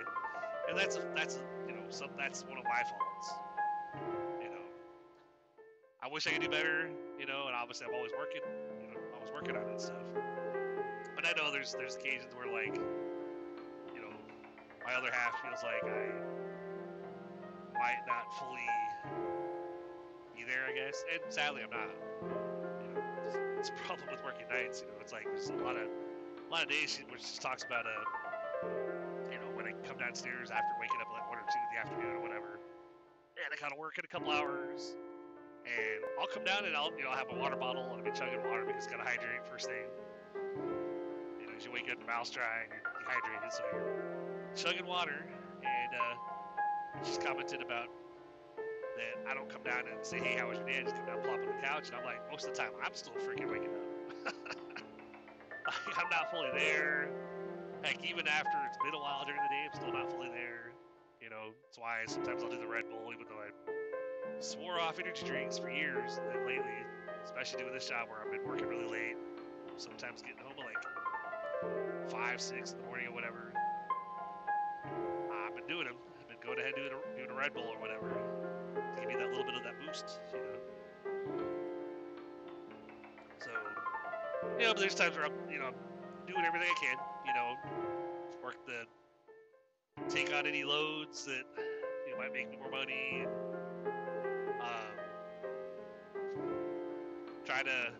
and 0.69 0.77
that's 0.77 0.99
that's 1.15 1.41
you 1.65 1.73
know, 1.73 1.81
so 1.89 2.05
that's 2.19 2.43
one 2.45 2.59
of 2.59 2.65
my 2.65 2.83
faults. 2.85 3.33
You 4.45 4.49
know, 4.53 4.65
I 6.03 6.07
wish 6.07 6.27
I 6.27 6.37
could 6.37 6.43
do 6.43 6.49
better, 6.49 6.87
you 7.17 7.25
know, 7.25 7.47
and 7.47 7.55
obviously 7.55 7.87
I'm 7.89 7.95
always 7.95 8.11
working, 8.15 8.45
working 9.33 9.57
on 9.57 9.67
and 9.67 9.81
stuff. 9.81 10.03
But 11.15 11.25
I 11.25 11.33
know 11.35 11.51
there's 11.51 11.73
there's 11.73 11.95
occasions 11.95 12.33
where 12.35 12.51
like, 12.51 12.75
you 12.75 14.01
know, 14.01 14.13
my 14.85 14.93
other 14.93 15.09
half 15.11 15.41
feels 15.41 15.63
like 15.63 15.83
I 15.83 16.13
might 17.73 18.03
not 18.07 18.29
fully 18.37 18.69
be 20.35 20.43
there, 20.43 20.63
I 20.69 20.73
guess. 20.73 21.03
And 21.11 21.21
sadly, 21.33 21.61
I'm 21.63 21.71
not. 21.71 21.89
You 22.21 22.93
know, 22.93 23.01
it's, 23.25 23.35
it's 23.59 23.69
a 23.69 23.77
problem 23.83 24.07
with 24.11 24.23
working 24.23 24.47
nights. 24.49 24.81
You 24.81 24.87
know, 24.87 25.01
it's 25.01 25.11
like 25.11 25.25
there's 25.25 25.49
a 25.49 25.63
lot 25.63 25.75
of 25.75 25.87
a 25.87 26.49
lot 26.51 26.63
of 26.63 26.69
days 26.69 26.99
where 27.09 27.17
she 27.17 27.25
just 27.25 27.41
talks 27.41 27.63
about 27.63 27.85
uh, 27.85 28.69
you 29.31 29.37
know, 29.41 29.49
when 29.55 29.65
I 29.65 29.73
come 29.87 29.97
downstairs 29.97 30.51
after 30.51 30.73
waking 30.79 31.01
up 31.01 31.09
like 31.11 31.27
one 31.29 31.39
or 31.39 31.47
two 31.49 31.57
in 31.57 31.69
the 31.73 31.79
afternoon 31.81 32.13
or 32.15 32.21
whatever, 32.21 32.59
and 33.35 33.49
I 33.51 33.57
kind 33.57 33.73
of 33.73 33.79
work 33.79 33.97
in 33.97 34.05
a 34.05 34.11
couple 34.11 34.31
hours, 34.31 34.95
and 35.65 36.03
I'll 36.19 36.27
come 36.27 36.43
down 36.43 36.65
and 36.65 36.75
I'll 36.75 36.91
you 36.97 37.03
know 37.03 37.09
I'll 37.09 37.17
have 37.17 37.31
a 37.31 37.39
water 37.39 37.55
bottle 37.55 37.83
and 37.83 37.99
I'll 37.99 38.03
be 38.03 38.11
chugging 38.11 38.43
water 38.49 38.65
because 38.65 38.87
gotta 38.87 39.03
hydrate 39.03 39.45
first 39.49 39.67
thing. 39.67 39.87
You 41.39 41.47
know, 41.47 41.53
as 41.57 41.65
you 41.65 41.71
wake 41.71 41.89
up, 41.91 41.99
your 41.99 42.07
mouth's 42.07 42.29
dry 42.31 42.63
and 42.63 42.71
you're 42.71 42.83
dehydrated, 42.83 43.51
so 43.51 43.63
you're 43.71 43.93
chugging 44.55 44.87
water. 44.87 45.25
And 45.63 45.91
uh, 45.95 47.03
she's 47.03 47.17
commented 47.17 47.61
about 47.61 47.87
that 48.97 49.15
I 49.29 49.33
don't 49.33 49.49
come 49.49 49.63
down 49.63 49.87
and 49.89 50.05
say, 50.05 50.19
"Hey, 50.19 50.37
how 50.37 50.49
was 50.49 50.57
your 50.57 50.67
day?" 50.67 50.79
I 50.79 50.83
just 50.83 50.95
come 50.95 51.05
down, 51.05 51.21
plop 51.23 51.39
on 51.39 51.47
the 51.47 51.59
couch, 51.61 51.89
and 51.89 51.97
I'm 51.97 52.05
like, 52.05 52.19
most 52.29 52.45
of 52.45 52.53
the 52.53 52.57
time, 52.59 52.71
I'm 52.83 52.93
still 52.93 53.13
freaking 53.13 53.49
waking 53.49 53.73
up. 53.73 54.33
I'm 55.97 56.09
not 56.09 56.29
fully 56.29 56.51
there. 56.53 57.09
Heck, 57.81 58.03
even 58.05 58.27
after 58.27 58.55
it's 58.67 58.77
been 58.83 58.93
a 58.93 58.99
while 58.99 59.25
during 59.25 59.41
the 59.41 59.49
day, 59.49 59.67
I'm 59.67 59.75
still 59.75 59.93
not 59.93 60.11
fully 60.11 60.29
there. 60.29 60.71
You 61.21 61.29
know, 61.29 61.51
that's 61.63 61.79
why 61.79 62.03
sometimes 62.05 62.43
I'll 62.43 62.49
do 62.49 62.59
the 62.59 62.67
Red 62.67 62.89
Bull, 62.89 63.11
even 63.11 63.25
though 63.27 63.39
I 63.39 63.49
swore 64.39 64.79
off 64.79 64.99
energy 64.99 65.25
drinks 65.25 65.57
for 65.57 65.69
years. 65.69 66.17
And 66.17 66.29
then 66.29 66.45
lately, 66.45 66.85
especially 67.23 67.61
doing 67.61 67.73
this 67.73 67.87
job 67.87 68.09
where 68.09 68.19
I've 68.19 68.31
been 68.31 68.47
working 68.47 68.67
really 68.67 68.89
late, 68.89 69.17
sometimes 69.77 70.21
getting 70.21 70.37
home 70.43 70.53
at 70.59 70.65
like 70.65 72.11
five, 72.11 72.41
six 72.41 72.71
in 72.71 72.77
the 72.79 72.83
morning 72.85 73.07
or 73.07 73.13
whatever. 73.13 73.53
I've 75.31 75.55
been 75.55 75.67
doing 75.67 75.85
them. 75.85 75.95
I've 76.19 76.27
been 76.27 76.37
going 76.45 76.59
ahead 76.59 76.73
and 76.75 76.83
doing 76.83 76.93
a, 76.93 77.17
doing 77.17 77.31
a 77.31 77.33
Red 77.39 77.53
Bull 77.53 77.63
or 77.63 77.79
whatever 77.79 78.09
to 78.95 79.01
give 79.01 79.09
me 79.09 79.15
that 79.15 79.29
little 79.29 79.45
bit 79.45 79.55
of 79.55 79.63
that 79.63 79.79
boost, 79.79 80.19
you 80.33 80.39
know. 80.39 80.59
So, 83.39 83.51
you 84.59 84.65
know, 84.65 84.73
but 84.73 84.79
there's 84.79 84.95
times 84.95 85.15
where 85.15 85.25
I'm, 85.25 85.33
you 85.49 85.59
know, 85.59 85.71
doing 86.27 86.43
everything 86.45 86.69
I 86.69 86.79
can, 86.79 86.97
you 87.25 87.33
know, 87.33 87.55
work 88.43 88.57
the, 88.65 88.85
take 90.09 90.33
on 90.33 90.45
any 90.45 90.63
loads 90.63 91.25
that, 91.25 91.43
you 92.05 92.11
know, 92.11 92.17
might 92.17 92.33
make 92.33 92.49
me 92.49 92.57
more 92.57 92.71
money. 92.71 93.25
Um, 93.25 93.52
try 97.53 97.61
to 97.61 97.93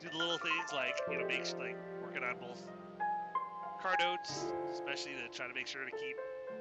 do 0.00 0.08
the 0.12 0.18
little 0.18 0.36
things 0.36 0.72
like, 0.74 1.00
you 1.10 1.16
know, 1.16 1.26
make, 1.26 1.40
like, 1.58 1.76
working 2.02 2.22
on 2.22 2.36
both 2.36 2.60
car 3.80 3.96
notes, 4.00 4.52
especially 4.70 5.12
to 5.12 5.28
try 5.32 5.48
to 5.48 5.54
make 5.54 5.66
sure 5.66 5.84
to 5.84 5.90
keep 5.92 6.16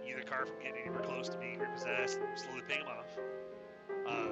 either 0.08 0.24
car 0.24 0.46
from 0.46 0.56
getting 0.64 0.88
anywhere 0.88 1.04
close 1.04 1.28
to 1.28 1.38
being 1.38 1.60
repossessed 1.60 2.20
slowly 2.36 2.64
paying 2.70 2.86
them 2.86 2.94
off. 2.96 3.12
Um, 4.08 4.32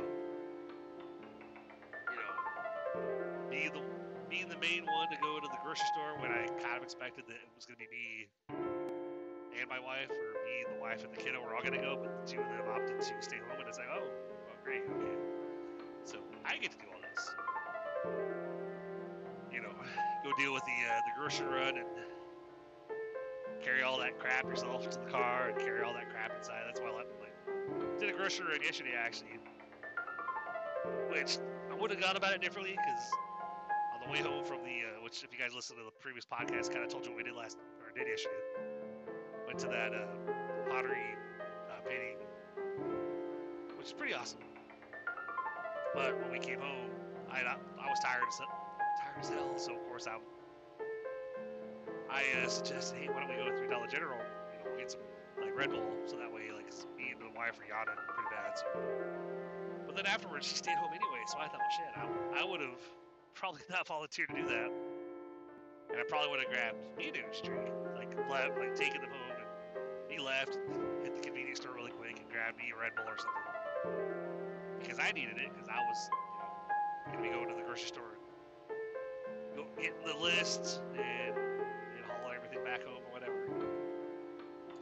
you 2.07 2.15
know, 2.15 2.31
being 3.49 3.73
the 3.73 3.83
being 4.29 4.47
the 4.47 4.59
main 4.63 4.85
one 4.87 5.11
to 5.11 5.17
go 5.19 5.39
to 5.39 5.47
the 5.51 5.59
grocery 5.63 5.87
store 5.91 6.15
when 6.19 6.31
I 6.31 6.47
kind 6.63 6.77
of 6.77 6.83
expected 6.83 7.25
that 7.27 7.35
it 7.35 7.51
was 7.55 7.65
going 7.65 7.79
to 7.79 7.91
be 7.91 8.31
me 9.51 9.59
and 9.59 9.67
my 9.67 9.79
wife, 9.79 10.07
or 10.07 10.31
me 10.47 10.63
and 10.63 10.77
the 10.77 10.81
wife 10.81 11.03
and 11.03 11.11
the 11.11 11.19
kiddo 11.19 11.43
were 11.43 11.55
all 11.55 11.61
going 11.61 11.75
to 11.75 11.83
go, 11.83 11.99
but 11.99 12.15
the 12.23 12.31
two 12.31 12.39
of 12.39 12.47
them 12.47 12.63
opted 12.71 12.95
to 12.95 13.03
stay 13.19 13.43
home, 13.43 13.59
and 13.59 13.67
it's 13.67 13.77
like, 13.77 13.91
oh, 13.91 14.07
well, 14.07 14.59
great, 14.63 14.83
okay. 14.87 15.15
So 16.05 16.19
I 16.45 16.57
get 16.57 16.71
to 16.71 16.77
do 16.77 16.87
all 16.93 17.01
this. 17.01 17.44
You 19.51 19.61
know, 19.61 19.73
go 20.23 20.31
deal 20.37 20.53
with 20.53 20.63
the 20.65 20.77
uh, 20.89 21.01
the 21.05 21.19
grocery 21.19 21.47
run 21.47 21.77
and 21.77 21.87
carry 23.63 23.81
all 23.81 23.97
that 23.99 24.19
crap 24.19 24.43
yourself 24.45 24.89
to 24.89 24.99
the 24.99 25.05
car 25.05 25.49
and 25.49 25.57
carry 25.57 25.81
all 25.81 25.93
that 25.93 26.09
crap 26.09 26.31
inside. 26.37 26.61
That's 26.67 26.79
why 26.79 26.89
I 26.89 26.93
like, 26.93 27.99
did 27.99 28.09
a 28.09 28.13
grocery 28.13 28.45
run 28.45 28.61
yesterday 28.61 28.93
actually, 28.97 29.39
which 31.09 31.37
I 31.71 31.75
would 31.75 31.89
have 31.91 31.99
gone 31.99 32.15
about 32.15 32.33
it 32.33 32.41
differently 32.41 32.71
because 32.77 33.03
on 33.93 34.05
the 34.05 34.11
way 34.11 34.19
home 34.19 34.45
from 34.45 34.59
the, 34.63 34.85
uh, 34.85 35.03
which 35.03 35.23
if 35.23 35.33
you 35.33 35.39
guys 35.39 35.55
listen 35.55 35.77
to 35.77 35.83
the 35.83 35.91
previous 35.99 36.25
podcast, 36.25 36.71
kind 36.71 36.83
of 36.83 36.91
told 36.91 37.05
you 37.05 37.11
what 37.11 37.17
we 37.17 37.23
did 37.23 37.35
last 37.35 37.57
or 37.81 37.91
did 37.97 38.07
yesterday. 38.07 38.35
Went 39.47 39.59
to 39.59 39.67
that 39.67 39.93
uh, 39.93 40.05
pottery 40.69 41.15
uh, 41.69 41.81
painting, 41.87 42.17
which 43.77 43.87
is 43.87 43.93
pretty 43.93 44.13
awesome. 44.13 44.39
But 45.93 46.19
when 46.21 46.31
we 46.31 46.39
came 46.39 46.59
home, 46.59 46.89
I 47.31 47.41
I 47.41 47.89
was 47.89 47.99
tired 47.99 48.23
as 48.27 48.37
tired 48.37 49.19
as 49.19 49.29
hell. 49.29 49.57
So 49.57 49.73
of 49.73 49.83
course 49.87 50.07
I 50.07 50.17
I 52.09 52.23
uh, 52.43 52.47
suggested, 52.47 52.99
hey, 52.99 53.09
why 53.09 53.21
don't 53.21 53.29
we 53.29 53.35
go 53.35 53.49
to 53.49 53.57
Three 53.57 53.67
Dollar 53.67 53.87
General? 53.87 54.17
You 54.17 54.71
know, 54.71 54.77
get 54.77 54.91
some 54.91 55.01
like 55.41 55.55
Red 55.57 55.71
Bull, 55.71 55.83
so 56.05 56.15
that 56.17 56.31
way 56.31 56.51
like 56.55 56.71
me 56.97 57.11
and 57.11 57.19
the 57.19 57.31
wife 57.35 57.59
are 57.59 57.67
yawning 57.67 57.99
pretty 58.07 58.29
bad. 58.31 58.57
So. 58.57 58.65
But 59.85 59.95
then 59.95 60.05
afterwards, 60.05 60.47
she 60.47 60.55
stayed 60.55 60.77
home 60.77 60.91
anyway, 60.91 61.23
so 61.27 61.37
I 61.39 61.47
thought, 61.47 61.59
well, 61.59 61.75
shit, 61.75 61.91
I, 61.95 62.41
I 62.41 62.43
would 62.43 62.61
have 62.61 62.79
probably 63.33 63.61
not 63.69 63.87
volunteered 63.87 64.29
to 64.29 64.35
do 64.35 64.47
that, 64.47 64.71
and 65.91 65.99
I 65.99 66.03
probably 66.07 66.31
would 66.31 66.39
have 66.39 66.49
grabbed 66.49 66.77
me 66.97 67.09
an 67.09 67.15
energy 67.19 67.41
drink, 67.43 67.67
like 67.95 68.15
left, 68.29 68.57
like 68.57 68.75
taking 68.75 69.01
them 69.01 69.11
home, 69.11 69.37
and 69.43 70.11
he 70.11 70.19
left, 70.19 70.57
hit 71.03 71.15
the 71.15 71.21
convenience 71.21 71.59
store 71.59 71.75
really 71.75 71.91
quick, 71.91 72.15
and 72.19 72.29
grabbed 72.31 72.57
me 72.57 72.71
a 72.71 72.79
Red 72.79 72.95
Bull 72.95 73.07
or 73.07 73.17
something 73.17 73.45
because 74.79 74.99
I 74.99 75.11
needed 75.11 75.37
it 75.37 75.49
because 75.53 75.67
I 75.67 75.81
was, 75.81 75.99
gonna 77.15 77.29
be 77.29 77.33
going 77.33 77.47
to 77.49 77.55
the 77.55 77.61
grocery 77.61 77.87
store, 77.87 78.17
go 79.55 79.65
get 79.81 79.93
the 80.05 80.15
list 80.21 80.81
and 80.95 81.35
haul 82.07 82.31
everything 82.35 82.63
back 82.63 82.83
home 82.83 83.01
or 83.07 83.13
whatever. 83.13 83.47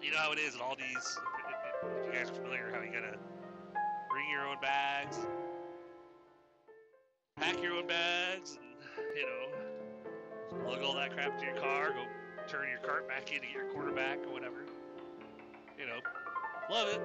You 0.02 0.12
know 0.12 0.18
how 0.18 0.32
it 0.32 0.40
is 0.40 0.56
at 0.56 0.62
Aldi's. 0.62 0.80
If, 0.90 1.04
if, 1.04 2.00
if, 2.00 2.06
you 2.06 2.12
guys 2.12 2.30
are 2.30 2.34
familiar, 2.34 2.72
how 2.74 2.82
you 2.82 2.92
gotta 2.92 3.18
bring 4.10 4.30
your 4.32 4.48
own 4.48 4.58
bags, 4.62 5.18
pack 7.38 7.62
your 7.62 7.74
own 7.74 7.88
bags, 7.88 8.58
and 8.58 9.16
you 9.16 9.26
know, 9.26 10.70
lug 10.70 10.84
all 10.84 10.96
that 10.96 11.14
crap 11.14 11.38
to 11.40 11.46
your 11.46 11.56
car, 11.56 11.92
go 11.92 12.04
turn 12.48 12.68
your 12.70 12.80
cart 12.80 13.08
back 13.08 13.32
in 13.32 13.42
to 13.42 13.48
get 13.48 13.56
your 13.56 13.66
quarterback 13.66 14.20
or 14.26 14.34
whatever. 14.34 14.66
You 15.78 15.86
know, 15.86 16.00
love 16.70 16.88
it. 16.90 17.02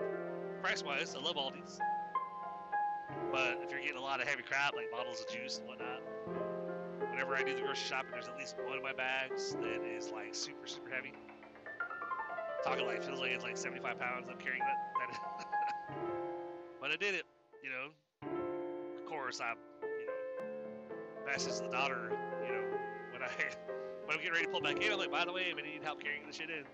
Price 0.62 0.82
wise, 0.82 1.14
I 1.14 1.22
love 1.22 1.36
Aldi's. 1.36 1.78
But 3.30 3.60
if 3.62 3.70
you're 3.70 3.80
getting 3.80 3.98
a 3.98 4.02
lot 4.02 4.20
of 4.20 4.28
heavy 4.28 4.42
crap 4.42 4.74
like 4.74 4.90
bottles 4.90 5.20
of 5.20 5.28
juice 5.28 5.58
and 5.58 5.68
whatnot, 5.68 6.00
whenever 7.10 7.34
I 7.36 7.42
do 7.42 7.54
the 7.54 7.60
grocery 7.60 7.88
shopping, 7.88 8.10
there's 8.12 8.28
at 8.28 8.38
least 8.38 8.56
one 8.64 8.76
of 8.76 8.82
my 8.82 8.92
bags 8.92 9.54
that 9.54 9.84
is 9.84 10.10
like 10.10 10.34
super, 10.34 10.66
super 10.66 10.88
heavy. 10.88 11.12
Talking 12.64 12.86
like 12.86 13.04
feels 13.04 13.20
like 13.20 13.30
it's 13.30 13.44
like 13.44 13.56
75 13.56 13.98
pounds. 13.98 14.28
I'm 14.30 14.38
carrying 14.38 14.60
that. 14.60 14.76
that 15.00 15.96
but 16.80 16.90
I 16.90 16.96
did 16.96 17.14
it, 17.14 17.24
you 17.62 17.70
know. 17.70 17.90
Of 18.96 19.06
course, 19.06 19.40
I'm, 19.40 19.56
you 19.82 20.06
know, 20.06 21.30
message 21.30 21.60
the 21.60 21.68
daughter, 21.68 22.10
you 22.46 22.52
know, 22.52 22.64
when 23.12 23.22
I 23.22 23.28
when 24.04 24.16
I'm 24.16 24.22
getting 24.22 24.32
ready 24.32 24.46
to 24.46 24.50
pull 24.50 24.60
back 24.60 24.82
in, 24.82 24.90
I'm 24.90 24.98
like, 24.98 25.10
by 25.10 25.24
the 25.24 25.32
way, 25.32 25.46
I'm 25.50 25.56
gonna 25.56 25.68
need 25.68 25.82
help 25.82 26.02
carrying 26.02 26.26
the 26.26 26.32
shit 26.32 26.50
in. 26.50 26.64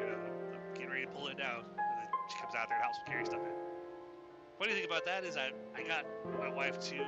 You 0.00 0.06
know, 0.06 0.18
I'm 0.54 0.74
getting 0.74 0.90
ready 0.90 1.04
to 1.04 1.10
pull 1.12 1.28
it 1.28 1.36
down, 1.36 1.60
and 1.60 1.96
then 2.00 2.08
she 2.30 2.38
comes 2.40 2.54
out 2.54 2.68
there 2.68 2.78
and 2.78 2.84
helps 2.84 2.98
me 2.98 3.12
carry 3.12 3.26
stuff 3.26 3.40
in. 3.40 3.65
Funny 4.58 4.72
thing 4.72 4.84
about 4.88 5.04
that 5.04 5.24
is 5.24 5.36
I 5.36 5.52
I 5.76 5.82
got 5.84 6.06
my 6.40 6.48
wife 6.48 6.80
two 6.80 7.04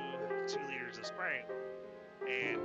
two 0.47 0.61
liters 0.69 0.97
of 0.97 1.05
Sprite, 1.05 1.49
and 2.29 2.61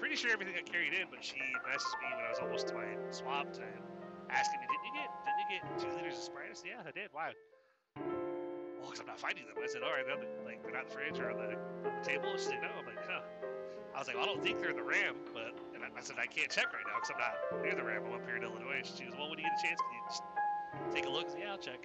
pretty 0.00 0.16
sure 0.16 0.32
everything 0.32 0.54
got 0.54 0.64
carried 0.64 0.94
in, 0.94 1.04
but 1.12 1.22
she 1.22 1.36
messaged 1.68 1.96
me 2.00 2.08
when 2.16 2.24
I 2.24 2.30
was 2.32 2.40
almost 2.40 2.68
to 2.68 2.74
my 2.74 2.88
swab 3.10 3.52
time, 3.52 3.84
asking 4.30 4.60
me, 4.60 4.66
didn't 4.72 4.86
you 4.88 4.94
get 4.96 5.08
didn't 5.28 5.40
you 5.44 5.48
get 5.52 5.60
two 5.76 5.92
liters 6.00 6.16
of 6.16 6.24
Sprite? 6.24 6.48
I 6.50 6.54
said, 6.56 6.68
yeah, 6.72 6.88
I 6.88 6.92
did. 6.96 7.12
Why? 7.12 7.32
Well, 8.80 8.88
because 8.88 9.00
I'm 9.00 9.06
not 9.06 9.20
finding 9.20 9.44
them. 9.44 9.54
I 9.62 9.68
said, 9.68 9.84
all 9.84 9.92
right, 9.92 10.04
they're 10.06 10.16
the- 10.16 10.44
like 10.48 10.64
they're 10.64 10.72
not 10.72 10.84
in 10.84 10.88
the 10.88 10.94
fridge 10.96 11.18
or 11.20 11.28
on 11.30 11.36
the, 11.36 11.52
on 11.86 11.92
the 12.00 12.04
table. 12.04 12.32
She 12.40 12.56
said, 12.56 12.64
no. 12.64 12.72
I'm 12.72 12.88
like, 12.88 13.04
huh. 13.04 13.20
I 13.94 13.98
was 14.00 14.08
like, 14.08 14.16
well, 14.16 14.24
I 14.24 14.32
don't 14.32 14.42
think 14.42 14.58
they're 14.64 14.72
in 14.72 14.80
the 14.80 14.82
RAM, 14.82 15.20
but 15.36 15.52
and 15.76 15.84
I, 15.84 15.92
I 15.92 16.00
said 16.00 16.16
I 16.16 16.24
can't 16.24 16.48
check 16.48 16.72
right 16.72 16.88
now 16.88 16.96
because 16.96 17.12
I'm 17.12 17.20
not 17.20 17.36
near 17.60 17.76
the 17.76 17.84
RAM. 17.84 18.08
I'm 18.08 18.16
up 18.16 18.24
here 18.24 18.40
in 18.40 18.42
Illinois. 18.48 18.80
And 18.80 18.86
she 18.88 19.04
goes, 19.04 19.12
well, 19.20 19.28
when 19.28 19.36
you 19.36 19.44
get 19.44 19.60
a 19.60 19.62
chance, 19.62 19.76
can 19.76 19.92
you 19.92 20.02
just 20.08 20.24
take 20.88 21.04
a 21.04 21.12
look? 21.12 21.28
I 21.28 21.36
said, 21.36 21.40
yeah, 21.44 21.52
I'll 21.52 21.60
check. 21.60 21.84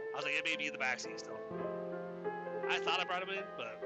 I 0.00 0.16
was 0.16 0.24
like, 0.24 0.34
it 0.34 0.44
may 0.48 0.56
be 0.56 0.66
in 0.66 0.72
the 0.72 0.80
backseat 0.80 1.20
still. 1.20 1.36
I 2.72 2.78
thought 2.78 3.00
I 3.00 3.04
brought 3.04 3.20
them 3.20 3.36
in, 3.36 3.44
but 3.58 3.78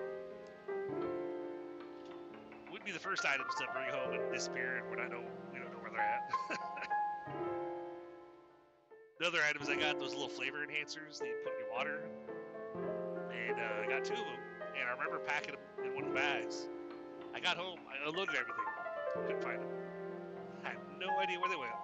wouldn't 2.70 2.86
be 2.86 2.92
the 2.92 3.00
first 3.00 3.26
items 3.26 3.52
to 3.58 3.66
bring 3.74 3.90
home 3.90 4.14
and 4.14 4.32
disappear 4.32 4.84
when 4.88 5.00
I 5.00 5.08
know 5.08 5.24
we 5.52 5.58
don't 5.58 5.72
know 5.72 5.78
where 5.82 5.90
they're 5.90 6.00
at. 6.00 6.30
the 9.18 9.26
other 9.26 9.40
items 9.50 9.68
I 9.68 9.74
got 9.74 9.98
those 9.98 10.14
little 10.14 10.28
flavor 10.28 10.58
enhancers 10.58 11.18
that 11.18 11.26
you 11.26 11.34
put 11.42 11.54
in 11.54 11.66
your 11.66 11.72
water, 11.74 12.04
and 13.34 13.58
uh, 13.58 13.82
I 13.82 13.88
got 13.88 14.04
two 14.04 14.12
of 14.12 14.20
them. 14.20 14.38
And 14.78 14.88
I 14.88 14.92
remember 14.92 15.18
packing 15.26 15.56
them 15.56 15.84
in 15.84 15.92
one 15.92 16.04
of 16.04 16.10
the 16.10 16.14
bags. 16.14 16.68
I 17.34 17.40
got 17.40 17.56
home, 17.56 17.80
I 17.90 18.08
unloaded 18.08 18.36
everything, 18.36 18.70
couldn't 19.26 19.42
find 19.42 19.62
them. 19.62 19.68
I 20.64 20.68
had 20.68 20.78
no 21.00 21.08
idea 21.18 21.40
where 21.40 21.50
they 21.50 21.56
went. 21.56 21.74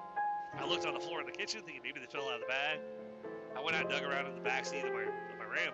I 0.56 0.64
looked 0.68 0.86
on 0.86 0.94
the 0.94 1.00
floor 1.00 1.18
in 1.18 1.26
the 1.26 1.32
kitchen, 1.32 1.62
thinking 1.66 1.82
maybe 1.82 1.98
they 1.98 2.06
fell 2.06 2.28
out 2.28 2.34
of 2.34 2.40
the 2.42 2.46
bag. 2.46 2.78
I 3.56 3.60
went 3.60 3.74
out 3.74 3.82
and 3.82 3.90
dug 3.90 4.04
around 4.04 4.26
in 4.26 4.36
the 4.36 4.40
back 4.40 4.64
seat 4.64 4.84
of 4.84 4.94
my 4.94 5.02
of 5.02 5.38
my 5.40 5.50
Ram, 5.50 5.72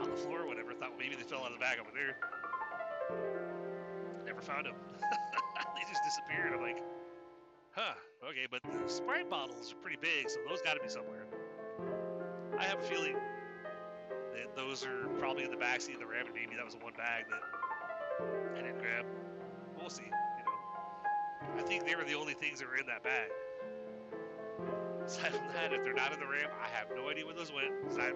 on 0.00 0.10
the 0.10 0.16
floor 0.16 0.42
or 0.42 0.46
whatever. 0.46 0.72
Thought 0.74 0.98
maybe 0.98 1.14
they 1.14 1.22
fell 1.22 1.40
out 1.40 1.52
of 1.52 1.58
the 1.58 1.64
bag 1.64 1.78
over 1.78 1.90
there. 1.92 2.16
Never 4.24 4.40
found 4.40 4.66
them. 4.66 4.74
they 5.74 5.82
just 5.88 6.02
disappeared. 6.04 6.52
I'm 6.54 6.62
like, 6.62 6.82
huh, 7.72 7.94
okay, 8.28 8.46
but 8.50 8.62
the 8.62 8.88
Sprite 8.88 9.28
bottles 9.28 9.72
are 9.72 9.76
pretty 9.76 9.98
big, 10.00 10.28
so 10.30 10.38
those 10.48 10.60
got 10.62 10.74
to 10.74 10.80
be 10.80 10.88
somewhere. 10.88 11.26
I 12.58 12.64
have 12.64 12.78
a 12.80 12.82
feeling 12.82 13.16
that 14.34 14.54
those 14.56 14.84
are 14.84 15.08
probably 15.18 15.44
in 15.44 15.50
the 15.50 15.56
backseat 15.56 15.94
of 15.94 16.00
the 16.00 16.06
Ram, 16.06 16.26
and 16.26 16.34
maybe 16.34 16.56
that 16.56 16.64
was 16.64 16.74
the 16.74 16.84
one 16.84 16.92
bag 16.96 17.24
that 17.30 17.42
I 18.56 18.62
didn't 18.62 18.78
grab. 18.78 19.06
We'll 19.78 19.90
see. 19.90 20.04
You 20.04 20.44
know, 20.44 21.58
I 21.58 21.62
think 21.62 21.86
they 21.86 21.94
were 21.96 22.04
the 22.04 22.14
only 22.14 22.34
things 22.34 22.60
that 22.60 22.68
were 22.68 22.76
in 22.76 22.86
that 22.86 23.02
bag. 23.02 23.30
Aside 25.06 25.32
from 25.34 25.48
that, 25.54 25.72
if 25.72 25.82
they're 25.82 25.94
not 25.94 26.12
in 26.12 26.20
the 26.20 26.26
Ram, 26.26 26.50
I 26.62 26.68
have 26.68 26.88
no 26.94 27.08
idea 27.08 27.24
where 27.24 27.34
those 27.34 27.52
went. 27.52 27.72
'cause 27.88 27.98
I, 27.98 28.12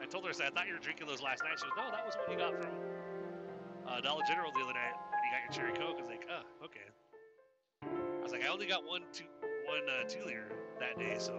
I 0.00 0.06
told 0.06 0.24
her, 0.24 0.30
I 0.30 0.32
said, 0.32 0.46
I 0.46 0.50
thought 0.50 0.66
you 0.66 0.74
were 0.74 0.80
drinking 0.80 1.06
those 1.06 1.22
last 1.22 1.42
night. 1.42 1.58
She 1.58 1.66
goes, 1.66 1.76
No, 1.76 1.90
that 1.90 2.04
was 2.06 2.14
what 2.14 2.30
you 2.30 2.38
got 2.38 2.54
from 2.54 2.70
uh, 3.86 4.00
Dollar 4.00 4.22
General 4.28 4.52
the 4.52 4.62
other 4.62 4.74
night 4.74 4.94
when 4.94 5.22
you 5.26 5.30
got 5.34 5.42
your 5.42 5.52
cherry 5.52 5.74
coke. 5.76 5.96
I 5.98 6.00
was 6.00 6.10
like, 6.10 6.26
Oh, 6.30 6.64
okay. 6.64 6.86
I 7.82 8.22
was 8.22 8.32
like, 8.32 8.44
I 8.44 8.48
only 8.48 8.66
got 8.66 8.86
one 8.86 9.02
two 9.12 9.24
one 9.66 9.84
uh, 9.88 10.04
two 10.08 10.24
liter 10.24 10.48
that 10.80 10.98
day, 10.98 11.16
so 11.18 11.36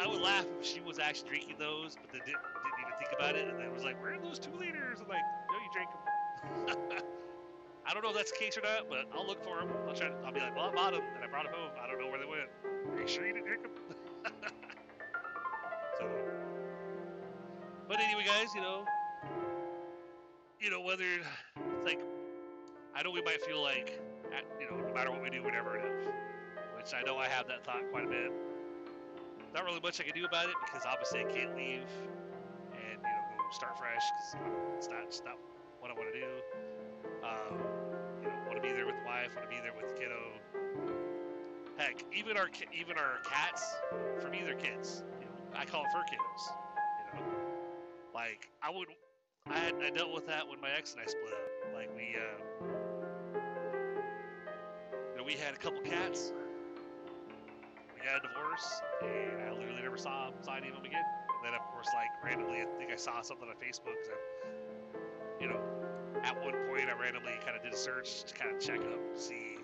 I 0.00 0.06
would 0.06 0.20
laugh 0.20 0.46
if 0.58 0.66
she 0.66 0.80
was 0.80 0.98
actually 0.98 1.28
drinking 1.28 1.56
those, 1.58 1.96
but 2.00 2.10
then 2.10 2.22
didn't, 2.24 2.40
didn't 2.40 2.80
even 2.80 2.94
think 2.98 3.12
about 3.14 3.36
it, 3.36 3.48
and 3.48 3.60
then 3.60 3.72
was 3.72 3.84
like, 3.84 4.00
"Where 4.00 4.14
are 4.14 4.18
those 4.18 4.38
two 4.38 4.52
liters?" 4.56 4.98
I'm 5.00 5.08
like, 5.08 5.20
"No, 5.52 5.58
you 5.58 5.70
drank 5.72 5.90
them." 5.92 7.02
I 7.86 7.92
don't 7.92 8.02
know 8.02 8.10
if 8.10 8.16
that's 8.16 8.32
the 8.32 8.38
case 8.38 8.56
or 8.56 8.62
not, 8.62 8.88
but 8.88 9.06
I'll 9.14 9.26
look 9.26 9.44
for 9.44 9.58
them. 9.58 9.68
I'll 9.86 9.94
try. 9.94 10.08
To, 10.08 10.14
I'll 10.24 10.32
be 10.32 10.40
like, 10.40 10.56
"Well, 10.56 10.70
I 10.70 10.74
bought 10.74 10.92
them, 10.92 11.02
and 11.14 11.22
I 11.22 11.28
brought 11.28 11.44
them 11.44 11.54
home. 11.54 11.70
I 11.82 11.86
don't 11.86 12.00
know 12.00 12.08
where 12.08 12.18
they 12.18 12.26
went." 12.26 12.48
Are 12.96 13.00
you 13.00 13.08
sure 13.08 13.26
you 13.26 13.34
didn't 13.34 13.46
drink 13.46 13.62
them? 13.62 13.72
so, 15.98 16.08
but 17.88 18.00
anyway, 18.00 18.24
guys, 18.26 18.54
you 18.54 18.60
know, 18.60 18.84
you 20.60 20.70
know 20.70 20.80
whether 20.80 21.04
it's 21.04 21.84
like, 21.84 22.00
I 22.94 23.02
know 23.02 23.10
we 23.10 23.22
might 23.22 23.42
feel 23.42 23.62
like, 23.62 24.00
you 24.60 24.70
know, 24.70 24.76
no 24.76 24.94
matter 24.94 25.10
what 25.10 25.22
we 25.22 25.30
do, 25.30 25.42
whatever 25.42 25.76
it 25.76 25.84
is. 25.84 26.08
Which 26.76 26.94
I 26.94 27.02
know 27.02 27.16
I 27.16 27.28
have 27.28 27.46
that 27.48 27.64
thought 27.64 27.82
quite 27.92 28.04
a 28.04 28.08
bit 28.08 28.32
not 29.54 29.64
really 29.64 29.80
much 29.80 30.00
I 30.00 30.04
can 30.04 30.14
do 30.14 30.24
about 30.24 30.48
it 30.48 30.56
because 30.64 30.86
obviously 30.86 31.20
I 31.20 31.24
can't 31.24 31.54
leave 31.56 31.88
and 32.72 32.96
you 32.96 33.12
know 33.12 33.22
go 33.36 33.44
start 33.52 33.78
fresh 33.78 34.02
because 34.08 34.56
it's 34.76 34.88
not 34.88 35.04
it's 35.04 35.22
not 35.24 35.36
what 35.80 35.90
I 35.90 35.94
want 35.94 36.12
to 36.12 36.18
do. 36.18 36.26
Um, 37.22 37.58
you 38.22 38.28
know, 38.28 38.36
want 38.46 38.56
to 38.56 38.62
be 38.62 38.72
there 38.72 38.86
with 38.86 38.96
the 38.96 39.04
wife, 39.04 39.34
want 39.36 39.48
to 39.48 39.54
be 39.54 39.60
there 39.60 39.74
with 39.76 39.92
the 39.92 40.00
kiddo. 40.00 40.20
Heck, 41.76 42.04
even 42.16 42.36
our 42.36 42.48
even 42.72 42.96
our 42.96 43.20
cats, 43.28 43.76
for 44.20 44.28
me 44.28 44.40
they're 44.44 44.54
kids. 44.54 45.04
I 45.56 45.64
call 45.64 45.82
them 45.82 45.92
fur 45.92 46.02
kiddos. 46.02 46.52
You 47.14 47.20
know, 47.20 47.26
like 48.14 48.48
I 48.62 48.70
would, 48.70 48.88
I 49.50 49.58
had 49.58 49.74
I 49.82 49.90
dealt 49.90 50.12
with 50.14 50.26
that 50.26 50.48
when 50.48 50.60
my 50.60 50.70
ex 50.76 50.92
and 50.92 51.02
I 51.02 51.06
split 51.06 51.32
up. 51.32 51.74
Like 51.74 51.90
we, 51.96 52.16
uh, 52.16 52.66
you 55.10 55.16
know, 55.18 55.24
we 55.24 55.34
had 55.34 55.54
a 55.54 55.58
couple 55.58 55.80
cats 55.82 56.32
we 58.02 58.08
had 58.08 58.18
a 58.18 58.26
divorce, 58.26 58.82
and 59.02 59.42
I 59.46 59.52
literally 59.52 59.82
never 59.82 59.96
saw 59.96 60.30
saw 60.42 60.56
any 60.56 60.68
of 60.68 60.74
them 60.74 60.84
again. 60.84 61.04
And 61.04 61.46
then, 61.46 61.54
of 61.54 61.62
course, 61.70 61.86
like 61.94 62.10
randomly, 62.24 62.58
I 62.58 62.66
think 62.78 62.90
I 62.90 62.96
saw 62.96 63.22
something 63.22 63.48
on 63.48 63.54
Facebook. 63.56 63.94
'cause 63.94 64.18
you 65.40 65.46
know, 65.46 65.60
at 66.22 66.34
one 66.42 66.54
point, 66.66 66.88
I 66.90 66.98
randomly 66.98 67.38
kind 67.44 67.56
of 67.56 67.62
did 67.62 67.72
a 67.72 67.76
search 67.76 68.24
to 68.24 68.34
kind 68.34 68.50
of 68.54 68.60
check 68.60 68.80
up, 68.80 69.00
see 69.16 69.58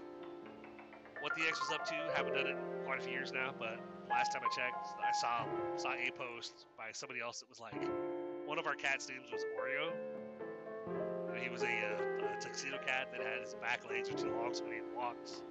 what 1.20 1.34
the 1.34 1.42
ex 1.48 1.60
was 1.60 1.72
up 1.72 1.84
to. 1.86 1.94
Haven't 2.14 2.34
done 2.34 2.46
it 2.46 2.56
in 2.56 2.84
quite 2.84 3.00
a 3.00 3.02
few 3.02 3.12
years 3.12 3.32
now, 3.32 3.52
but 3.58 3.78
last 4.08 4.32
time 4.32 4.42
I 4.44 4.54
checked, 4.54 4.88
I 4.98 5.12
saw 5.12 5.44
saw 5.76 5.92
a 5.92 6.10
post 6.12 6.66
by 6.76 6.90
somebody 6.92 7.20
else 7.20 7.40
that 7.40 7.48
was 7.48 7.60
like, 7.60 7.80
one 8.46 8.58
of 8.58 8.66
our 8.66 8.74
cats' 8.74 9.08
names 9.08 9.28
was 9.32 9.44
Oreo. 9.56 9.92
And 11.32 11.42
he 11.42 11.48
was 11.48 11.62
a, 11.62 11.66
uh, 11.66 12.34
a 12.36 12.40
tuxedo 12.40 12.78
cat 12.84 13.12
that 13.12 13.22
had 13.22 13.42
his 13.42 13.54
back 13.54 13.88
legs 13.88 14.10
were 14.10 14.18
too 14.18 14.32
long, 14.34 14.54
so 14.54 14.64
when 14.64 14.72
he 14.72 14.80
walked, 14.96 15.42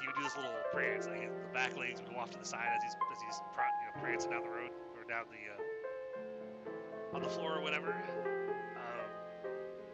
he 0.00 0.06
would 0.06 0.16
do 0.16 0.22
this 0.22 0.36
little 0.36 0.52
prance. 0.72 1.06
Like 1.06 1.22
the 1.22 1.54
back 1.54 1.76
legs 1.78 2.00
would 2.00 2.10
go 2.10 2.16
off 2.16 2.30
to 2.32 2.38
the 2.38 2.44
side 2.44 2.68
as 2.76 2.82
he's 2.82 2.92
as 2.92 3.22
he's 3.22 3.38
you 3.40 3.86
know, 3.88 4.02
prancing 4.02 4.30
down 4.30 4.42
the 4.42 4.50
road 4.50 4.70
or 4.98 5.04
down 5.08 5.24
the 5.30 5.40
uh, 5.54 7.16
on 7.16 7.22
the 7.22 7.28
floor 7.28 7.56
or 7.56 7.62
whatever. 7.62 7.94
Um, 8.76 9.06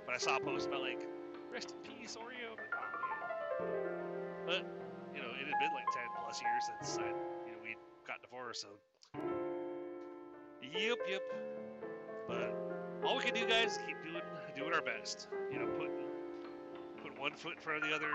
but 0.06 0.14
I 0.14 0.18
saw 0.18 0.36
a 0.36 0.40
post 0.40 0.66
about 0.66 0.80
like 0.80 1.06
rest 1.52 1.74
in 1.76 1.92
peace 1.92 2.16
Oreo. 2.16 2.56
I'm 2.56 3.62
oh. 3.62 4.00
But 4.46 4.66
you 5.14 5.22
know, 5.22 5.30
it 5.36 5.46
had 5.46 5.58
been 5.60 5.74
like 5.74 5.86
ten 5.92 6.08
plus 6.24 6.40
years 6.42 6.64
since 6.66 6.98
I, 6.98 7.12
divorced. 8.30 8.62
So 8.62 8.68
yep, 10.62 10.98
yep. 11.08 11.22
But 12.28 12.54
all 13.04 13.16
we 13.16 13.24
can 13.24 13.34
do, 13.34 13.46
guys, 13.46 13.78
keep 13.86 13.96
doing 14.02 14.22
doing 14.56 14.72
our 14.72 14.82
best. 14.82 15.28
You 15.52 15.58
know, 15.58 15.66
putting 15.66 15.92
put 17.02 17.18
one 17.18 17.32
foot 17.32 17.56
in 17.56 17.62
front 17.62 17.82
of 17.82 17.90
the 17.90 17.94
other 17.94 18.08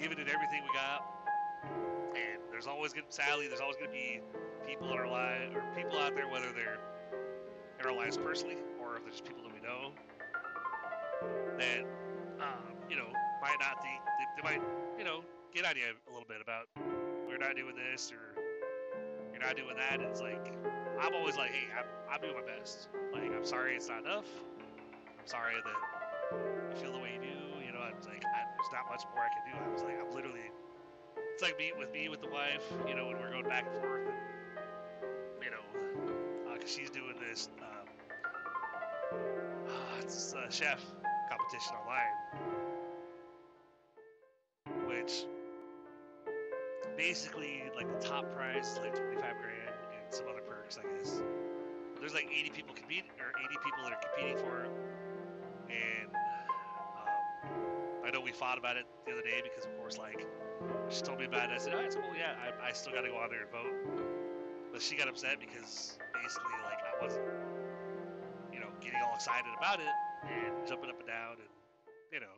giving 0.00 0.18
it 0.18 0.28
everything 0.28 0.62
we 0.62 0.74
got. 0.74 1.06
And 2.16 2.40
there's 2.50 2.66
always 2.66 2.92
gonna 2.92 3.06
Sally, 3.08 3.48
there's 3.48 3.60
always 3.60 3.76
gonna 3.76 3.92
be 3.92 4.20
people 4.66 4.90
in 4.92 4.98
our 4.98 5.08
life 5.08 5.54
or 5.54 5.62
people 5.76 5.98
out 5.98 6.14
there, 6.14 6.28
whether 6.28 6.52
they're 6.52 6.78
in 7.80 7.86
our 7.86 7.96
lives 7.96 8.16
personally 8.16 8.56
or 8.80 8.96
if 8.96 9.02
they're 9.02 9.12
just 9.12 9.24
people 9.24 9.42
that 9.42 9.52
we 9.52 9.60
know 9.60 9.92
that 11.58 11.84
um, 12.40 12.74
you 12.88 12.96
know 12.96 13.06
might 13.40 13.56
not 13.60 13.80
think 13.82 14.00
they, 14.18 14.42
they 14.42 14.56
might 14.56 14.62
you 14.98 15.04
know 15.04 15.20
get 15.54 15.64
on 15.64 15.76
you 15.76 15.82
a 16.08 16.10
little 16.10 16.26
bit 16.26 16.38
about 16.42 16.66
we're 17.32 17.38
not 17.38 17.56
doing 17.56 17.74
this 17.74 18.12
or 18.12 18.36
you're 19.32 19.40
not 19.40 19.56
doing 19.56 19.74
that. 19.76 20.02
It's 20.02 20.20
like 20.20 20.52
I'm 21.00 21.14
always 21.14 21.36
like, 21.36 21.50
hey, 21.50 21.64
I'm, 21.72 21.86
I'm 22.12 22.20
doing 22.20 22.34
my 22.34 22.44
best. 22.44 22.88
Like 23.10 23.32
I'm 23.32 23.44
sorry 23.44 23.74
it's 23.74 23.88
not 23.88 24.00
enough. 24.00 24.26
I'm 25.08 25.26
sorry 25.26 25.54
that 25.64 25.78
you 26.70 26.76
feel 26.76 26.92
the 26.92 26.98
way 26.98 27.14
you 27.14 27.20
do. 27.20 27.64
You 27.64 27.72
know, 27.72 27.80
I'm 27.80 27.96
like, 28.04 28.22
I, 28.22 28.44
there's 28.52 28.68
not 28.70 28.84
much 28.92 29.04
more 29.14 29.24
I 29.24 29.32
can 29.32 29.48
do. 29.48 29.56
I 29.64 29.72
was 29.72 29.82
like, 29.82 29.96
I'm 29.98 30.14
literally, 30.14 30.44
it's 31.32 31.42
like 31.42 31.56
me 31.58 31.72
with 31.78 31.90
me 31.90 32.10
with 32.10 32.20
the 32.20 32.28
wife. 32.28 32.64
You 32.86 32.94
know, 32.94 33.06
when 33.06 33.16
we're 33.18 33.30
going 33.30 33.48
back 33.48 33.64
and 33.64 33.80
forth, 33.80 34.06
and 34.06 34.14
you 35.42 35.50
know, 35.50 35.64
because 36.52 36.70
she's 36.70 36.90
doing 36.90 37.14
this, 37.18 37.48
um, 37.62 37.88
it's 40.02 40.34
a 40.34 40.52
chef 40.52 40.84
competition 41.30 41.76
online, 41.80 42.12
which 44.86 45.24
basically 47.02 47.66
like 47.74 47.90
the 47.90 47.98
top 48.06 48.22
prize 48.32 48.78
like 48.78 48.94
25 48.94 49.18
grand 49.18 49.74
and 49.90 50.14
some 50.14 50.26
other 50.30 50.42
perks, 50.46 50.78
I 50.78 50.86
guess. 50.86 51.20
There's 51.98 52.14
like 52.14 52.30
80 52.30 52.50
people 52.50 52.74
competing, 52.74 53.10
or 53.18 53.34
80 53.34 53.58
people 53.62 53.82
that 53.82 53.92
are 53.92 54.02
competing 54.06 54.38
for 54.38 54.62
it, 54.62 54.70
and 55.70 56.10
um, 56.14 58.06
I 58.06 58.10
know 58.10 58.20
we 58.20 58.30
fought 58.30 58.58
about 58.58 58.76
it 58.76 58.86
the 59.06 59.12
other 59.12 59.22
day 59.22 59.42
because, 59.42 59.64
of 59.66 59.76
course, 59.78 59.98
like 59.98 60.26
she 60.90 61.02
told 61.02 61.18
me 61.18 61.26
about 61.26 61.50
it. 61.50 61.54
I 61.54 61.58
said, 61.58 61.74
"Oh, 61.74 61.82
it's 61.82 61.94
cool. 61.94 62.14
Yeah, 62.14 62.34
I, 62.38 62.70
I 62.70 62.72
still 62.72 62.92
got 62.92 63.02
to 63.02 63.10
go 63.10 63.18
out 63.18 63.30
there 63.30 63.42
and 63.42 63.50
vote." 63.50 63.74
But 64.72 64.82
she 64.82 64.96
got 64.96 65.08
upset 65.08 65.38
because 65.38 65.98
basically, 66.14 66.58
like, 66.64 66.80
I 66.82 67.04
wasn't, 67.04 67.26
you 68.52 68.58
know, 68.58 68.70
getting 68.80 68.98
all 69.04 69.14
excited 69.14 69.50
about 69.58 69.78
it 69.78 69.94
and 70.26 70.66
jumping 70.66 70.90
up 70.90 70.98
and 70.98 71.06
down 71.06 71.36
and 71.38 71.50
you 72.10 72.20
know. 72.20 72.36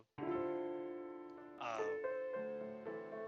Um, 1.61 2.14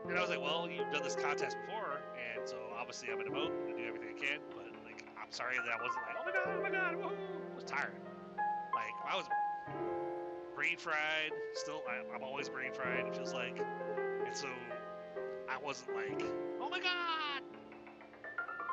and 0.09 0.17
I 0.17 0.21
was 0.21 0.31
like, 0.31 0.41
well, 0.41 0.69
you've 0.71 0.91
done 0.93 1.03
this 1.03 1.17
contest 1.17 1.57
before, 1.67 2.01
and 2.17 2.49
so 2.49 2.57
obviously 2.79 3.09
I'm 3.11 3.21
in 3.21 3.29
a 3.29 3.31
boat 3.31 3.53
and 3.69 3.77
do 3.77 3.85
everything 3.85 4.09
I 4.17 4.19
can. 4.19 4.39
But 4.51 4.67
like, 4.85 5.05
I'm 5.21 5.31
sorry 5.31 5.57
that 5.57 5.67
I 5.67 5.83
wasn't 5.83 6.03
like, 6.07 6.17
oh 6.21 6.25
my 6.25 6.33
god, 6.33 6.47
oh 6.47 6.63
my 6.63 6.71
god, 6.71 6.95
woohoo! 6.95 7.53
I 7.53 7.55
was 7.55 7.65
tired. 7.65 7.95
Like 8.75 8.95
I 9.11 9.17
was 9.17 9.27
brain 10.55 10.77
fried. 10.77 11.33
Still, 11.55 11.83
I'm 12.15 12.23
always 12.23 12.49
brain 12.49 12.73
fried. 12.73 13.07
It 13.07 13.17
feels 13.17 13.35
like, 13.35 13.59
and 13.59 14.35
so 14.37 14.49
I 15.49 15.59
wasn't 15.65 15.97
like, 15.97 16.23
oh 16.61 16.69
my 16.69 16.81
god. 16.81 17.43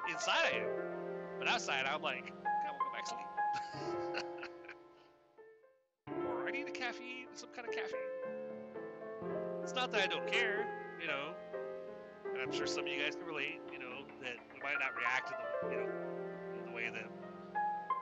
Inside 0.10 0.54
I 0.54 0.58
am, 0.58 0.70
but 1.40 1.48
outside 1.48 1.86
I'm 1.86 2.02
like, 2.02 2.32
want 2.74 2.80
to 2.80 2.86
go 2.86 2.92
back 2.94 3.06
to 3.06 3.10
sleep. 3.10 4.26
or 6.30 6.48
I 6.48 6.52
need 6.52 6.68
a 6.68 6.72
caffeine, 6.72 7.28
some 7.34 7.50
kind 7.56 7.68
of 7.68 7.74
caffeine. 7.74 8.00
It's 9.64 9.74
not 9.74 9.92
that 9.94 10.02
I 10.02 10.08
don't 10.08 10.30
care, 10.30 10.83
you 11.04 11.10
know. 11.10 11.36
And 12.32 12.41
I'm 12.41 12.51
sure 12.56 12.66
some 12.66 12.88
of 12.88 12.91
you 12.91 13.04
guys 13.04 13.16
can 13.16 13.28
relate, 13.28 13.60
you 13.72 13.78
know, 13.78 14.08
that 14.24 14.39
we 14.56 14.60
might 14.64 14.80
not 14.80 14.95
react 14.95 15.28
to 15.28 15.36
the, 15.36 15.76
you 15.76 15.78
know, 15.84 15.89
in 16.58 16.66
the 16.66 16.72
way 16.72 16.88
that 16.88 17.12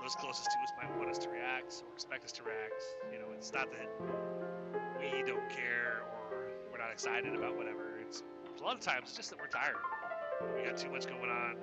those 0.02 0.14
closest 0.16 0.45
to 0.45 0.58
us 0.62 0.72
might 0.78 0.95
want 0.97 1.10
us 1.10 1.18
to 1.26 1.30
react 1.30 1.82
or 1.82 1.93
expect 1.93 2.24
us 2.24 2.32
to 2.34 2.43
react. 2.43 2.82
You 3.12 3.18
know, 3.18 3.26
it's 3.34 3.52
not 3.52 3.70
that 3.72 3.89
we 5.02 5.24
don't 5.26 5.49
care 5.49 6.06
or 6.30 6.54
we're 6.72 6.78
not 6.78 6.91
excited 6.91 7.34
about 7.34 7.58
whatever. 7.58 7.97
It's 8.06 8.22
a 8.60 8.64
lot 8.64 8.76
of 8.76 8.82
times 8.82 9.10
it's 9.10 9.18
just 9.18 9.32
that 9.32 9.39
we're 9.39 9.47
tired. 9.47 9.82
We 10.56 10.70
got 10.70 10.78
too 10.78 10.91
much 10.91 11.08
going 11.08 11.30
on. 11.30 11.56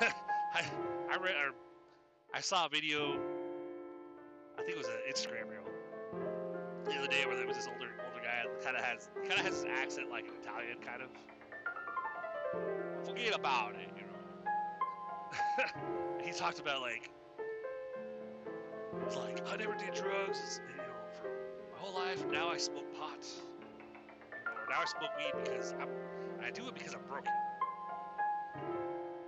I 0.54 0.62
I 1.10 1.16
read 1.16 1.34
or 1.34 1.56
I 2.32 2.40
saw 2.40 2.66
a 2.66 2.68
video. 2.68 3.18
I 4.58 4.62
think 4.62 4.76
it 4.76 4.78
was 4.78 4.86
an 4.86 5.00
Instagram 5.10 5.50
reel 5.50 5.64
the 6.84 6.94
other 6.94 7.08
day 7.08 7.24
where 7.26 7.36
there 7.36 7.46
was 7.46 7.56
this 7.56 7.66
older 7.66 7.88
kind 8.64 8.76
of 8.76 8.82
has 8.82 9.10
kind 9.28 9.32
of 9.32 9.46
has 9.46 9.62
this 9.62 9.70
accent 9.78 10.10
like 10.10 10.24
an 10.24 10.32
Italian 10.42 10.78
kind 10.78 11.02
of. 11.02 11.08
Forget 13.06 13.34
about 13.34 13.74
it, 13.74 13.90
you 13.96 14.04
know. 14.06 14.14
he 16.24 16.32
talked 16.32 16.58
about 16.58 16.80
like 16.80 17.10
it's 19.06 19.16
like 19.16 19.46
I 19.46 19.56
never 19.56 19.74
did 19.74 19.92
drugs, 19.92 20.60
you 20.70 20.76
know, 20.78 20.84
for 21.20 21.28
my 21.72 21.78
whole 21.78 21.94
life. 21.94 22.24
Now 22.30 22.48
I 22.48 22.56
smoke 22.56 22.90
pot. 22.98 23.26
Now 24.70 24.80
I 24.80 24.84
smoke 24.86 25.10
weed 25.18 25.44
because 25.44 25.74
I'm. 25.78 25.88
I 26.42 26.50
do 26.50 26.66
it 26.66 26.74
because 26.74 26.94
I'm 26.94 27.02
broken. 27.08 27.32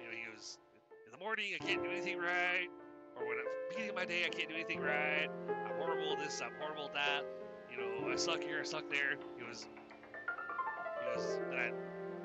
You 0.01 0.07
know, 0.07 0.13
he 0.13 0.31
goes 0.33 0.59
in 1.05 1.13
the 1.13 1.19
morning 1.19 1.53
I 1.61 1.65
can't 1.65 1.83
do 1.83 1.91
anything 1.91 2.19
right, 2.19 2.69
or 3.17 3.27
when 3.27 3.37
I'm 3.39 3.47
beginning 3.69 3.91
of 3.91 3.97
my 3.97 4.07
day 4.07 4.25
I 4.25 4.29
can't 4.31 4.49
do 4.49 4.55
anything 4.55 4.81
right. 4.81 5.29
I'm 5.49 5.77
horrible 5.77 6.13
at 6.13 6.21
this. 6.21 6.41
I'm 6.43 6.53
horrible 6.59 6.87
at 6.87 6.95
that. 6.95 7.46
You 7.77 8.07
know, 8.07 8.13
I 8.13 8.17
suck 8.17 8.43
here. 8.43 8.61
I 8.61 8.65
suck 8.65 8.89
there. 8.91 9.17
He 9.37 9.45
goes. 9.45 9.67
He 9.67 11.15
goes. 11.15 11.39
Then 11.51 11.59
I, 11.59 11.73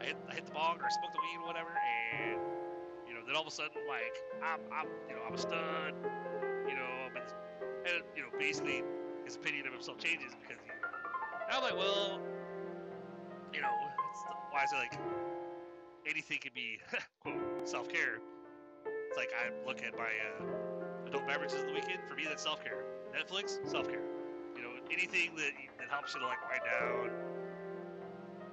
I 0.02 0.06
hit 0.06 0.18
I 0.30 0.34
hit 0.34 0.46
the 0.46 0.52
bong 0.52 0.80
or 0.80 0.86
I 0.86 0.90
smoked 0.90 1.14
the 1.14 1.20
weed 1.20 1.44
or 1.44 1.48
whatever, 1.48 1.70
and 2.16 2.40
you 3.12 3.18
know, 3.18 3.26
then 3.28 3.36
all 3.36 3.42
of 3.42 3.48
a 3.48 3.52
sudden, 3.52 3.72
like, 3.90 4.16
I'm, 4.42 4.60
I'm, 4.72 4.88
you 5.10 5.16
know, 5.16 5.22
I'm 5.28 5.34
a 5.34 5.38
stud, 5.38 5.94
you 6.66 6.76
know, 6.76 7.12
but, 7.14 7.34
and, 7.84 8.04
you 8.16 8.24
know, 8.24 8.30
basically, 8.40 8.84
his 9.26 9.36
opinion 9.36 9.68
of 9.68 9.74
himself 9.74 9.98
changes 9.98 10.32
because, 10.40 10.64
he, 10.64 10.72
I'm 11.52 11.62
like, 11.62 11.76
well, 11.76 12.22
you 13.54 13.60
know, 13.60 13.68
it's, 14.12 14.24
why 14.52 14.64
is 14.64 14.72
it 14.72 14.78
like, 14.78 14.94
anything 16.10 16.40
can 16.40 16.52
be, 16.56 16.80
quote, 17.22 17.68
self-care. 17.68 18.20
It's 19.10 19.18
like, 19.18 19.32
I 19.36 19.52
look 19.68 19.84
at 19.84 19.94
my, 19.98 20.08
uh, 20.08 20.46
adult 21.08 21.28
beverages 21.28 21.60
of 21.60 21.68
the 21.68 21.74
weekend, 21.74 22.00
for 22.08 22.16
me, 22.16 22.24
that's 22.30 22.44
self-care. 22.44 22.86
Netflix, 23.14 23.60
self-care. 23.70 24.00
You 24.00 24.06
know, 24.06 24.21
anything 24.92 25.36
that, 25.36 25.52
that 25.80 25.90
helps 25.90 26.14
you 26.14 26.20
to, 26.20 26.28
like, 26.28 26.42
wind 26.50 26.62
down, 26.66 27.10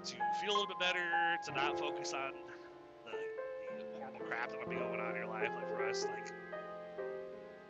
to 0.05 0.15
feel 0.41 0.53
a 0.53 0.57
little 0.57 0.67
bit 0.67 0.79
better, 0.79 1.03
to 1.45 1.53
not 1.53 1.79
focus 1.79 2.13
on 2.15 2.33
the 3.05 3.13
horrible 3.99 4.21
crap 4.27 4.51
that 4.51 4.59
might 4.59 4.71
be 4.71 4.77
going 4.77 5.01
on 5.01 5.11
in 5.11 5.17
your 5.17 5.27
life. 5.27 5.51
Like 5.55 5.69
for 5.77 5.85
us, 5.89 6.07
like 6.07 6.33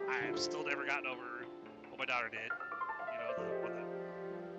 I've 0.09 0.39
still 0.39 0.65
never 0.65 0.85
gotten 0.85 1.07
over 1.07 1.47
what 1.89 1.99
my 1.99 2.05
daughter 2.05 2.29
did. 2.29 2.51
You 3.13 3.19
know, 3.19 3.33
the 3.37 3.63
one 3.63 3.73
that 3.75 3.87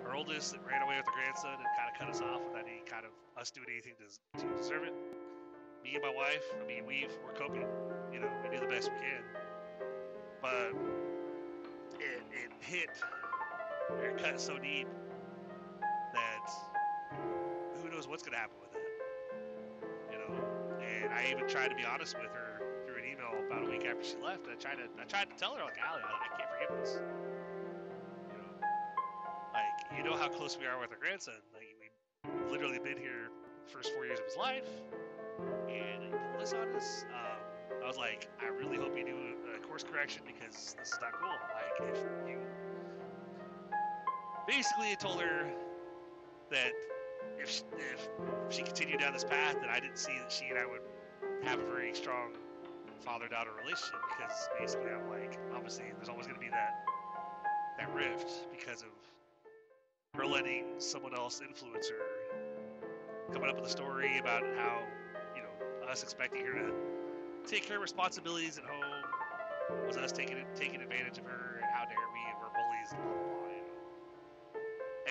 her 0.04 0.14
oldest 0.14 0.52
that 0.52 0.60
ran 0.66 0.82
away 0.82 0.96
with 0.96 1.06
her 1.06 1.12
grandson 1.14 1.54
and 1.54 1.68
kind 1.78 1.88
of 1.90 1.98
cut 1.98 2.08
us 2.10 2.20
off 2.20 2.42
without 2.44 2.66
any 2.66 2.82
kind 2.86 3.04
of 3.04 3.12
us 3.40 3.50
doing 3.50 3.68
anything 3.70 3.94
to, 3.96 4.44
to 4.44 4.56
deserve 4.56 4.84
it. 4.84 4.94
Me 5.84 5.94
and 5.94 6.02
my 6.02 6.12
wife, 6.12 6.44
I 6.60 6.66
mean, 6.66 6.84
we've 6.84 7.12
we're 7.24 7.32
coping. 7.32 7.66
You 8.12 8.20
know, 8.20 8.28
we 8.42 8.54
do 8.54 8.60
the 8.60 8.68
best 8.68 8.90
we 8.92 8.98
can. 8.98 9.22
But 10.42 10.74
it 12.00 12.22
it 12.34 12.50
hit, 12.60 12.90
it 14.02 14.18
cut 14.22 14.40
so 14.40 14.58
deep 14.58 14.88
that 16.12 16.50
who 17.82 17.90
knows 17.90 18.08
what's 18.08 18.22
gonna 18.22 18.36
happen 18.36 18.56
with 18.60 18.72
that. 18.72 18.80
You 20.12 20.18
know, 20.18 20.34
and 20.80 21.12
I 21.12 21.30
even 21.30 21.48
tried 21.48 21.68
to 21.68 21.76
be 21.76 21.84
honest 21.84 22.16
with 22.18 22.30
her 22.32 22.62
through 22.86 22.98
an 22.98 23.04
email 23.04 23.32
about 23.46 23.66
a 23.66 23.70
week 23.70 23.86
after 23.86 24.04
she 24.04 24.16
left. 24.22 24.46
I 24.50 24.54
tried 24.54 24.76
to 24.76 24.86
I 25.00 25.04
tried 25.04 25.30
to 25.30 25.36
tell 25.36 25.54
her 25.54 25.64
like, 25.64 25.78
Allie, 25.78 26.02
I, 26.04 26.26
I 26.26 26.36
can't 26.36 26.50
forgive 26.50 26.80
this. 26.80 27.00
You 28.30 28.36
know, 28.38 28.66
like 29.54 29.98
you 29.98 30.04
know 30.04 30.16
how 30.16 30.28
close 30.28 30.58
we 30.58 30.66
are 30.66 30.80
with 30.80 30.90
our 30.90 30.98
grandson. 30.98 31.34
Like 31.54 31.66
we've 31.80 32.50
literally 32.50 32.78
been 32.78 32.98
here 32.98 33.30
the 33.66 33.72
first 33.72 33.94
four 33.94 34.04
years 34.06 34.18
of 34.18 34.26
his 34.26 34.36
life, 34.36 34.68
and 35.68 36.02
you 36.04 36.10
pull 36.32 36.40
this 36.40 36.52
on 36.52 36.68
us. 36.74 37.04
Um, 37.14 37.82
I 37.82 37.86
was 37.86 37.96
like, 37.96 38.28
I 38.42 38.48
really 38.48 38.76
hope 38.76 38.96
you 38.96 39.04
do 39.04 39.16
a 39.56 39.66
course 39.66 39.84
correction 39.84 40.22
because 40.26 40.74
this 40.78 40.92
is 40.92 40.98
not 41.00 41.12
cool. 41.12 41.30
Like 41.30 41.96
if 41.96 41.98
you 42.28 42.38
basically 44.50 44.90
I 44.90 44.94
told 44.94 45.20
her 45.20 45.46
that 46.50 46.72
if 47.38 47.48
she, 47.48 47.62
if 47.78 48.08
she 48.48 48.62
continued 48.62 48.98
down 48.98 49.12
this 49.12 49.22
path, 49.22 49.56
that 49.60 49.70
I 49.70 49.78
didn't 49.78 49.98
see 49.98 50.18
that 50.18 50.32
she 50.32 50.46
and 50.46 50.58
I 50.58 50.66
would 50.66 50.80
have 51.44 51.60
a 51.60 51.66
very 51.66 51.94
strong 51.94 52.32
father-daughter 53.04 53.50
relationship 53.62 54.00
because 54.10 54.48
basically 54.58 54.90
I'm 54.90 55.08
like, 55.08 55.38
obviously 55.54 55.84
there's 55.96 56.08
always 56.08 56.26
going 56.26 56.38
to 56.38 56.44
be 56.44 56.50
that 56.50 56.84
that 57.78 57.94
rift 57.94 58.28
because 58.50 58.82
of 58.82 58.88
her 60.18 60.26
letting 60.26 60.64
someone 60.78 61.14
else 61.14 61.40
influence 61.40 61.88
her, 61.88 63.32
coming 63.32 63.48
up 63.48 63.56
with 63.56 63.66
a 63.66 63.70
story 63.70 64.18
about 64.18 64.42
how 64.56 64.82
you 65.36 65.42
know 65.42 65.88
us 65.88 66.02
expecting 66.02 66.44
her 66.44 66.52
to 66.52 66.72
take 67.46 67.66
care 67.66 67.76
of 67.76 67.82
responsibilities 67.82 68.58
at 68.58 68.64
home 68.64 69.86
was 69.86 69.96
us 69.96 70.12
taking 70.12 70.36
taking 70.56 70.82
advantage 70.82 71.18
of 71.18 71.24
her 71.24 71.60
and 71.62 71.70
how 71.72 71.84
dare 71.84 71.96
we 72.12 72.20
and 72.28 72.36
we're 72.42 72.50
bullies 72.50 72.92
and 72.92 73.02
blah 73.02 73.12
blah 73.12 73.22
blah. 73.22 73.39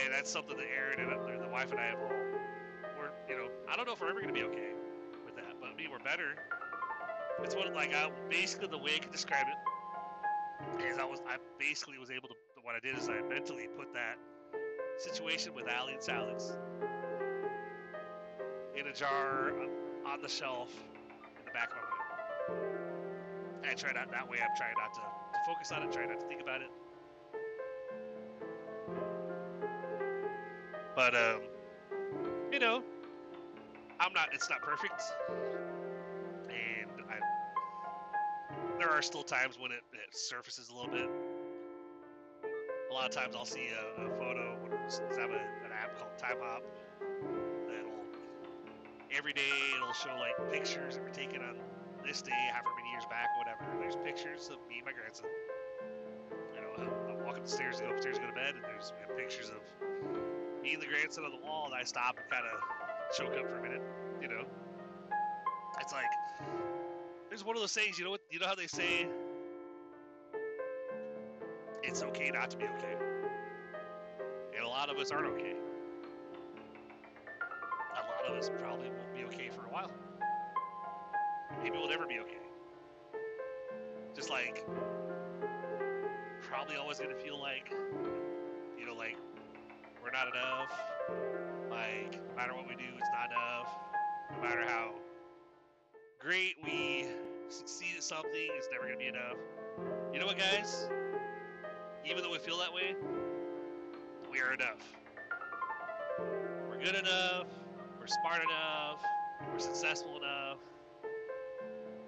And 0.03 0.13
that's 0.13 0.31
something 0.31 0.57
that 0.57 0.65
Aaron 0.65 0.99
and 0.99 1.11
uh, 1.11 1.43
the 1.43 1.51
wife 1.51 1.71
and 1.71 1.79
I 1.79 1.87
have 1.87 1.99
all 1.99 2.09
we're 2.97 3.11
you 3.27 3.35
know 3.35 3.49
I 3.67 3.75
don't 3.75 3.85
know 3.85 3.93
if 3.93 4.01
we're 4.01 4.09
ever 4.09 4.21
gonna 4.21 4.33
be 4.33 4.43
okay 4.43 4.71
with 5.25 5.35
that, 5.35 5.59
but 5.59 5.69
I 5.69 5.75
mean 5.75 5.91
we're 5.91 5.99
better. 5.99 6.35
It's 7.43 7.55
what 7.55 7.73
like 7.73 7.93
I 7.93 8.09
basically 8.29 8.67
the 8.67 8.77
way 8.77 8.95
I 8.95 8.99
could 8.99 9.11
describe 9.11 9.45
it 9.47 10.83
is 10.83 10.97
I 10.97 11.05
was 11.05 11.19
I 11.27 11.37
basically 11.57 11.97
was 11.97 12.11
able 12.11 12.29
to 12.29 12.35
what 12.63 12.75
I 12.75 12.79
did 12.79 12.97
is 12.97 13.09
I 13.09 13.21
mentally 13.27 13.67
put 13.77 13.93
that 13.93 14.17
situation 14.97 15.53
with 15.55 15.67
Allie 15.67 15.93
and 15.93 16.03
salads 16.03 16.57
in 18.77 18.87
a 18.87 18.93
jar 18.93 19.53
on 20.05 20.21
the 20.21 20.29
shelf 20.29 20.69
in 21.39 21.45
the 21.45 21.51
back 21.51 21.71
of 21.71 21.77
my 21.77 22.55
mind. 22.55 22.69
And 23.63 23.71
I 23.71 23.73
try 23.73 23.91
not 23.91 24.11
that 24.11 24.29
way. 24.29 24.37
I'm 24.37 24.55
trying 24.55 24.75
not 24.77 24.93
to, 24.93 25.01
to 25.01 25.39
focus 25.47 25.71
on 25.71 25.83
it, 25.83 25.91
trying 25.91 26.09
not 26.09 26.19
to 26.19 26.27
think 26.27 26.41
about 26.41 26.61
it. 26.61 26.69
But 30.99 31.15
um, 31.15 31.39
you 32.51 32.59
know, 32.59 32.83
I'm 34.01 34.11
not. 34.11 34.33
It's 34.33 34.49
not 34.49 34.61
perfect, 34.61 35.01
and 36.49 36.91
I. 37.07 37.23
There 38.77 38.89
are 38.89 39.01
still 39.01 39.23
times 39.23 39.57
when 39.57 39.71
it, 39.71 39.79
it 39.93 40.11
surfaces 40.11 40.67
a 40.67 40.75
little 40.75 40.91
bit. 40.91 41.09
A 42.91 42.93
lot 42.93 43.05
of 43.05 43.15
times 43.15 43.33
I'll 43.33 43.45
see 43.45 43.69
a, 43.71 44.01
a 44.01 44.09
photo. 44.17 44.57
I 44.75 45.21
have 45.21 45.29
a, 45.29 45.35
an 45.35 45.71
app 45.71 45.97
called 45.97 46.11
Timehop 46.21 46.67
that'll 47.65 47.95
every 49.17 49.31
day 49.31 49.55
it'll 49.77 49.93
show 49.93 50.13
like 50.19 50.51
pictures 50.51 50.95
that 50.95 51.03
were 51.03 51.15
taken 51.15 51.41
on 51.41 51.55
this 52.05 52.21
day, 52.21 52.35
however 52.51 52.75
many 52.75 52.91
years 52.91 53.05
back, 53.05 53.29
whatever. 53.37 53.63
There's 53.79 53.95
pictures 54.03 54.49
of 54.51 54.57
me 54.67 54.79
and 54.79 54.85
my 54.85 54.91
grandson. 54.91 55.27
You 56.53 56.59
know, 56.59 56.91
I'm, 57.09 57.25
walking 57.25 57.43
the 57.43 57.49
stairs 57.49 57.79
go 57.79 57.89
upstairs 57.89 58.19
go 58.19 58.27
to 58.27 58.33
bed, 58.33 58.55
and 58.55 58.65
there's 58.65 58.91
pictures 59.15 59.49
of 59.49 59.63
me 60.61 60.73
and 60.73 60.81
the 60.81 60.87
grandson 60.87 61.23
on 61.25 61.31
the 61.31 61.45
wall, 61.45 61.65
and 61.65 61.73
I 61.73 61.83
stop 61.83 62.17
and 62.17 62.29
kind 62.29 62.45
of 62.45 63.17
choke 63.17 63.37
up 63.37 63.49
for 63.49 63.59
a 63.59 63.61
minute. 63.61 63.81
You 64.21 64.27
know, 64.27 64.43
it's 65.79 65.93
like 65.93 66.05
there's 67.29 67.45
one 67.45 67.55
of 67.55 67.61
those 67.61 67.73
things. 67.73 67.97
You 67.97 68.05
know 68.05 68.11
what? 68.11 68.21
You 68.29 68.39
know 68.39 68.47
how 68.47 68.55
they 68.55 68.67
say 68.67 69.07
it's 71.83 72.03
okay 72.03 72.29
not 72.33 72.49
to 72.51 72.57
be 72.57 72.65
okay, 72.65 72.95
and 74.55 74.65
a 74.65 74.67
lot 74.67 74.89
of 74.89 74.97
us 74.97 75.11
aren't 75.11 75.27
okay. 75.27 75.55
A 77.93 78.03
lot 78.05 78.29
of 78.29 78.37
us 78.37 78.49
probably 78.61 78.89
won't 78.89 79.13
be 79.15 79.23
okay 79.25 79.49
for 79.49 79.65
a 79.65 79.69
while. 79.69 79.91
Maybe 81.63 81.77
we'll 81.77 81.89
never 81.89 82.05
be 82.05 82.19
okay. 82.19 82.37
Just 84.15 84.29
like 84.29 84.65
probably 86.41 86.75
always 86.75 86.99
gonna 86.99 87.15
feel 87.15 87.39
like, 87.39 87.71
we're 90.09 90.17
not 90.17 90.35
enough. 90.35 90.71
Like 91.69 92.19
no 92.29 92.35
matter 92.35 92.53
what 92.55 92.67
we 92.67 92.75
do, 92.75 92.85
it's 92.97 93.09
not 93.11 93.31
enough. 93.31 93.69
No 94.35 94.47
matter 94.47 94.63
how 94.67 94.93
great 96.19 96.55
we 96.63 97.07
succeed 97.49 97.95
at 97.97 98.03
something, 98.03 98.49
it's 98.55 98.67
never 98.71 98.85
gonna 98.85 98.97
be 98.97 99.07
enough. 99.07 99.37
You 100.13 100.19
know 100.19 100.25
what, 100.25 100.37
guys? 100.37 100.89
Even 102.05 102.23
though 102.23 102.31
we 102.31 102.39
feel 102.39 102.57
that 102.57 102.73
way, 102.73 102.95
we 104.31 104.39
are 104.39 104.53
enough. 104.53 104.81
We're 106.69 106.79
good 106.83 106.95
enough. 106.95 107.45
We're 107.99 108.07
smart 108.07 108.41
enough. 108.41 109.03
We're 109.51 109.59
successful 109.59 110.17
enough. 110.17 110.57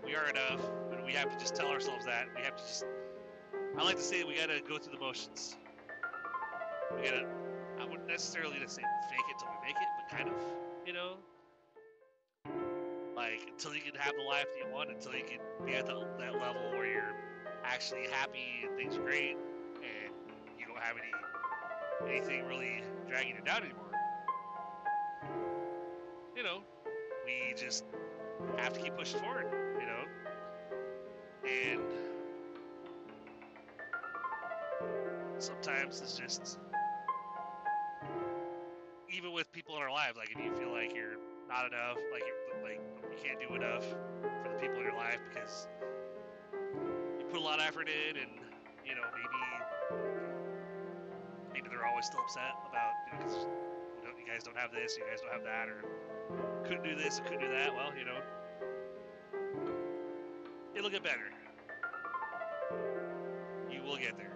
We 0.03 0.15
are 0.15 0.27
enough, 0.27 0.61
but 0.89 1.05
we 1.05 1.13
have 1.13 1.29
to 1.29 1.37
just 1.37 1.55
tell 1.55 1.67
ourselves 1.67 2.05
that. 2.05 2.27
We 2.35 2.41
have 2.41 2.55
to 2.55 2.63
just. 2.63 2.85
I 3.77 3.83
like 3.83 3.97
to 3.97 4.03
say 4.03 4.23
we 4.23 4.35
gotta 4.35 4.59
go 4.67 4.79
through 4.79 4.93
the 4.93 4.99
motions. 4.99 5.55
We 6.95 7.03
gotta. 7.03 7.27
I 7.81 7.85
wouldn't 7.85 8.07
necessarily 8.07 8.57
say 8.67 8.83
fake 9.09 9.25
it 9.31 9.39
till 9.39 9.49
we 9.49 9.67
make 9.67 9.75
it, 9.75 9.87
but 9.97 10.15
kind 10.15 10.29
of, 10.29 10.35
you 10.85 10.93
know, 10.93 11.15
like 13.15 13.49
until 13.49 13.73
you 13.73 13.81
can 13.81 13.95
have 13.95 14.13
the 14.15 14.21
life 14.21 14.45
that 14.53 14.67
you 14.67 14.71
want, 14.71 14.91
until 14.91 15.15
you 15.15 15.23
can 15.23 15.39
be 15.65 15.73
at 15.73 15.87
the, 15.87 16.07
that 16.19 16.33
level 16.33 16.61
where 16.73 16.85
you're 16.85 17.15
actually 17.63 18.05
happy 18.11 18.65
and 18.67 18.77
things 18.77 18.97
are 18.97 19.01
great, 19.01 19.35
and 19.77 20.13
you 20.59 20.67
don't 20.67 20.77
have 20.77 20.95
any 20.95 21.11
anything 22.13 22.45
really 22.45 22.83
dragging 23.09 23.35
you 23.35 23.41
down 23.43 23.63
anymore. 23.63 23.91
You 26.35 26.43
know, 26.43 26.59
we 27.25 27.55
just 27.55 27.83
have 28.57 28.73
to 28.73 28.79
keep 28.79 28.95
pushing 28.95 29.21
forward. 29.21 29.47
You 29.79 29.87
know, 29.87 30.05
and 31.49 31.81
sometimes 35.39 35.99
it's 36.01 36.15
just 36.15 36.59
even 39.21 39.33
with 39.33 39.51
people 39.51 39.75
in 39.75 39.81
our 39.83 39.91
lives, 39.91 40.17
like 40.17 40.31
if 40.31 40.43
you 40.43 40.51
feel 40.57 40.71
like 40.73 40.95
you're 40.95 41.13
not 41.47 41.67
enough, 41.67 41.97
like 42.11 42.23
you're, 42.25 42.63
like 42.63 42.81
you 43.05 43.17
can't 43.21 43.39
do 43.39 43.53
enough 43.53 43.85
for 43.85 44.49
the 44.49 44.57
people 44.57 44.77
in 44.77 44.81
your 44.81 44.95
life 44.95 45.19
because 45.29 45.67
you 47.19 47.25
put 47.29 47.37
a 47.37 47.43
lot 47.43 47.59
of 47.59 47.65
effort 47.65 47.87
in, 47.87 48.17
and 48.17 48.31
you 48.83 48.95
know 48.95 49.05
maybe 49.13 49.41
maybe 51.53 51.69
they're 51.69 51.85
always 51.85 52.05
still 52.07 52.21
upset 52.21 52.55
about 52.67 52.93
you 53.05 53.13
know 53.13 53.25
'cause, 53.25 53.45
you, 54.01 54.09
know, 54.09 54.17
you 54.17 54.25
guys 54.25 54.41
don't 54.41 54.57
have 54.57 54.71
this, 54.71 54.97
you 54.97 55.03
guys 55.05 55.21
don't 55.21 55.31
have 55.31 55.43
that, 55.43 55.69
or 55.69 55.85
couldn't 56.65 56.83
do 56.83 56.95
this, 56.95 57.21
couldn't 57.23 57.41
do 57.41 57.49
that. 57.49 57.75
Well, 57.75 57.93
you 57.95 58.05
know, 58.05 58.21
it'll 60.73 60.89
get 60.89 61.03
better. 61.03 61.29
You 63.69 63.83
will 63.83 63.97
get 63.97 64.17
there. 64.17 64.33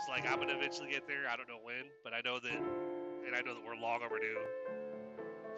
It's 0.00 0.08
like 0.08 0.28
I'm 0.28 0.40
gonna 0.40 0.56
eventually 0.56 0.90
get 0.90 1.06
there. 1.06 1.28
I 1.30 1.36
don't 1.36 1.48
know 1.48 1.62
when, 1.62 1.84
but 2.02 2.12
I 2.12 2.20
know 2.24 2.40
that, 2.40 2.85
and 3.26 3.34
I 3.34 3.40
know 3.42 3.54
that 3.54 3.64
we're 3.66 3.76
long 3.76 4.00
overdue 4.04 4.38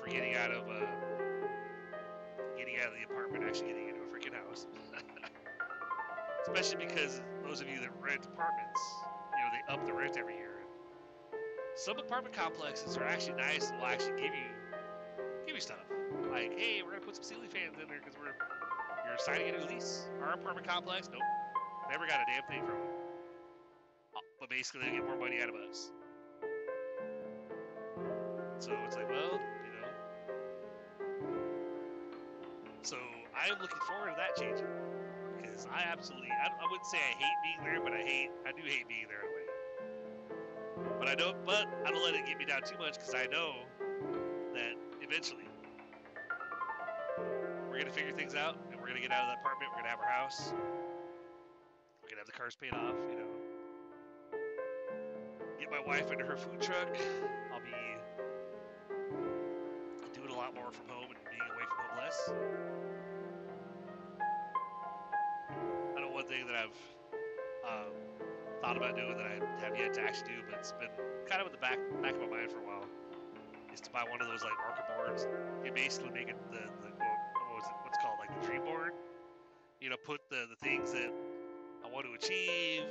for 0.03 0.11
getting 0.11 0.35
out 0.37 0.51
of 0.51 0.69
uh, 0.69 0.87
getting 2.57 2.77
out 2.81 2.89
of 2.89 2.95
the 2.95 3.05
apartment, 3.05 3.45
actually 3.45 3.69
getting 3.69 3.89
into 3.89 4.01
a 4.01 4.09
freaking 4.09 4.35
house. 4.35 4.67
Especially 6.43 6.87
because 6.87 7.21
those 7.45 7.61
of 7.61 7.69
you 7.69 7.81
that 7.81 7.91
rent 8.01 8.25
apartments, 8.25 8.81
you 9.37 9.43
know, 9.45 9.51
they 9.53 9.73
up 9.73 9.85
the 9.87 9.93
rent 9.93 10.17
every 10.19 10.35
year. 10.35 10.65
Some 11.77 11.99
apartment 11.99 12.35
complexes 12.35 12.97
are 12.97 13.05
actually 13.05 13.37
nice 13.37 13.71
and 13.71 13.79
will 13.81 13.87
actually 13.87 14.17
give 14.21 14.35
you 14.35 14.49
give 15.47 15.55
you 15.55 15.61
stuff. 15.61 15.85
Like, 16.31 16.59
hey, 16.59 16.83
we're 16.83 16.93
gonna 16.93 17.05
put 17.05 17.17
some 17.17 17.25
ceiling 17.25 17.49
fans 17.49 17.77
in 17.81 17.89
there 17.89 17.99
because 18.03 18.19
we're 18.19 18.35
you're 19.07 19.19
signing 19.19 19.55
a 19.55 19.59
new 19.59 19.67
lease. 19.75 20.09
Our 20.23 20.35
apartment 20.35 20.67
complex, 20.67 21.09
nope, 21.13 21.23
never 21.91 22.07
got 22.07 22.21
a 22.21 22.25
damn 22.27 22.45
thing 22.49 22.67
from 22.67 22.79
them. 22.79 22.89
Uh, 24.17 24.21
But 24.41 24.51
basically, 24.51 24.83
they 24.89 24.97
get 24.97 25.05
more 25.07 25.17
money 25.17 25.41
out 25.43 25.49
of 25.49 25.55
us. 25.55 25.91
So 28.61 28.73
it's 28.85 28.97
like, 28.97 29.09
well, 29.09 29.39
you 29.65 29.71
know. 29.81 29.89
So 32.83 32.97
I 33.37 33.47
am 33.47 33.61
looking 33.61 33.79
forward 33.87 34.11
to 34.11 34.17
that 34.17 34.37
change 34.37 34.59
because 35.41 35.67
I 35.73 35.83
absolutely, 35.83 36.31
I, 36.31 36.49
I 36.49 36.67
wouldn't 36.69 36.87
say 36.87 36.99
I 36.99 37.15
hate 37.17 37.39
being 37.45 37.63
there, 37.65 37.81
but 37.83 37.93
I 37.93 38.03
hate, 38.03 38.31
I 38.47 38.51
do 38.53 38.63
hate 38.65 38.89
being 38.89 39.07
there 39.09 39.21
in 39.21 39.27
a 39.27 39.35
way. 39.35 39.47
But 40.99 41.09
I 41.09 41.15
don't, 41.15 41.37
but 41.47 41.67
I 41.87 41.91
don't 41.91 42.03
let 42.03 42.15
it 42.15 42.27
get 42.27 42.39
me 42.39 42.45
down 42.45 42.63
too 42.63 42.79
much 42.79 42.95
because 42.95 43.15
I 43.15 43.27
know 43.27 43.55
that 44.55 44.75
eventually 45.01 45.49
we're 47.71 47.79
gonna 47.79 47.93
figure 47.93 48.13
things 48.13 48.35
out 48.35 48.59
and 48.73 48.81
we're 48.81 48.89
gonna 48.89 49.01
get 49.01 49.13
out 49.13 49.23
of 49.23 49.29
that 49.29 49.39
apartment. 49.39 49.71
We're 49.71 49.83
gonna 49.83 49.91
have 49.91 50.01
our 50.01 50.11
house. 50.11 50.53
We're 52.03 52.11
gonna 52.11 52.21
have 52.21 52.27
the 52.27 52.33
cars 52.33 52.57
paid 52.57 52.73
off. 52.73 52.97
You 53.09 53.19
know, 53.19 53.31
get 55.61 55.71
my 55.71 55.81
wife 55.87 56.11
into 56.11 56.25
her 56.25 56.37
food 56.37 56.61
truck. 56.61 56.89
Lot 60.49 60.55
more 60.55 60.73
from 60.73 60.89
home 60.89 61.05
and 61.11 61.19
being 61.29 61.45
away 61.53 61.65
from 61.69 61.77
home 61.85 61.97
less. 62.01 62.31
I 65.97 66.01
know 66.01 66.09
one 66.09 66.25
thing 66.25 66.47
that 66.47 66.57
I've 66.57 66.79
um, 67.69 67.93
thought 68.63 68.77
about 68.77 68.97
doing 68.97 69.17
that 69.17 69.27
I 69.27 69.37
have 69.61 69.77
yet 69.77 69.93
to 69.95 70.01
actually 70.01 70.29
do, 70.29 70.41
but 70.49 70.59
it's 70.59 70.73
been 70.73 70.89
kind 71.29 71.41
of 71.41 71.49
in 71.49 71.53
the 71.53 71.59
back 71.59 71.79
back 72.01 72.15
of 72.15 72.21
my 72.21 72.39
mind 72.39 72.51
for 72.51 72.59
a 72.59 72.67
while, 72.67 72.87
is 73.75 73.81
to 73.83 73.91
buy 73.91 74.05
one 74.09 74.23
of 74.23 74.29
those 74.29 74.43
like 74.43 74.57
marker 74.65 74.85
boards. 74.97 75.27
You 75.65 75.73
basically 75.73 76.11
make 76.11 76.29
it 76.29 76.37
the, 76.51 76.65
the 76.81 76.91
what, 76.97 77.61
was 77.61 77.65
it, 77.69 77.77
what's 77.85 77.99
called 77.99 78.17
like 78.19 78.33
the 78.41 78.47
dream 78.47 78.65
board. 78.65 78.93
You 79.81 79.91
know, 79.91 79.97
put 80.05 80.21
the 80.31 80.47
the 80.49 80.57
things 80.65 80.93
that 80.93 81.13
I 81.85 81.93
want 81.93 82.07
to 82.07 82.15
achieve. 82.15 82.89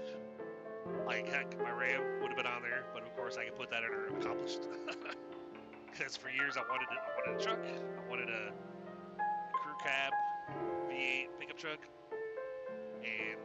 Like 1.06 1.28
heck, 1.28 1.58
my 1.60 1.72
RAM 1.72 2.22
would 2.22 2.30
have 2.30 2.38
been 2.38 2.46
on 2.46 2.62
there, 2.62 2.86
but 2.94 3.04
of 3.04 3.16
course 3.16 3.38
I 3.38 3.46
can 3.46 3.54
put 3.54 3.72
that 3.72 3.82
in 3.84 3.90
under 3.90 4.18
accomplished. 4.18 4.62
Because 5.92 6.16
for 6.18 6.30
years 6.30 6.58
I 6.58 6.62
wanted 6.70 6.88
it, 6.92 7.00
I 7.00 7.10
wanted 7.16 7.42
a 7.42 7.44
truck, 7.44 7.60
I 7.66 8.10
wanted 8.10 8.30
a 8.30 8.52
crew 9.62 9.76
cab 9.84 10.14
V8 10.90 11.28
pickup 11.40 11.58
truck, 11.58 11.80
and 13.04 13.40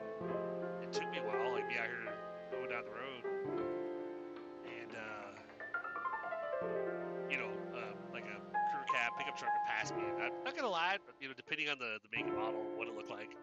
it 0.83 0.93
took 0.93 1.11
me 1.11 1.19
a 1.19 1.23
while, 1.23 1.53
like 1.53 1.69
be 1.69 1.77
out 1.77 1.87
here 1.87 2.13
going 2.51 2.69
down 2.69 2.85
the 2.85 2.91
road, 2.91 3.23
and 4.67 4.93
uh, 4.97 5.31
you 7.31 7.37
know, 7.39 7.51
uh, 7.75 7.95
like 8.13 8.25
a 8.25 8.39
crew 8.73 8.85
cab 8.93 9.13
pickup 9.19 9.39
truck 9.39 9.51
would 9.53 9.67
pass 9.67 9.91
me. 9.93 10.03
And 10.03 10.23
I'm 10.23 10.45
not 10.45 10.57
gonna 10.57 10.69
lie, 10.69 10.99
but, 11.05 11.15
you 11.21 11.29
know, 11.29 11.35
depending 11.35 11.69
on 11.69 11.79
the 11.79 11.99
the 12.03 12.09
make 12.17 12.27
and 12.27 12.37
model, 12.37 12.61
what 12.77 12.89
it 12.89 12.95
looked 12.95 13.11
like, 13.11 13.37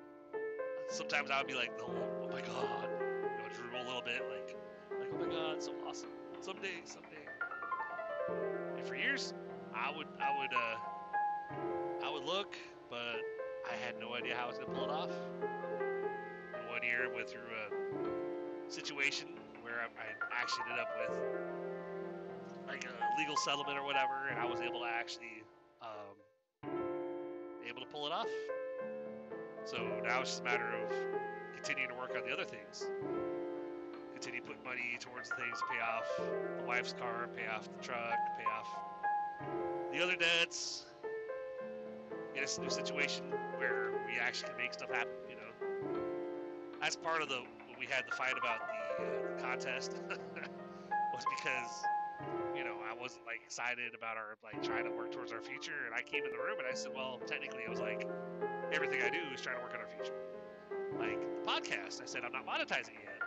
sometimes 0.90 1.32
I 1.32 1.40
would 1.40 1.48
be 1.48 1.56
like, 1.56 1.72
oh 1.82 2.28
my 2.32 2.42
god, 2.42 2.90
you 2.92 3.42
know, 3.42 3.50
drool 3.56 3.82
a 3.82 3.86
little 3.86 4.04
bit, 4.04 4.22
like, 4.30 4.56
like 5.00 5.10
oh 5.14 5.26
my 5.26 5.32
god, 5.32 5.64
so 5.64 5.74
awesome. 5.88 6.10
Someday, 6.42 6.82
someday. 6.86 7.29
And 8.78 8.86
for 8.88 8.96
years, 8.96 9.34
I 9.74 9.92
would, 9.96 10.08
I 10.20 10.38
would, 10.40 10.54
uh, 10.54 12.06
I 12.06 12.12
would 12.12 12.24
look, 12.24 12.56
but 12.90 13.22
I 13.70 13.76
had 13.86 14.00
no 14.00 14.14
idea 14.14 14.36
how 14.36 14.46
I 14.46 14.48
was 14.48 14.58
gonna 14.58 14.74
pull 14.74 14.86
it 14.86 14.92
off. 14.92 15.12
And 15.42 16.70
one 16.70 16.84
year, 16.84 17.10
I 17.12 17.16
went 17.16 17.30
through 17.30 17.42
a 17.42 18.72
situation 18.72 19.28
where 19.62 19.76
I, 19.82 19.86
I 19.86 20.42
actually 20.42 20.64
ended 20.70 20.80
up 20.80 20.90
with 21.00 21.18
like 22.68 22.86
a 22.86 23.20
legal 23.20 23.36
settlement 23.38 23.78
or 23.78 23.84
whatever, 23.84 24.28
and 24.30 24.40
I 24.40 24.46
was 24.46 24.62
able 24.62 24.82
to 24.82 24.88
actually 24.88 25.44
um, 25.82 26.72
able 27.68 27.82
to 27.82 27.88
pull 27.88 28.08
it 28.08 28.14
off. 28.14 28.28
So 29.66 29.78
now 30.04 30.22
it's 30.22 30.32
just 30.32 30.42
a 30.42 30.46
matter 30.46 30.66
of 30.66 30.92
continuing 31.56 31.90
to 31.90 31.96
work 31.96 32.16
on 32.16 32.24
the 32.26 32.34
other 32.34 32.46
things. 32.46 32.90
Continue 34.20 34.42
to 34.42 34.48
put 34.48 34.66
money 34.66 34.98
towards 35.00 35.30
things 35.30 35.64
pay 35.72 35.80
off 35.80 36.04
the 36.60 36.66
wife's 36.68 36.92
car, 36.92 37.30
pay 37.38 37.48
off 37.48 37.70
the 37.72 37.82
truck, 37.82 38.20
pay 38.38 38.44
off 38.52 38.68
the 39.94 40.04
other 40.04 40.18
debts. 40.18 40.86
Get 42.36 42.44
us 42.44 42.58
a 42.58 42.62
new 42.62 42.70
situation 42.70 43.24
where 43.56 43.94
we 44.06 44.20
actually 44.20 44.50
can 44.50 44.58
make 44.58 44.74
stuff 44.74 44.90
happen. 44.90 45.14
You 45.30 45.38
know, 45.38 46.02
that's 46.82 46.98
part 46.98 47.22
of 47.22 47.30
the 47.30 47.44
we 47.80 47.86
had 47.86 48.04
the 48.12 48.16
fight 48.18 48.36
about 48.38 48.60
the, 48.68 49.04
uh, 49.04 49.38
the 49.38 49.42
contest 49.42 49.96
was 51.14 51.24
because 51.38 51.72
you 52.58 52.66
know 52.66 52.76
I 52.84 52.94
wasn't 53.00 53.26
like 53.26 53.40
excited 53.46 53.96
about 53.96 54.18
our 54.18 54.36
like 54.44 54.62
trying 54.62 54.84
to 54.84 54.92
work 54.92 55.14
towards 55.14 55.32
our 55.32 55.42
future, 55.42 55.88
and 55.88 55.96
I 55.96 56.02
came 56.02 56.26
in 56.26 56.32
the 56.32 56.44
room 56.44 56.60
and 56.60 56.68
I 56.68 56.76
said, 56.76 56.92
well, 56.94 57.22
technically, 57.26 57.64
I 57.66 57.70
was 57.70 57.80
like, 57.80 58.06
everything 58.74 59.02
I 59.02 59.10
do 59.10 59.24
is 59.34 59.40
trying 59.40 59.56
to 59.56 59.64
work 59.64 59.76
on 59.76 59.80
our 59.80 59.88
future. 59.88 60.20
Like 61.00 61.22
the 61.22 61.48
podcast, 61.48 62.04
I 62.04 62.06
said 62.06 62.24
I'm 62.26 62.34
not 62.34 62.46
monetizing 62.46 63.00
it 63.00 63.08
yet, 63.08 63.19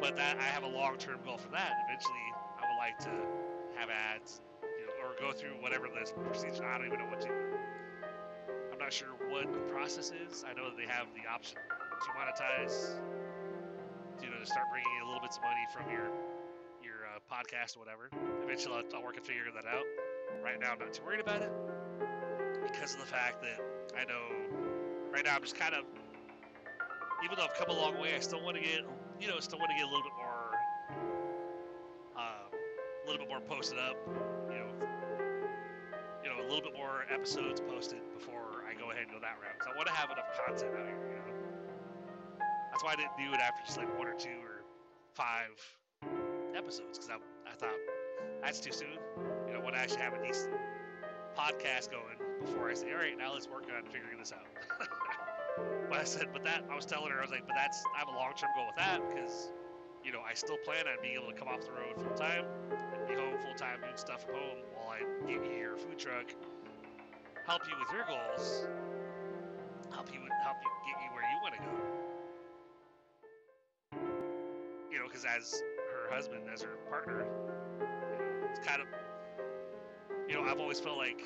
but 0.00 0.16
that 0.16 0.38
I 0.38 0.44
have 0.44 0.62
a 0.62 0.68
long-term 0.68 1.20
goal 1.24 1.38
for 1.38 1.50
that. 1.50 1.72
Eventually, 1.88 2.26
I 2.58 2.62
would 2.66 2.78
like 2.78 2.98
to 3.06 3.14
have 3.78 3.90
ads, 3.90 4.40
you 4.62 4.86
know, 4.86 4.94
or 5.02 5.14
go 5.20 5.36
through 5.36 5.60
whatever 5.60 5.88
this 5.88 6.12
procedure. 6.24 6.64
I 6.64 6.78
don't 6.78 6.86
even 6.86 7.00
know 7.00 7.10
what 7.10 7.20
to. 7.22 7.30
I'm 8.72 8.78
not 8.78 8.92
sure 8.92 9.08
what 9.28 9.52
the 9.52 9.60
process 9.72 10.12
is. 10.12 10.44
I 10.48 10.54
know 10.54 10.70
that 10.70 10.76
they 10.76 10.86
have 10.86 11.06
the 11.14 11.28
option 11.28 11.58
to 11.58 12.08
monetize, 12.14 13.00
you 14.22 14.30
know, 14.30 14.38
to 14.38 14.46
start 14.46 14.66
bringing 14.70 14.90
in 14.98 15.02
a 15.02 15.06
little 15.06 15.22
bits 15.22 15.36
of 15.36 15.42
money 15.42 15.64
from 15.72 15.90
your 15.90 16.10
your 16.82 17.06
uh, 17.06 17.18
podcast 17.26 17.76
or 17.76 17.80
whatever. 17.80 18.10
Eventually, 18.42 18.76
I'll, 18.76 18.98
I'll 18.98 19.04
work 19.04 19.16
and 19.16 19.26
figure 19.26 19.50
that 19.54 19.66
out. 19.66 19.84
Right 20.44 20.60
now, 20.60 20.72
I'm 20.72 20.78
not 20.78 20.92
too 20.92 21.02
worried 21.04 21.20
about 21.20 21.42
it 21.42 21.50
because 22.62 22.94
of 22.94 23.00
the 23.00 23.06
fact 23.06 23.42
that 23.42 23.58
I 23.98 24.04
know 24.04 24.22
right 25.12 25.24
now 25.24 25.34
I'm 25.34 25.42
just 25.42 25.56
kind 25.56 25.74
of 25.74 25.84
even 27.24 27.36
though 27.36 27.44
I've 27.44 27.54
come 27.54 27.74
a 27.74 27.78
long 27.78 27.98
way, 28.00 28.14
I 28.14 28.20
still 28.20 28.42
want 28.42 28.56
to 28.56 28.62
get, 28.62 28.84
you 29.20 29.28
know, 29.28 29.40
still 29.40 29.58
want 29.58 29.70
to 29.70 29.76
get 29.76 29.84
a 29.84 29.90
little 29.90 30.02
bit 30.02 30.16
more, 30.16 30.46
uh, 32.16 32.46
a 32.46 33.04
little 33.06 33.18
bit 33.18 33.28
more 33.28 33.40
posted 33.40 33.78
up, 33.78 33.96
you 34.50 34.58
know, 34.58 34.70
you 36.22 36.28
know, 36.30 36.38
a 36.40 36.46
little 36.46 36.62
bit 36.62 36.76
more 36.76 37.04
episodes 37.12 37.60
posted 37.60 38.00
before 38.14 38.62
I 38.68 38.78
go 38.78 38.90
ahead 38.90 39.04
and 39.04 39.12
go 39.12 39.18
that 39.20 39.38
route. 39.42 39.58
Because 39.58 39.72
I 39.72 39.76
want 39.76 39.88
to 39.88 39.94
have 39.94 40.10
enough 40.10 40.30
content 40.46 40.70
out 40.74 40.86
here, 40.86 41.02
you 41.10 41.18
know. 41.18 41.38
That's 42.70 42.84
why 42.84 42.92
I 42.92 42.96
didn't 42.96 43.16
do 43.18 43.32
it 43.34 43.40
after 43.40 43.64
just 43.66 43.78
like 43.78 43.90
one 43.98 44.06
or 44.06 44.14
two 44.14 44.38
or 44.42 44.62
five 45.14 45.50
episodes, 46.54 46.98
because 46.98 47.10
I, 47.10 47.50
I 47.50 47.54
thought 47.56 47.78
that's 48.42 48.60
too 48.60 48.72
soon. 48.72 48.98
You 49.46 49.54
know, 49.54 49.60
I 49.60 49.62
want 49.62 49.74
to 49.74 49.80
actually 49.80 50.02
have 50.02 50.14
a 50.14 50.22
decent 50.22 50.54
podcast 51.36 51.90
going 51.90 52.18
before 52.44 52.70
I 52.70 52.74
say, 52.74 52.92
all 52.92 52.98
right, 52.98 53.18
now 53.18 53.32
let's 53.32 53.48
work 53.48 53.64
on 53.74 53.84
figuring 53.86 54.18
this 54.18 54.32
out. 54.32 54.46
but 55.88 55.98
I 55.98 56.04
said, 56.04 56.28
but 56.32 56.44
that, 56.44 56.64
I 56.70 56.76
was 56.76 56.84
telling 56.84 57.10
her, 57.10 57.18
I 57.18 57.22
was 57.22 57.30
like, 57.30 57.46
but 57.46 57.56
that's, 57.56 57.82
I 57.94 57.98
have 57.98 58.08
a 58.08 58.16
long 58.16 58.32
term 58.36 58.50
goal 58.54 58.66
with 58.66 58.76
that 58.76 59.00
because, 59.08 59.52
you 60.04 60.12
know, 60.12 60.20
I 60.20 60.34
still 60.34 60.56
plan 60.64 60.86
on 60.86 61.00
being 61.02 61.16
able 61.16 61.32
to 61.32 61.36
come 61.36 61.48
off 61.48 61.60
the 61.60 61.72
road 61.72 61.96
full 61.96 62.16
time 62.16 62.44
and 62.94 63.08
be 63.08 63.14
home 63.14 63.38
full 63.40 63.54
time 63.54 63.80
doing 63.80 63.96
stuff 63.96 64.24
from 64.24 64.34
home 64.34 64.58
while 64.74 64.94
I 64.94 65.00
give 65.26 65.44
you 65.44 65.56
your 65.58 65.76
food 65.76 65.98
truck, 65.98 66.26
help 67.46 67.62
you 67.68 67.74
with 67.78 67.90
your 67.92 68.04
goals, 68.06 68.66
help 69.90 70.12
you, 70.12 70.20
help 70.44 70.56
you 70.62 70.70
get 70.86 71.00
you 71.02 71.10
where 71.14 71.24
you 71.24 71.38
want 71.42 71.54
to 71.54 71.60
go. 71.60 71.72
You 74.92 74.98
know, 74.98 75.06
because 75.06 75.24
as 75.24 75.62
her 75.92 76.14
husband, 76.14 76.42
as 76.52 76.62
her 76.62 76.76
partner, 76.90 77.26
it's 78.50 78.60
kind 78.66 78.82
of, 78.82 78.88
you 80.28 80.34
know, 80.34 80.44
I've 80.44 80.60
always 80.60 80.80
felt 80.80 80.98
like 80.98 81.22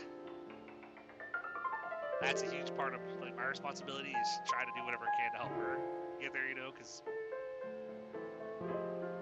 that's 2.23 2.43
a 2.43 2.47
huge 2.47 2.75
part 2.77 2.95
of 2.95 3.01
like 3.21 3.37
my 3.37 3.47
responsibility 3.47 4.11
is 4.11 4.29
try 4.47 4.65
to 4.65 4.71
do 4.77 4.85
whatever 4.85 5.05
I 5.05 5.21
can 5.21 5.33
to 5.33 5.39
help 5.39 5.53
her 5.59 5.79
get 6.21 6.33
there, 6.33 6.49
you 6.49 6.55
know, 6.55 6.71
because 6.73 7.03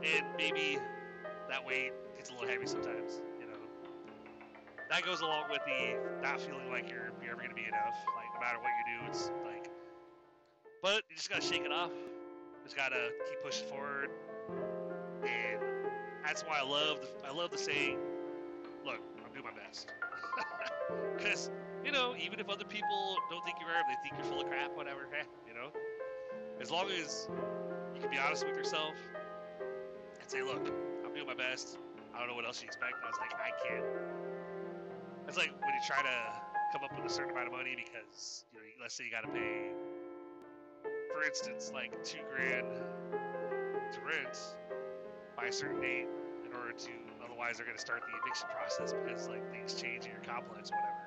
and 0.05 0.27
maybe 0.37 0.79
that 1.49 1.65
weight 1.67 1.93
gets 2.17 2.31
a 2.31 2.35
little 2.35 2.49
heavy 2.49 2.67
sometimes, 2.67 3.21
you 3.41 3.47
know. 3.47 3.59
That 4.91 5.03
goes 5.05 5.21
along 5.21 5.51
with 5.51 5.61
the 5.67 5.97
not 6.23 6.41
feeling 6.41 6.71
like 6.71 6.91
you're 6.91 7.11
you're 7.23 7.33
ever 7.33 7.43
gonna 7.43 7.55
be 7.55 7.65
enough. 7.65 7.97
Like 8.17 8.29
no 8.35 8.41
matter 8.41 8.59
what 8.59 8.71
you 8.85 8.99
do, 8.99 9.07
it's 9.09 9.31
like, 9.45 9.71
but 10.83 11.03
you 11.09 11.17
just 11.17 11.31
gotta 11.31 11.43
shake 11.43 11.65
it 11.65 11.73
off. 11.73 11.91
Just 12.65 12.77
gotta 12.77 13.11
keep 13.29 13.43
pushing 13.43 13.67
forward, 13.69 14.11
and 15.23 15.63
that's 16.23 16.43
why 16.43 16.59
I 16.61 16.63
love 16.63 17.01
the, 17.01 17.27
I 17.27 17.33
love 17.33 17.51
the 17.51 17.59
saying, 17.59 17.99
"Look, 18.85 19.01
I'm 19.25 19.33
doing 19.33 19.45
my 19.45 19.59
best," 19.59 19.89
because 21.17 21.51
you 21.85 21.93
know, 21.93 22.15
even 22.19 22.41
if 22.41 22.49
other 22.49 22.65
people 22.65 23.17
don't 23.31 23.45
think 23.45 23.57
you 23.61 23.67
are, 23.67 23.83
they 23.89 23.97
think 24.03 24.15
you're 24.17 24.31
full 24.31 24.41
of 24.41 24.49
crap, 24.49 24.77
whatever, 24.77 25.09
you 25.49 25.55
know. 25.55 25.71
As 26.61 26.71
long 26.71 26.91
as 26.91 27.29
you 27.95 28.01
can 28.01 28.11
be 28.11 28.19
honest 28.19 28.47
with 28.47 28.57
yourself 28.57 28.95
and 30.21 30.31
say, 30.31 30.43
look, 30.43 30.67
I'm 31.05 31.15
doing 31.15 31.27
my 31.27 31.35
best. 31.35 31.79
I 32.15 32.19
don't 32.19 32.29
know 32.29 32.35
what 32.35 32.45
else 32.45 32.61
you 32.61 32.67
expect. 32.67 32.95
I 33.03 33.09
was 33.09 33.19
like, 33.19 33.33
I 33.35 33.51
can't. 33.65 33.85
It's 35.29 35.39
like 35.39 35.53
when 35.61 35.73
you 35.73 35.81
try 35.87 36.03
to 36.03 36.17
come 36.73 36.85
up 36.85 36.95
with 36.97 37.11
a 37.11 37.13
certain 37.13 37.31
amount 37.33 37.47
of 37.49 37.53
money 37.53 37.77
because, 37.77 38.45
you 38.53 38.59
know, 38.59 38.65
let's 38.81 38.95
say 38.95 39.05
you 39.05 39.11
got 39.11 39.25
to 39.25 39.33
pay, 39.33 39.73
for 41.15 41.25
instance, 41.25 41.71
like 41.73 41.93
two 42.05 42.21
grand 42.35 42.77
to 42.77 43.99
rent 44.05 44.37
by 45.37 45.47
a 45.47 45.53
certain 45.53 45.81
date 45.81 46.09
in 46.45 46.53
order 46.53 46.73
to, 46.73 46.93
otherwise 47.25 47.57
they're 47.57 47.67
going 47.67 47.77
to 47.77 47.83
start 47.83 48.03
the 48.05 48.13
eviction 48.21 48.49
process 48.53 48.93
because, 48.93 49.29
like, 49.29 49.43
things 49.51 49.81
change 49.81 50.05
in 50.05 50.13
your 50.13 50.23
complex, 50.23 50.71
or 50.71 50.77
whatever 50.77 51.00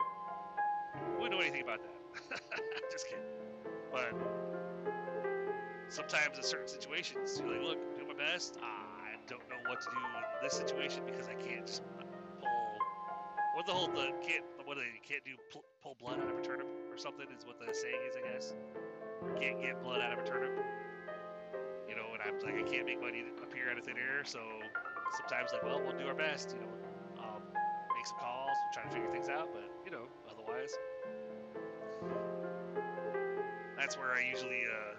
wouldn't 1.19 1.31
know 1.31 1.39
anything 1.39 1.61
about 1.63 1.79
that. 1.81 2.41
Just 2.91 3.07
kidding. 3.07 3.23
But 3.91 4.13
sometimes 5.89 6.37
in 6.37 6.43
certain 6.43 6.67
situations, 6.67 7.39
you're 7.39 7.53
like, 7.53 7.61
look, 7.61 7.77
I'm 7.77 7.95
doing 7.95 8.17
my 8.17 8.23
best. 8.23 8.57
I 8.61 9.15
don't 9.27 9.47
know 9.49 9.61
what 9.69 9.81
to 9.81 9.89
do 9.89 9.97
in 9.97 10.43
this 10.43 10.53
situation 10.53 11.03
because 11.05 11.27
I 11.27 11.35
can't 11.35 11.65
just 11.65 11.81
pull. 12.39 12.49
What 13.55 13.65
the 13.65 13.71
whole 13.71 13.87
the 13.87 14.11
can't 14.25 14.43
what 14.65 14.77
you 14.77 15.01
can't 15.07 15.23
do 15.23 15.37
pull, 15.81 15.95
blood 15.99 16.19
out 16.19 16.29
of 16.29 16.39
a 16.39 16.41
turnip 16.41 16.67
or 16.91 16.97
something 16.97 17.27
is 17.37 17.45
what 17.45 17.59
the 17.59 17.73
saying 17.73 18.01
is, 18.09 18.15
I 18.17 18.33
guess. 18.33 18.53
Can't 19.39 19.61
get 19.61 19.81
blood 19.83 20.01
out 20.01 20.13
of 20.13 20.19
a 20.19 20.27
turnip. 20.27 20.57
You 21.87 21.95
know, 21.95 22.09
and 22.11 22.21
I'm 22.25 22.39
like, 22.41 22.57
I 22.57 22.67
can't 22.67 22.85
make 22.85 22.99
money 22.99 23.23
appear 23.41 23.69
out 23.69 23.77
of 23.77 23.85
thin 23.85 23.97
air, 23.97 24.23
so 24.25 24.39
sometimes 25.17 25.51
like, 25.53 25.63
well, 25.63 25.81
we'll 25.85 25.97
do 25.97 26.07
our 26.07 26.15
best. 26.15 26.55
You 26.57 26.65
know, 26.65 26.73
um, 27.21 27.41
make 27.95 28.07
some 28.07 28.17
calls, 28.17 28.49
we'll 28.49 28.73
try 28.73 28.83
to 28.83 28.89
figure 28.89 29.11
things 29.11 29.29
out, 29.29 29.49
but 29.53 29.62
that's 33.83 33.97
where 33.97 34.13
I 34.13 34.23
usually 34.23 34.63
uh, 34.63 34.95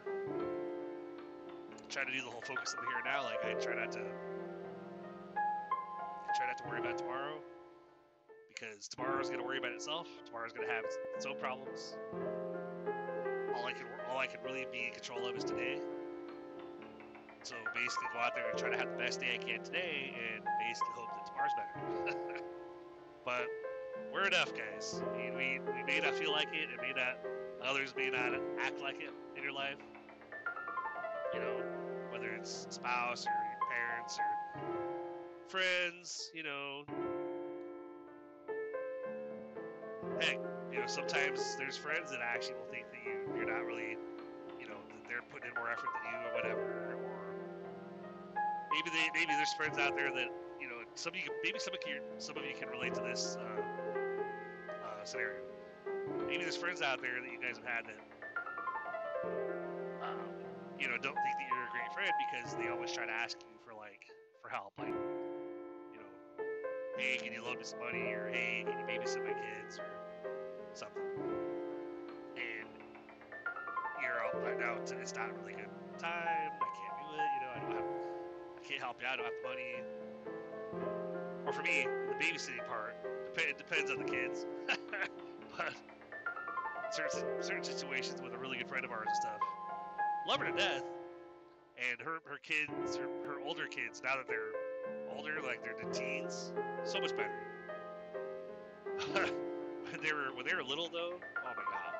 try 1.89 2.05
to 2.05 2.13
do 2.13 2.21
the 2.21 2.29
whole 2.29 2.43
focus 2.43 2.77
on 2.77 2.85
the 2.85 2.91
here 2.91 3.01
and 3.01 3.09
now. 3.09 3.25
Like 3.25 3.41
I 3.41 3.55
try 3.55 3.81
not 3.81 3.91
to 3.93 4.05
try 6.37 6.47
not 6.47 6.59
to 6.59 6.65
worry 6.69 6.81
about 6.81 6.99
tomorrow 6.99 7.41
because 8.53 8.87
tomorrow's 8.87 9.31
gonna 9.31 9.43
worry 9.43 9.57
about 9.57 9.73
itself. 9.73 10.07
Tomorrow's 10.27 10.53
gonna 10.53 10.71
have 10.71 10.85
its, 10.85 10.99
its 11.17 11.25
own 11.25 11.39
problems. 11.41 11.97
All 13.57 13.65
I 13.65 13.73
can 13.73 13.87
all 14.13 14.19
I 14.19 14.27
can 14.27 14.41
really 14.45 14.67
be 14.71 14.89
in 14.89 14.93
control 14.93 15.27
of 15.27 15.35
is 15.35 15.45
today. 15.45 15.81
So 17.43 17.55
basically, 17.75 18.09
go 18.13 18.19
out 18.21 18.35
there 18.35 18.51
and 18.51 18.59
try 18.59 18.69
to 18.69 18.77
have 18.77 18.91
the 18.91 18.99
best 18.99 19.19
day 19.19 19.41
I 19.41 19.43
can 19.43 19.65
today, 19.65 20.13
and 20.13 20.45
basically 20.61 20.93
hope 20.93 21.09
that 21.09 21.25
tomorrow's 21.25 21.57
better. 21.57 22.45
but 23.25 23.47
we're 24.13 24.27
enough, 24.27 24.53
guys. 24.53 25.01
I 25.01 25.17
mean, 25.17 25.33
we 25.33 25.59
we 25.73 25.83
may 25.85 26.01
not 26.01 26.15
feel 26.15 26.33
like 26.33 26.49
it, 26.53 26.69
it 26.69 26.83
may 26.83 26.93
not 26.93 27.17
Others 27.67 27.95
may 27.97 28.11
not 28.11 28.35
act 28.61 28.81
like 28.81 29.01
it 29.01 29.13
in 29.37 29.43
your 29.43 29.53
life. 29.53 29.79
You 31.33 31.41
know, 31.41 31.63
whether 32.11 32.29
it's 32.29 32.67
spouse 32.69 33.27
or 33.27 33.33
your 33.33 33.71
parents 33.71 34.19
or 34.19 34.61
friends, 35.49 36.31
you 36.35 36.43
know. 36.43 36.85
Hey, 40.21 40.39
you 40.71 40.79
know, 40.79 40.87
sometimes 40.87 41.57
there's 41.57 41.77
friends 41.77 42.11
that 42.11 42.21
actually 42.21 42.55
will 42.57 42.71
think 42.71 42.85
that 42.91 43.01
you 43.03 43.35
you're 43.35 43.51
not 43.51 43.65
really, 43.65 43.97
you 44.61 44.69
know, 44.69 44.77
they're 45.09 45.25
putting 45.33 45.49
in 45.49 45.55
more 45.57 45.71
effort 45.71 45.89
than 45.95 46.13
you 46.13 46.29
or 46.29 46.35
whatever. 46.35 46.61
Or 46.61 47.35
maybe 48.73 48.91
they 48.91 49.09
maybe 49.19 49.33
there's 49.33 49.55
friends 49.55 49.79
out 49.79 49.97
there 49.97 50.13
that 50.13 50.29
you 50.61 50.69
know 50.69 50.85
some 50.97 51.15
of 51.15 51.19
you 51.19 51.31
maybe 51.43 51.59
some 51.59 51.73
of 51.73 51.81
you 51.89 52.01
some 52.19 52.37
of 52.37 52.45
you 52.45 52.55
can 52.59 52.69
relate 52.69 52.93
to 52.93 53.01
this 53.01 53.39
uh, 53.41 53.63
uh, 54.69 55.05
scenario 55.05 55.54
maybe 56.27 56.43
there's 56.43 56.57
friends 56.57 56.83
out 56.83 57.01
there 57.01 57.21
that 57.21 57.31
you 57.31 57.41
guys 57.41 57.57
have 57.57 57.67
had 57.67 57.85
that, 57.87 58.01
um, 60.03 60.29
you 60.79 60.89
know, 60.89 60.97
don't 60.99 61.17
think 61.17 61.37
that 61.39 61.47
you're 61.49 61.67
a 61.67 61.73
great 61.73 61.93
friend 61.95 62.13
because 62.31 62.55
they 62.55 62.69
always 62.69 62.93
try 62.93 63.07
to 63.07 63.13
ask 63.13 63.39
you 63.41 63.57
for 63.65 63.75
like 63.75 64.07
for 64.43 64.49
help, 64.49 64.73
like, 64.79 64.89
you 64.89 65.99
know, 65.99 66.11
hey, 66.99 67.17
can 67.17 67.33
you 67.33 67.43
loan 67.43 67.57
me 67.57 67.65
some 67.65 67.81
money, 67.81 68.13
or 68.13 68.31
hey, 68.33 68.65
can 68.67 68.79
you 68.79 68.85
babysit 68.85 69.25
my 69.25 69.33
kids, 69.33 69.79
or 69.79 69.87
something. 70.75 71.03
And 72.37 72.69
you're 74.03 74.43
right 74.43 74.59
now, 74.59 74.75
and 74.75 75.01
it's 75.01 75.15
not 75.15 75.31
a 75.31 75.33
really 75.35 75.55
good 75.55 75.71
time. 75.99 76.51
I 76.51 76.69
can't 76.75 76.97
do 76.99 77.07
it. 77.15 77.31
You 77.35 77.41
know, 77.41 77.51
I 77.55 77.59
don't 77.61 77.73
have, 77.77 77.91
I 78.59 78.69
can't 78.69 78.83
help 78.83 79.01
you. 79.01 79.07
I 79.07 79.17
don't 79.17 79.25
have 79.25 79.35
the 79.43 79.49
money. 79.49 79.75
Or 81.47 81.53
for 81.53 81.63
me, 81.63 81.87
the 82.09 82.15
babysitting 82.15 82.67
part, 82.67 82.97
it 83.37 83.59
depends 83.59 83.91
on 83.91 83.99
the 83.99 84.05
kids. 84.05 84.47
but 85.57 85.73
certain, 86.95 87.43
certain 87.43 87.65
situations 87.65 88.23
with 88.23 88.35
a 88.35 88.39
really 88.39 88.57
good 88.59 88.69
friend 88.69 88.85
of 88.85 88.93
ours 88.93 89.07
and 89.09 89.17
stuff. 89.17 89.39
Love 90.29 90.41
her 90.41 90.51
to 90.51 90.57
death. 90.57 90.85
And 91.77 92.01
her, 92.01 92.19
her 92.25 92.39
kids, 92.43 92.97
her, 92.97 93.09
her 93.27 93.41
older 93.45 93.67
kids, 93.67 94.01
now 94.05 94.17
that 94.17 94.29
they're 94.29 94.55
older, 95.17 95.35
like 95.45 95.63
they're 95.65 95.75
the 95.83 95.91
teens, 95.93 96.53
so 96.85 97.01
much 97.01 97.11
better. 97.17 97.35
when 99.91 100.01
they 100.03 100.13
were 100.13 100.31
when 100.37 100.47
they 100.47 100.55
were 100.55 100.63
little 100.63 100.89
though, 100.89 101.19
oh 101.19 101.53
my 101.57 101.63
god. 101.67 101.93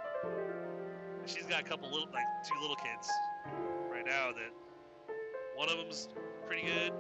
She's 1.27 1.47
got 1.47 1.61
a 1.61 1.65
couple 1.65 1.91
little 1.91 2.09
like 2.13 2.25
two 2.47 2.61
little 2.61 2.77
kids 2.77 3.09
right 3.91 4.07
now 4.07 4.31
that 4.31 4.53
one 5.57 5.69
of 5.69 5.77
them's 5.77 6.09
pretty 6.47 6.63
good. 6.63 6.93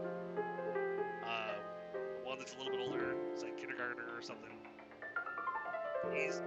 Um, 1.23 1.63
one 2.25 2.39
that's 2.39 2.55
a 2.55 2.59
little 2.59 2.73
bit 2.73 2.81
older, 2.85 3.15
it's 3.33 3.45
like 3.45 3.57
kindergartner 3.57 4.05
or 4.17 4.21
something. 4.21 4.51
He's 6.13 6.43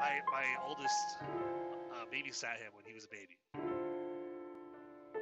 my 0.00 0.16
my 0.32 0.46
oldest 0.66 1.18
uh, 1.92 2.08
babysat 2.08 2.56
him 2.56 2.72
when 2.74 2.84
he 2.86 2.94
was 2.94 3.04
a 3.04 3.08
baby. 3.08 3.36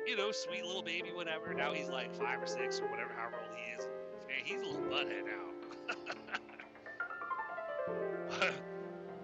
You 0.07 0.17
know, 0.17 0.31
sweet 0.31 0.65
little 0.65 0.83
baby, 0.83 1.11
whatever. 1.13 1.53
Now 1.53 1.75
he's 1.75 1.89
like 1.89 2.15
five 2.15 2.41
or 2.41 2.47
six 2.47 2.79
or 2.81 2.89
whatever, 2.89 3.13
however 3.15 3.37
old 3.43 3.59
he 3.59 3.73
is. 3.75 3.89
Man, 4.29 4.45
he's 4.45 4.63
a 4.63 4.65
little 4.65 4.87
butthead 4.87 5.27
now. 5.27 5.47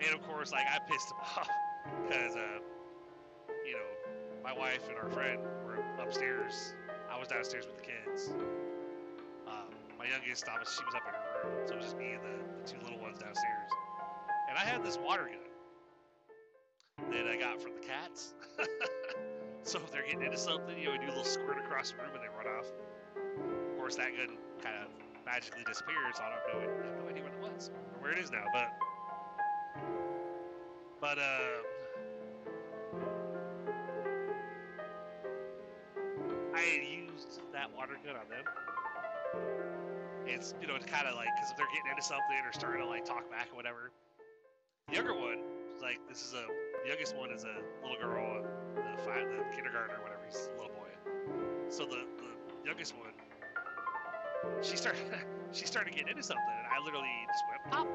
and 0.05 0.14
of 0.14 0.22
course, 0.26 0.50
like 0.50 0.66
I 0.66 0.80
pissed 0.90 1.11
him 1.11 1.18
off 1.36 1.48
because, 2.09 2.34
uh, 2.34 2.59
you 3.64 3.74
know, 3.74 3.88
my 4.42 4.52
wife 4.52 4.88
and 4.88 4.98
our 4.98 5.09
friend 5.11 5.40
were 5.64 5.78
upstairs. 6.02 6.74
I 7.11 7.18
was 7.18 7.28
downstairs 7.28 7.66
with 7.66 7.76
the 7.76 7.84
kids. 7.84 8.34
Um, 9.46 9.70
my 9.98 10.07
youngest, 10.07 10.46
was, 10.46 10.74
she 10.76 10.84
was 10.84 10.94
up 10.94 11.02
in 11.07 11.14
her 11.14 11.48
room, 11.48 11.66
so 11.66 11.74
it 11.74 11.76
was 11.76 11.86
just 11.86 11.96
me 11.96 12.12
and 12.12 12.22
the, 12.22 12.36
the 12.61 12.68
two 12.68 12.78
little 12.82 12.98
ones 13.00 13.18
downstairs. 13.18 13.70
And 14.50 14.59
I 14.59 14.62
had 14.62 14.84
this 14.84 14.98
water 14.98 15.24
gun 15.24 15.43
that 17.14 17.26
I 17.26 17.36
got 17.36 17.62
from 17.62 17.72
the 17.74 17.86
cats. 17.86 18.34
so 19.62 19.78
if 19.78 19.90
they're 19.92 20.05
getting 20.05 20.22
into 20.22 20.38
something, 20.38 20.76
you 20.78 20.86
know, 20.86 20.92
we 20.92 20.99
do 20.99 21.07
a 21.07 21.14
little 21.14 21.24
squirt 21.24 21.59
across 21.59 21.92
the 21.92 21.99
room 21.99 22.11
and 22.14 22.22
they 22.22 22.28
run 22.36 22.47
off. 22.59 22.66
Of 23.16 23.78
course, 23.78 23.97
that 23.97 24.16
gun 24.16 24.36
kind 24.62 24.76
of 24.82 24.88
magically 25.24 25.62
disappears. 25.64 26.16
I 26.18 26.30
don't 26.30 26.42
know. 26.53 26.61
I 26.61 26.86
have 26.86 26.99
no 27.03 27.09
idea 27.09 27.22
where 27.22 27.32
it 27.32 27.55
was 27.55 27.70
or 27.70 28.03
where 28.03 28.12
it 28.12 28.18
is 28.18 28.30
now. 28.30 28.45
But, 28.53 28.72
but 31.01 31.18
um, 31.18 31.64
I 36.55 36.61
had 36.61 36.84
used 36.84 37.40
that 37.53 37.70
water 37.76 37.97
gun 38.05 38.16
on 38.16 38.28
them. 38.28 38.45
It's 40.26 40.55
you 40.61 40.66
know, 40.66 40.74
it's 40.74 40.86
kind 40.86 41.07
of 41.07 41.14
like 41.16 41.28
because 41.36 41.51
if 41.51 41.57
they're 41.57 41.66
getting 41.74 41.90
into 41.90 42.03
something 42.03 42.42
or 42.45 42.53
starting 42.53 42.82
to 42.82 42.88
like 42.88 43.05
talk 43.05 43.30
back 43.30 43.49
or 43.53 43.57
whatever. 43.57 43.90
The 44.88 44.97
younger 44.97 45.14
one, 45.14 45.38
like 45.80 45.99
this 46.09 46.22
is 46.22 46.34
a 46.34 46.45
youngest 46.89 47.16
one 47.16 47.30
is 47.30 47.45
a 47.45 47.57
little 47.82 47.99
girl, 48.01 48.45
the 48.74 49.03
five, 49.03 49.28
the 49.28 49.45
kindergartner 49.55 49.97
or 49.97 50.03
whatever, 50.03 50.20
he's 50.26 50.49
a 50.49 50.61
little 50.61 50.76
boy. 50.76 50.91
So 51.68 51.85
the 51.85 52.05
the 52.18 52.68
youngest 52.68 52.95
one, 52.97 53.12
she 54.62 54.76
started 54.76 55.03
she 55.53 55.66
started 55.66 55.95
getting 55.95 56.09
into 56.09 56.22
something, 56.22 56.45
and 56.47 56.66
I 56.68 56.85
literally 56.85 57.09
just 57.28 57.45
went 57.51 57.72
pop, 57.72 57.89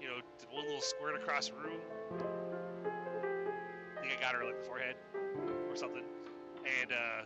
you 0.00 0.08
know, 0.08 0.16
did 0.38 0.48
one 0.50 0.66
little 0.66 0.80
squirt 0.80 1.16
across 1.16 1.48
the 1.48 1.54
room. 1.54 1.80
I 3.96 4.00
think 4.00 4.18
I 4.18 4.20
got 4.20 4.34
her 4.34 4.44
like 4.44 4.60
the 4.60 4.66
forehead 4.66 4.96
or 5.70 5.76
something, 5.76 6.04
and 6.66 6.92
uh, 6.92 7.22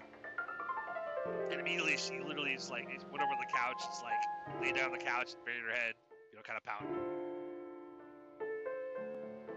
and 1.50 1.60
immediately 1.60 1.96
she 1.96 2.20
literally 2.20 2.54
just 2.54 2.70
like 2.70 2.86
went 2.88 3.22
over 3.22 3.34
the 3.40 3.52
couch, 3.52 3.82
just 3.84 4.02
like 4.02 4.62
laid 4.62 4.76
down 4.76 4.92
on 4.92 4.98
the 4.98 5.04
couch, 5.04 5.32
and 5.34 5.44
buried 5.44 5.62
her 5.66 5.74
head, 5.74 5.94
you 6.30 6.36
know, 6.36 6.42
kind 6.42 6.56
of 6.58 6.64
pouting. 6.64 7.15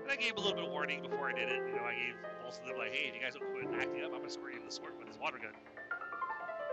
I 0.10 0.16
gave 0.16 0.34
a 0.38 0.39
little 0.39 0.55
bit 0.55 0.66
of 0.66 0.72
warning 0.72 1.03
before 1.03 1.30
I 1.30 1.34
did 1.34 1.49
it. 1.49 1.62
You 1.70 1.76
know, 1.76 1.86
I 1.86 1.93
gave 1.93 2.16
both 2.41 2.60
of 2.60 2.66
them 2.66 2.78
like, 2.80 2.91
hey, 2.91 3.10
if 3.10 3.14
you 3.14 3.22
guys 3.22 3.38
don't 3.38 3.45
quit 3.53 3.70
acting 3.80 4.01
up, 4.01 4.10
I'm 4.10 4.26
gonna 4.26 4.30
squirt 4.30 4.53
you 4.53 4.60
with 4.60 4.66
this 4.66 4.82
with 4.82 5.05
this 5.05 5.20
water 5.22 5.38
gun. 5.38 5.53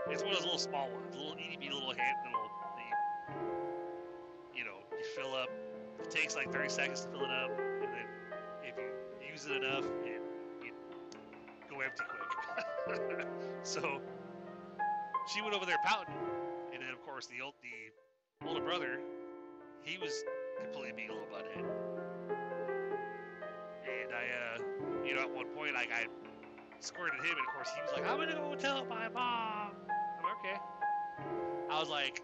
It's 0.09 0.23
one 0.23 0.33
of 0.33 0.39
those 0.39 0.45
little 0.45 0.59
small 0.59 0.89
ones, 0.89 1.13
a 1.13 1.17
little 1.17 1.33
itty 1.33 1.55
bitty 1.61 1.69
little 1.69 1.93
hand, 1.93 2.17
little 2.25 2.49
thing. 2.73 2.93
You 4.57 4.65
know, 4.65 4.81
you 4.89 5.05
fill 5.15 5.35
up. 5.35 5.49
It 6.01 6.09
takes 6.09 6.35
like 6.35 6.51
30 6.51 6.69
seconds 6.69 7.01
to 7.01 7.09
fill 7.09 7.25
it 7.25 7.29
up, 7.29 7.51
and 7.53 7.93
then 7.93 8.07
if 8.65 8.73
you 8.73 9.29
use 9.29 9.45
it 9.45 9.61
enough, 9.61 9.85
it, 10.01 10.21
you 10.65 10.73
go 11.69 11.81
empty 11.81 12.03
quick. 12.09 13.27
so 13.61 14.01
she 15.31 15.43
went 15.43 15.53
over 15.53 15.65
there 15.65 15.77
pouting, 15.85 16.15
and 16.73 16.81
then 16.81 16.89
of 16.89 17.05
course 17.05 17.27
the 17.27 17.45
old 17.45 17.53
the 17.61 18.47
older 18.47 18.61
brother, 18.61 18.97
he 19.83 19.99
was 19.99 20.23
completely 20.59 20.93
being 20.95 21.09
a 21.09 21.13
little 21.13 21.29
butthead. 21.29 22.16
You 25.07 25.15
know, 25.15 25.21
at 25.21 25.31
one 25.31 25.47
point, 25.55 25.73
like 25.73 25.89
I 25.91 26.07
squirted 26.81 27.21
him, 27.21 27.37
and 27.37 27.47
of 27.47 27.53
course 27.53 27.69
he 27.73 27.81
was 27.81 27.91
like, 27.93 28.05
"I'm 28.05 28.17
gonna 28.17 28.35
go 28.35 28.55
tell 28.55 28.85
my 28.85 29.07
mom." 29.07 29.71
I'm 30.19 30.23
like, 30.23 30.35
okay. 30.43 30.59
I 31.71 31.79
was 31.79 31.89
like, 31.89 32.21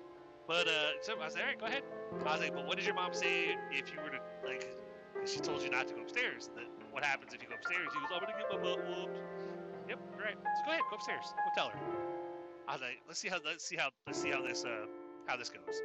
but 0.48 0.68
uh, 0.68 1.00
so 1.02 1.14
I 1.14 1.26
was 1.26 1.34
like, 1.34 1.44
all 1.44 1.48
right, 1.48 1.60
go 1.60 1.66
ahead. 1.68 1.84
I 2.26 2.32
was 2.34 2.42
like, 2.42 2.54
but 2.54 2.68
what 2.68 2.76
did 2.76 2.86
your 2.86 2.96
mom 2.96 3.14
say 3.14 3.56
if 3.72 3.92
you 3.92 4.00
were 4.04 4.10
to 4.10 4.20
like? 4.46 4.68
She 5.26 5.40
told 5.40 5.62
you 5.62 5.70
not 5.70 5.88
to 5.88 5.94
go 5.94 6.02
upstairs. 6.02 6.50
That 6.56 6.66
what 6.92 7.06
happens 7.06 7.34
if 7.34 7.42
you 7.42 7.48
go 7.48 7.56
upstairs? 7.56 7.88
He 7.94 8.00
goes, 8.02 8.10
I'm 8.12 8.20
gonna 8.20 8.38
get 8.38 8.52
my 8.52 8.58
butt 8.58 8.86
whooped. 8.86 9.20
Yep, 9.88 10.00
you're 10.18 10.26
right. 10.26 10.36
So 10.36 10.66
go 10.66 10.72
ahead, 10.72 10.82
go 10.90 10.96
upstairs. 10.98 11.26
Go 11.32 11.52
tell 11.56 11.70
her. 11.70 11.80
I 12.68 12.74
was 12.74 12.82
like, 12.82 13.02
let's 13.08 13.20
see 13.20 13.30
how 13.30 13.38
let's 13.46 13.64
see 13.66 13.78
how 13.78 13.90
let's 14.08 14.22
see 14.22 14.32
how 14.32 14.42
this 14.42 14.66
uh 14.66 14.86
how 15.28 15.38
this 15.38 15.50
goes. 15.50 15.82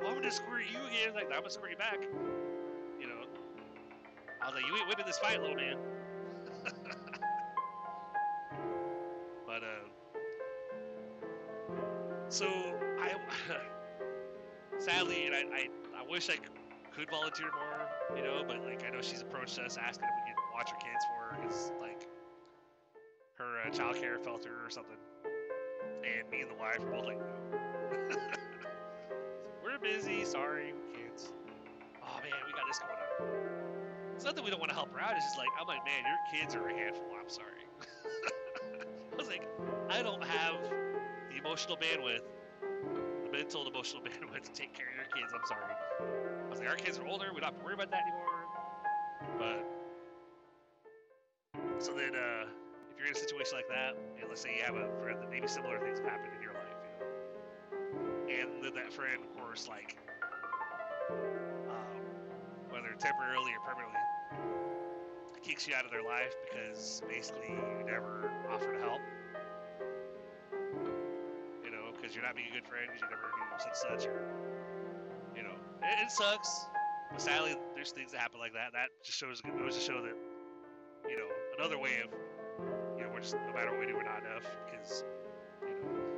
well, 0.00 0.08
I'm 0.08 0.14
gonna 0.14 0.30
squirt 0.30 0.64
you 0.72 0.78
again. 0.88 1.14
Like 1.14 1.26
I'm 1.26 1.40
gonna 1.40 1.50
squirt 1.50 1.70
you 1.70 1.76
back. 1.76 2.00
I 4.42 4.46
was 4.46 4.54
like, 4.54 4.66
you 4.66 4.76
ain't 4.76 4.88
winning 4.88 5.06
this 5.06 5.18
fight, 5.18 5.40
little 5.40 5.56
man. 5.56 5.76
but 9.46 9.62
uh, 9.62 9.84
so 12.28 12.46
I 13.00 13.14
sadly, 14.78 15.26
and 15.26 15.34
I, 15.34 15.40
I 15.54 15.68
I 15.98 16.02
wish 16.10 16.30
I 16.30 16.36
could 16.94 17.10
volunteer 17.10 17.48
more, 17.54 18.16
you 18.16 18.22
know, 18.22 18.42
but 18.46 18.64
like 18.64 18.84
I 18.86 18.90
know 18.90 19.00
she's 19.00 19.22
approached 19.22 19.58
us 19.58 19.76
asking 19.76 20.04
if 20.04 20.14
we 20.24 20.30
could 20.30 20.40
watch 20.54 20.70
her 20.70 20.76
kids 20.76 21.04
for 21.06 21.34
her 21.34 21.42
because 21.42 21.72
like 21.80 22.06
her 23.38 23.60
uh, 23.66 23.70
child 23.70 23.96
care 23.96 24.18
fell 24.18 24.38
through 24.38 24.64
or 24.64 24.70
something. 24.70 24.96
And 26.04 26.30
me 26.30 26.40
and 26.40 26.50
the 26.50 26.54
wife 26.54 26.78
were 26.80 26.90
both 26.90 27.04
like, 27.04 27.18
no. 27.18 28.16
we're 29.64 29.78
busy, 29.78 30.24
sorry, 30.24 30.72
can't. 30.94 31.32
Oh 32.02 32.20
man, 32.22 32.32
we 32.46 32.52
got 32.52 32.66
this 32.68 32.78
going 32.78 33.32
on. 33.32 33.69
It's 34.20 34.26
not 34.26 34.36
that 34.36 34.44
we 34.44 34.50
don't 34.50 34.60
want 34.60 34.68
to 34.68 34.76
help 34.76 34.92
her 34.92 35.00
out, 35.00 35.16
it's 35.16 35.24
just 35.24 35.38
like, 35.38 35.48
I'm 35.58 35.66
like, 35.66 35.80
man, 35.82 36.04
your 36.04 36.20
kids 36.28 36.54
are 36.54 36.68
a 36.68 36.74
handful, 36.76 37.08
I'm 37.18 37.30
sorry. 37.30 37.64
I 39.14 39.16
was 39.16 39.28
like, 39.28 39.48
I 39.88 40.02
don't 40.02 40.22
have 40.22 40.60
the 41.30 41.38
emotional 41.38 41.78
bandwidth, 41.78 42.28
the 43.24 43.32
mental 43.32 43.64
and 43.64 43.74
emotional 43.74 44.02
bandwidth 44.06 44.44
to 44.44 44.52
take 44.52 44.74
care 44.74 44.88
of 44.92 44.94
your 44.94 45.08
kids, 45.16 45.32
I'm 45.32 45.40
sorry. 45.48 45.72
I 46.04 46.50
was 46.50 46.58
like, 46.58 46.68
our 46.68 46.76
kids 46.76 46.98
are 46.98 47.06
older, 47.06 47.32
we 47.34 47.40
don't 47.40 47.54
have 47.54 47.58
to 47.60 47.64
worry 47.64 47.72
about 47.72 47.90
that 47.92 48.02
anymore. 48.02 48.44
But, 49.38 49.64
so 51.78 51.92
then, 51.92 52.14
uh, 52.14 52.44
if 52.92 52.98
you're 52.98 53.08
in 53.08 53.16
a 53.16 53.18
situation 53.18 53.56
like 53.56 53.68
that, 53.68 53.96
and 54.20 54.28
let's 54.28 54.42
say 54.42 54.54
you 54.54 54.62
have 54.66 54.76
a 54.76 55.00
friend 55.00 55.16
that 55.22 55.30
maybe 55.30 55.48
similar 55.48 55.78
things 55.80 55.98
have 55.98 56.08
happened 56.08 56.34
in 56.36 56.42
your 56.42 56.52
life, 56.52 56.76
you 58.28 58.44
know, 58.44 58.52
and 58.52 58.62
then 58.62 58.74
that 58.74 58.92
friend, 58.92 59.24
of 59.24 59.34
course, 59.40 59.66
like, 59.66 59.96
temporarily 63.00 63.52
or 63.56 63.60
permanently, 63.64 64.00
kicks 65.42 65.66
you 65.66 65.74
out 65.74 65.84
of 65.84 65.90
their 65.90 66.04
life 66.04 66.36
because 66.44 67.02
basically 67.08 67.48
you 67.48 67.84
never 67.86 68.30
offer 68.52 68.72
to 68.72 68.78
help. 68.78 69.00
You 71.64 71.70
know, 71.72 71.96
because 71.96 72.14
you're 72.14 72.24
not 72.24 72.36
being 72.36 72.48
a 72.52 72.54
good 72.54 72.68
friend 72.68 72.86
because 72.86 73.00
you 73.00 73.08
never 73.08 73.32
do 73.32 73.40
such 73.58 73.76
such, 73.76 74.06
or 74.06 74.20
you 75.34 75.42
know, 75.42 75.56
it, 75.82 76.06
it 76.06 76.10
sucks. 76.12 76.66
But 77.10 77.20
sadly, 77.20 77.56
there's 77.74 77.90
things 77.90 78.12
that 78.12 78.20
happen 78.20 78.38
like 78.38 78.52
that. 78.52 78.72
That 78.72 78.92
just 79.02 79.18
shows 79.18 79.40
goes 79.40 79.74
to 79.74 79.80
show 79.80 80.00
that 80.02 80.14
you 81.08 81.16
know 81.16 81.28
another 81.58 81.78
way 81.78 82.04
of 82.04 82.12
you 82.96 83.02
know 83.02 83.10
we're 83.12 83.20
just 83.20 83.34
no 83.34 83.52
matter 83.54 83.72
what 83.72 83.80
we 83.80 83.86
do, 83.86 83.94
we're 83.96 84.04
not 84.04 84.20
enough 84.20 84.44
because 84.68 85.04
you 85.62 85.74
know 85.74 86.10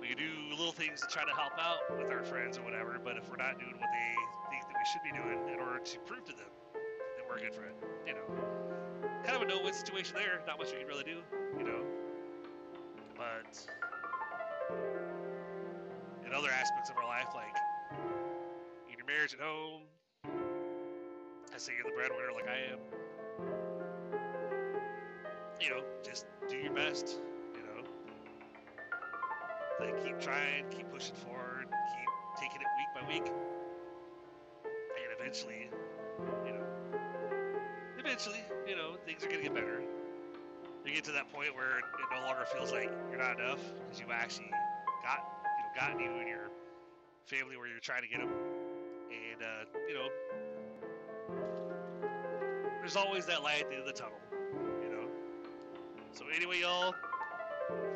we 0.00 0.14
do 0.14 0.30
little 0.56 0.72
things 0.72 1.00
to 1.02 1.06
try 1.06 1.24
to 1.24 1.34
help 1.36 1.52
out 1.58 1.84
with 1.98 2.10
our 2.10 2.22
friends 2.22 2.58
or 2.58 2.62
whatever. 2.62 2.98
But 3.02 3.16
if 3.16 3.28
we're 3.28 3.42
not 3.42 3.58
doing 3.58 3.74
what 3.78 3.90
they 3.90 4.14
we 4.80 4.86
should 4.86 5.02
be 5.02 5.12
doing 5.12 5.38
in 5.52 5.60
order 5.60 5.78
to 5.78 5.98
prove 6.00 6.24
to 6.24 6.32
them 6.32 6.48
that 6.74 7.28
we're 7.28 7.36
a 7.36 7.40
good 7.40 7.54
friend, 7.54 7.74
you 8.06 8.14
know, 8.14 8.24
kind 9.22 9.36
of 9.36 9.42
a 9.42 9.44
no-win 9.44 9.74
situation 9.74 10.14
there. 10.16 10.40
Not 10.46 10.58
much 10.58 10.72
we 10.72 10.78
can 10.78 10.86
really 10.86 11.04
do, 11.04 11.20
you 11.58 11.64
know. 11.64 11.84
But 13.14 13.60
in 16.24 16.32
other 16.32 16.48
aspects 16.48 16.88
of 16.88 16.96
our 16.96 17.04
life, 17.04 17.28
like 17.34 17.54
in 18.90 18.96
your 18.96 19.06
marriage 19.06 19.34
at 19.34 19.40
home, 19.40 19.82
I 20.24 21.58
say 21.58 21.72
you're 21.76 21.84
the 21.84 21.94
breadwinner, 21.94 22.32
like 22.32 22.48
I 22.48 22.72
am. 22.72 22.78
You 25.60 25.68
know, 25.68 25.82
just 26.02 26.24
do 26.48 26.56
your 26.56 26.72
best. 26.72 27.20
You 27.52 27.60
know, 27.60 27.84
like 29.78 30.02
keep 30.02 30.18
trying, 30.20 30.64
keep 30.70 30.90
pushing 30.90 31.16
forward, 31.16 31.66
keep 31.68 32.40
taking 32.40 32.62
it 32.62 32.68
week 32.78 32.88
by 32.94 33.06
week, 33.12 33.30
eventually, 35.30 35.70
you 36.44 36.52
know, 36.52 36.66
eventually, 37.98 38.42
you 38.66 38.74
know, 38.74 38.96
things 39.06 39.24
are 39.24 39.28
gonna 39.28 39.42
get 39.42 39.54
better. 39.54 39.80
You 40.84 40.92
get 40.92 41.04
to 41.04 41.12
that 41.12 41.32
point 41.32 41.54
where 41.54 41.78
it 41.78 41.84
no 42.12 42.26
longer 42.26 42.44
feels 42.52 42.72
like 42.72 42.90
you're 43.10 43.20
not 43.20 43.38
enough 43.38 43.60
because 43.84 44.00
you've 44.00 44.10
actually 44.10 44.50
got, 45.04 45.22
you 45.56 45.62
know, 45.62 45.70
gotten 45.78 46.00
you 46.00 46.10
and 46.18 46.26
your 46.26 46.50
family 47.26 47.56
where 47.56 47.68
you're 47.68 47.78
trying 47.78 48.02
to 48.02 48.08
get 48.08 48.18
them, 48.18 48.28
and 48.28 49.40
uh, 49.40 49.78
you 49.86 49.94
know, 49.94 50.08
there's 52.80 52.96
always 52.96 53.24
that 53.26 53.44
light 53.44 53.62
at 53.62 53.68
the 53.68 53.76
end 53.76 53.82
of 53.82 53.86
the 53.86 53.92
tunnel, 53.92 54.18
you 54.82 54.90
know. 54.90 55.06
So 56.12 56.24
anyway, 56.34 56.58
y'all, 56.60 56.92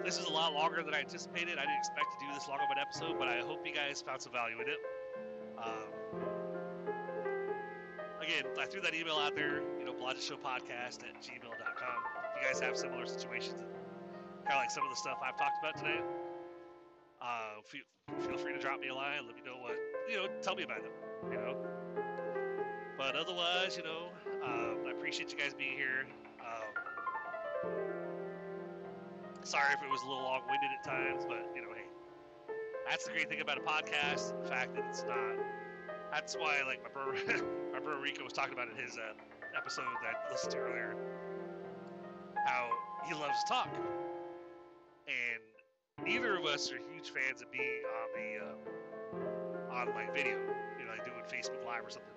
this 0.05 0.20
is 0.20 0.26
a 0.26 0.32
lot 0.32 0.53
longer 0.53 0.85
than 0.85 0.95
I 0.95 1.01
anticipated. 1.01 1.59
I 1.59 1.62
didn't 1.62 1.78
expect 1.78 2.07
to 2.12 2.26
do 2.28 2.32
this 2.32 2.47
long 2.47 2.61
of 2.61 2.70
an 2.70 2.78
episode, 2.78 3.18
but 3.18 3.26
I 3.26 3.41
hope 3.41 3.66
you 3.66 3.74
guys 3.74 4.01
found 4.07 4.22
some 4.22 4.32
value 4.32 4.61
in 4.61 4.68
it. 4.68 4.78
Um, 5.59 5.93
again, 8.24 8.44
I 8.58 8.66
threw 8.66 8.80
that 8.80 8.94
email 8.94 9.16
out 9.16 9.36
there, 9.36 9.60
you 9.78 9.84
know, 9.84 9.92
blogshowpodcast 9.92 11.04
at 11.04 11.20
gmail.com. 11.20 11.98
If 12.24 12.42
you 12.42 12.48
guys 12.48 12.60
have 12.60 12.76
similar 12.76 13.06
situations, 13.06 13.60
kind 14.44 14.56
of 14.56 14.56
like 14.56 14.70
some 14.70 14.84
of 14.84 14.90
the 14.90 14.96
stuff 14.96 15.18
I've 15.22 15.36
talked 15.36 15.58
about 15.60 15.76
today, 15.76 16.00
uh, 17.20 17.60
feel, 17.64 17.82
feel 18.26 18.38
free 18.38 18.52
to 18.54 18.58
drop 18.58 18.80
me 18.80 18.88
a 18.88 18.94
line. 18.94 19.26
Let 19.26 19.36
me 19.36 19.42
know 19.44 19.60
what, 19.60 19.76
you 20.08 20.16
know, 20.16 20.28
tell 20.40 20.56
me 20.56 20.62
about 20.62 20.82
them, 20.82 20.92
you 21.30 21.36
know. 21.36 21.56
But 22.96 23.16
otherwise, 23.16 23.76
you 23.76 23.84
know, 23.84 24.08
um, 24.42 24.86
I 24.86 24.92
appreciate 24.92 25.30
you 25.30 25.38
guys 25.38 25.52
being 25.52 25.76
here. 25.76 26.06
Um, 26.40 27.70
sorry 29.42 29.74
if 29.74 29.82
it 29.82 29.90
was 29.90 30.02
a 30.02 30.06
little 30.06 30.22
long-winded 30.22 30.70
at 30.78 30.84
times, 30.84 31.24
but 31.28 31.50
you 31.54 31.62
know, 31.62 31.68
hey, 31.74 31.84
that's 32.88 33.04
the 33.04 33.12
great 33.12 33.28
thing 33.28 33.40
about 33.40 33.58
a 33.58 33.62
podcast. 33.62 34.40
The 34.42 34.48
fact 34.48 34.74
that 34.76 34.84
it's 34.88 35.04
not. 35.04 35.36
That's 36.12 36.36
why, 36.36 36.62
like 36.66 36.80
my 36.82 36.90
brother, 36.90 37.44
my 37.74 37.80
remember 37.80 38.00
Rico 38.00 38.22
was 38.22 38.32
talking 38.32 38.52
about 38.52 38.68
in 38.68 38.76
his 38.76 38.96
uh, 38.96 39.00
episode 39.56 39.84
that 40.00 40.14
I 40.14 40.30
listened 40.30 40.52
to 40.52 40.58
earlier 40.58 40.94
how 42.46 42.70
he 43.04 43.14
loves 43.14 43.42
talk, 43.48 43.68
and 45.08 46.06
neither 46.06 46.36
of 46.36 46.44
us 46.44 46.70
are 46.70 46.76
huge 46.76 47.10
fans 47.10 47.42
of 47.42 47.50
being 47.50 47.82
on 47.98 48.08
the 48.14 48.46
uh, 48.46 49.74
on 49.74 49.88
like 49.88 50.14
video, 50.14 50.38
you 50.78 50.84
know, 50.84 50.92
like 50.92 51.04
doing 51.04 51.18
Facebook 51.26 51.66
Live 51.66 51.84
or 51.84 51.90
something. 51.90 52.12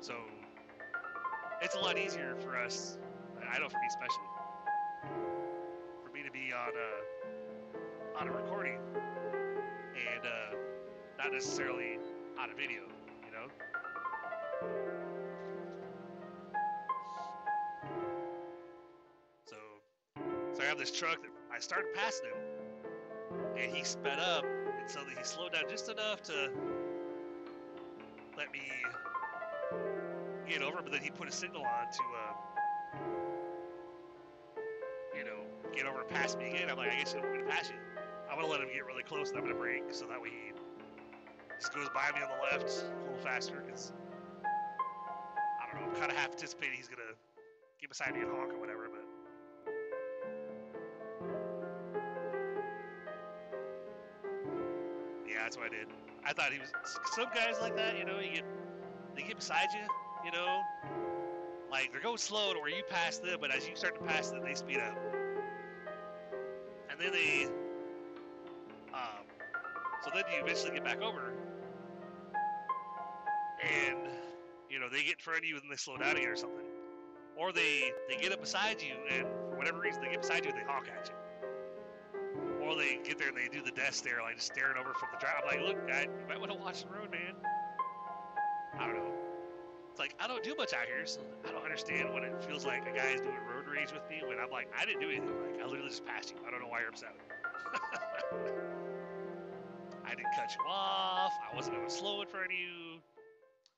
So 0.00 0.14
it's 1.60 1.76
a 1.76 1.78
lot 1.78 1.96
easier 1.96 2.34
for 2.40 2.56
us. 2.56 2.98
I 3.48 3.54
don't 3.54 3.62
know 3.62 3.68
for 3.68 3.78
me 3.78 3.86
especially, 3.86 4.26
for 6.02 6.10
me 6.12 6.24
to 6.24 6.30
be 6.32 6.52
on 6.52 6.72
a 6.74 8.20
on 8.20 8.26
a 8.26 8.32
recording 8.32 8.80
and 9.94 10.26
uh, 10.26 10.56
not 11.22 11.32
necessarily 11.32 11.98
on 12.40 12.50
a 12.50 12.54
video, 12.54 12.80
this 20.78 20.90
truck 20.90 21.20
that 21.22 21.30
I 21.54 21.58
started 21.58 21.94
passing 21.94 22.26
him, 22.26 22.36
and 23.56 23.74
he 23.74 23.84
sped 23.84 24.18
up, 24.18 24.44
and 24.44 24.90
so 24.90 25.00
he 25.00 25.22
slowed 25.22 25.52
down 25.52 25.64
just 25.68 25.88
enough 25.90 26.22
to 26.24 26.50
let 28.36 28.52
me 28.52 28.60
get 30.48 30.62
over. 30.62 30.82
But 30.82 30.92
then 30.92 31.02
he 31.02 31.10
put 31.10 31.28
a 31.28 31.32
signal 31.32 31.62
on 31.62 31.86
to, 31.92 32.02
uh, 32.16 32.34
you 35.16 35.24
know, 35.24 35.44
get 35.74 35.86
over 35.86 36.00
and 36.00 36.08
pass 36.08 36.36
me 36.36 36.50
again. 36.50 36.70
I'm 36.70 36.76
like, 36.76 36.90
I 36.90 36.96
guess 36.96 37.14
you 37.14 37.20
want 37.20 37.32
me 37.32 37.38
to 37.38 37.44
pass 37.44 37.68
you. 37.68 37.76
I'm 38.30 38.36
gonna 38.36 38.50
let 38.50 38.60
him 38.60 38.68
get 38.72 38.86
really 38.86 39.02
close, 39.02 39.28
and 39.28 39.38
I'm 39.38 39.44
gonna 39.44 39.58
brake 39.58 39.84
so 39.90 40.06
that 40.06 40.20
way 40.20 40.30
he 40.30 40.52
just 41.60 41.74
goes 41.74 41.88
by 41.94 42.10
me 42.18 42.24
on 42.24 42.30
the 42.30 42.42
left 42.50 42.64
a 42.64 43.04
little 43.04 43.22
faster. 43.22 43.62
Cause 43.68 43.92
I 45.60 45.70
don't 45.70 45.82
know, 45.82 45.90
I'm 45.90 45.96
kind 45.96 46.10
of 46.10 46.16
half 46.16 46.32
anticipating 46.32 46.76
he's 46.76 46.88
gonna 46.88 47.12
get 47.80 47.90
beside 47.90 48.14
me 48.14 48.20
and 48.22 48.30
honk 48.30 48.52
or 48.54 48.58
whatever, 48.58 48.71
that's 55.52 55.58
what 55.58 55.70
I 55.70 55.76
did. 55.76 55.88
I 56.24 56.32
thought 56.32 56.52
he 56.52 56.58
was. 56.58 56.72
Some 57.14 57.26
guys 57.34 57.60
like 57.60 57.76
that, 57.76 57.98
you 57.98 58.04
know, 58.04 58.20
you 58.20 58.36
get 58.36 58.44
they 59.14 59.22
get 59.22 59.36
beside 59.36 59.68
you, 59.74 59.86
you 60.24 60.32
know, 60.32 60.62
like 61.70 61.92
they're 61.92 62.00
going 62.00 62.16
slow 62.16 62.54
to 62.54 62.58
where 62.58 62.70
you 62.70 62.82
pass 62.88 63.18
them, 63.18 63.36
but 63.38 63.54
as 63.54 63.68
you 63.68 63.76
start 63.76 63.94
to 63.96 64.04
pass 64.06 64.30
them, 64.30 64.42
they 64.42 64.54
speed 64.54 64.78
up, 64.78 64.96
and 66.90 66.98
then 66.98 67.12
they. 67.12 67.48
Um, 68.94 69.26
so 70.02 70.10
then 70.14 70.24
you 70.34 70.42
eventually 70.42 70.72
get 70.72 70.84
back 70.84 71.02
over, 71.02 71.34
and 73.62 73.98
you 74.70 74.80
know 74.80 74.88
they 74.88 75.02
get 75.02 75.12
in 75.12 75.18
front 75.18 75.40
of 75.40 75.44
you 75.44 75.56
and 75.56 75.70
they 75.70 75.76
slow 75.76 75.98
down 75.98 76.16
again 76.16 76.30
or 76.30 76.36
something, 76.36 76.64
or 77.36 77.52
they 77.52 77.92
they 78.08 78.16
get 78.16 78.32
up 78.32 78.40
beside 78.40 78.80
you 78.80 78.94
and 79.10 79.26
for 79.50 79.58
whatever 79.58 79.80
reason 79.80 80.00
they 80.00 80.08
get 80.08 80.22
beside 80.22 80.46
you 80.46 80.52
they 80.52 80.64
honk 80.66 80.88
at 80.88 81.10
you. 81.10 81.21
Or 82.72 82.76
they 82.76 82.98
get 83.04 83.18
there 83.18 83.28
and 83.28 83.36
they 83.36 83.48
do 83.48 83.62
the 83.62 83.70
death 83.70 83.94
stare, 83.94 84.22
like 84.22 84.40
staring 84.40 84.78
over 84.78 84.94
from 84.94 85.10
the 85.12 85.18
drive. 85.18 85.42
I'm 85.42 85.46
like, 85.46 85.60
look, 85.60 85.86
guy, 85.86 86.02
you 86.02 86.26
might 86.26 86.40
want 86.40 86.52
to 86.52 86.58
watch 86.58 86.84
the 86.84 86.90
road, 86.90 87.10
man. 87.10 87.34
I 88.80 88.86
don't 88.86 88.96
know. 88.96 89.12
It's 89.90 90.00
like 90.00 90.14
I 90.18 90.26
don't 90.26 90.42
do 90.42 90.54
much 90.56 90.72
out 90.72 90.86
here, 90.86 91.04
so 91.04 91.20
I 91.46 91.52
don't 91.52 91.64
understand 91.64 92.10
what 92.14 92.22
it 92.22 92.42
feels 92.44 92.64
like 92.64 92.88
a 92.88 92.96
guy 92.96 93.10
is 93.10 93.20
doing 93.20 93.36
road 93.54 93.68
rage 93.68 93.92
with 93.92 94.08
me 94.08 94.22
when 94.26 94.38
I'm 94.38 94.50
like, 94.50 94.72
I 94.78 94.86
didn't 94.86 95.00
do 95.00 95.10
anything. 95.10 95.28
Like 95.28 95.60
I 95.60 95.66
literally 95.66 95.90
just 95.90 96.06
passed 96.06 96.30
you. 96.30 96.36
I 96.46 96.50
don't 96.50 96.62
know 96.62 96.68
why 96.68 96.80
you're 96.80 96.88
upset. 96.88 97.14
I 100.06 100.14
didn't 100.14 100.32
cut 100.34 100.50
you 100.58 100.64
off. 100.66 101.32
I 101.52 101.54
wasn't 101.54 101.76
going 101.76 101.90
slow 101.90 102.22
in 102.22 102.28
front 102.28 102.46
of 102.46 102.52
you. 102.52 103.00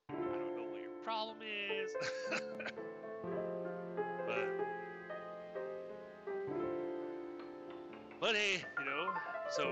I 0.09 0.13
don't 0.37 0.55
know 0.55 0.63
what 0.71 0.81
your 0.81 0.91
problem 1.03 1.37
is. 1.41 1.91
but 4.25 4.47
but 8.21 8.35
hey, 8.35 8.64
so 9.55 9.71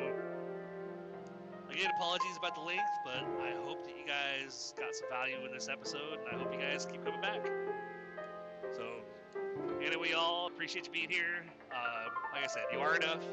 again, 1.70 1.92
apologies 1.98 2.38
about 2.38 2.56
the 2.56 2.62
length, 2.62 2.94
but 3.04 3.20
I 3.44 3.52
hope 3.66 3.84
that 3.84 3.92
you 3.98 4.08
guys 4.08 4.74
got 4.78 4.96
some 4.96 5.10
value 5.10 5.44
in 5.46 5.52
this 5.52 5.68
episode, 5.68 6.20
and 6.24 6.36
I 6.36 6.40
hope 6.40 6.54
you 6.54 6.60
guys 6.60 6.88
keep 6.90 7.04
coming 7.04 7.20
back. 7.20 7.46
So, 8.72 8.84
anyway, 9.84 10.12
y'all 10.12 10.48
appreciate 10.48 10.86
you 10.86 10.92
being 10.92 11.10
here. 11.10 11.44
Uh, 11.70 12.10
like 12.34 12.46
I 12.46 12.48
said, 12.48 12.64
you 12.72 12.80
are 12.80 12.96
enough. 12.96 13.24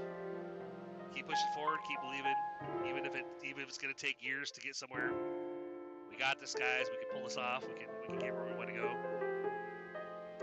Keep 1.15 1.29
pushing 1.29 1.53
forward, 1.55 1.79
keep 1.87 2.01
believing, 2.01 2.35
even 2.89 3.07
if 3.07 3.15
it 3.15 3.27
even 3.45 3.63
if 3.63 3.69
it's 3.69 3.79
gonna 3.79 3.95
take 3.95 4.17
years 4.21 4.51
to 4.51 4.61
get 4.61 4.75
somewhere. 4.75 5.13
We 6.11 6.17
got 6.17 6.41
this, 6.41 6.55
guys. 6.55 6.87
We 6.91 6.97
can 6.97 7.15
pull 7.15 7.29
this 7.29 7.37
off. 7.37 7.63
We 7.63 7.75
can 7.79 7.89
we 8.01 8.07
can 8.09 8.19
get 8.19 8.35
where 8.35 8.47
we 8.47 8.55
want 8.55 8.69
to 8.69 8.75
go. 8.75 8.91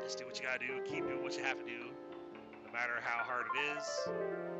Just 0.03 0.19
do 0.19 0.25
what 0.25 0.39
you 0.39 0.45
gotta 0.45 0.59
do. 0.59 0.79
Keep 0.85 1.07
doing 1.07 1.21
what 1.21 1.35
you 1.35 1.43
have 1.43 1.59
to 1.59 1.65
do, 1.65 1.91
no 2.65 2.71
matter 2.71 3.01
how 3.03 3.23
hard 3.25 3.45
it 3.55 3.77
is. 3.77 4.56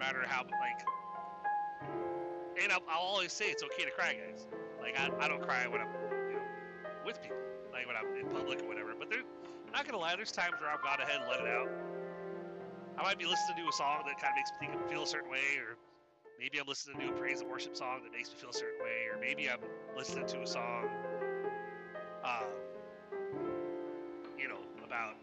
Matter 0.00 0.24
how 0.26 0.42
like 0.42 0.80
and 2.62 2.72
I'll, 2.72 2.82
I'll, 2.90 3.00
always 3.00 3.32
say 3.32 3.46
it's 3.46 3.62
okay 3.62 3.84
to 3.84 3.90
cry, 3.90 4.14
guys. 4.14 4.46
Like 4.80 4.98
I, 4.98 5.10
I 5.24 5.28
don't 5.28 5.42
cry 5.42 5.66
when 5.68 5.80
I'm 5.80 5.88
you 6.28 6.36
know, 6.36 6.42
with 7.04 7.20
people, 7.22 7.36
like 7.72 7.86
when 7.86 7.96
I'm 7.96 8.16
in 8.16 8.26
public 8.34 8.62
or 8.62 8.66
whatever. 8.66 8.92
But 8.98 9.10
there, 9.10 9.20
not 9.72 9.86
gonna 9.86 9.98
lie, 9.98 10.16
there's 10.16 10.32
times 10.32 10.54
where 10.58 10.70
I've 10.70 10.82
gone 10.82 11.00
ahead 11.00 11.20
and 11.20 11.28
let 11.28 11.40
it 11.40 11.48
out. 11.48 11.68
I 12.98 13.02
might 13.02 13.18
be 13.18 13.24
listening 13.24 13.62
to 13.62 13.68
a 13.68 13.72
song 13.72 14.02
that 14.06 14.20
kind 14.20 14.32
of 14.32 14.36
makes 14.36 14.50
me 14.60 14.90
feel 14.90 15.02
a 15.02 15.06
certain 15.06 15.30
way, 15.30 15.56
or 15.60 15.76
maybe 16.38 16.58
I'm 16.58 16.66
listening 16.66 16.98
to 17.00 17.08
a 17.08 17.12
praise 17.12 17.40
and 17.40 17.50
worship 17.50 17.76
song 17.76 18.00
that 18.04 18.12
makes 18.12 18.30
me 18.30 18.36
feel 18.36 18.50
a 18.50 18.54
certain 18.54 18.80
way, 18.82 19.08
or 19.12 19.18
maybe 19.20 19.48
I'm 19.48 19.60
listening 19.96 20.26
to 20.26 20.42
a 20.42 20.46
song, 20.46 20.88
um, 22.24 22.48
you 24.38 24.48
know, 24.48 24.60
about 24.84 25.14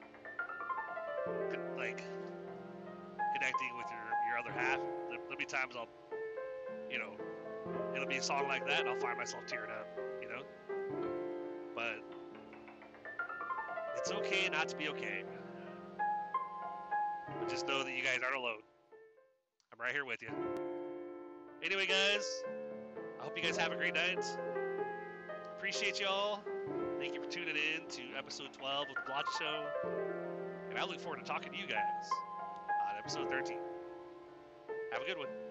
like 1.77 2.03
other 4.47 4.59
half. 4.59 4.79
There, 5.09 5.19
there'll 5.19 5.37
be 5.37 5.45
times 5.45 5.75
I'll 5.77 5.87
you 6.89 6.99
know, 6.99 7.11
it'll 7.93 8.07
be 8.07 8.17
a 8.17 8.23
song 8.23 8.47
like 8.47 8.65
that, 8.67 8.81
and 8.81 8.89
I'll 8.89 8.99
find 8.99 9.17
myself 9.17 9.45
tearing 9.45 9.71
up, 9.71 9.87
you 10.21 10.29
know? 10.29 10.41
But 11.75 11.99
it's 13.97 14.11
okay 14.11 14.49
not 14.51 14.69
to 14.69 14.75
be 14.75 14.87
okay. 14.89 15.23
But 17.39 17.49
just 17.49 17.67
know 17.67 17.83
that 17.83 17.91
you 17.91 18.03
guys 18.03 18.19
aren't 18.23 18.37
alone. 18.37 18.61
I'm 19.73 19.79
right 19.79 19.91
here 19.91 20.05
with 20.05 20.21
you. 20.21 20.29
Anyway, 21.63 21.85
guys, 21.87 22.43
I 23.19 23.23
hope 23.23 23.35
you 23.35 23.43
guys 23.43 23.57
have 23.57 23.71
a 23.71 23.75
great 23.75 23.95
night. 23.95 24.23
Appreciate 25.57 25.99
y'all. 25.99 26.39
Thank 26.99 27.13
you 27.15 27.21
for 27.21 27.29
tuning 27.29 27.55
in 27.55 27.87
to 27.89 28.01
episode 28.17 28.53
12 28.53 28.87
of 28.89 28.95
the 28.95 29.01
Blotch 29.05 29.25
Show. 29.37 29.65
And 30.69 30.79
I 30.79 30.85
look 30.85 30.99
forward 30.99 31.19
to 31.19 31.25
talking 31.25 31.51
to 31.51 31.57
you 31.57 31.67
guys 31.67 32.09
on 32.89 32.97
episode 32.97 33.29
13. 33.29 33.66
Have 34.91 35.01
a 35.01 35.05
good 35.05 35.17
one. 35.17 35.46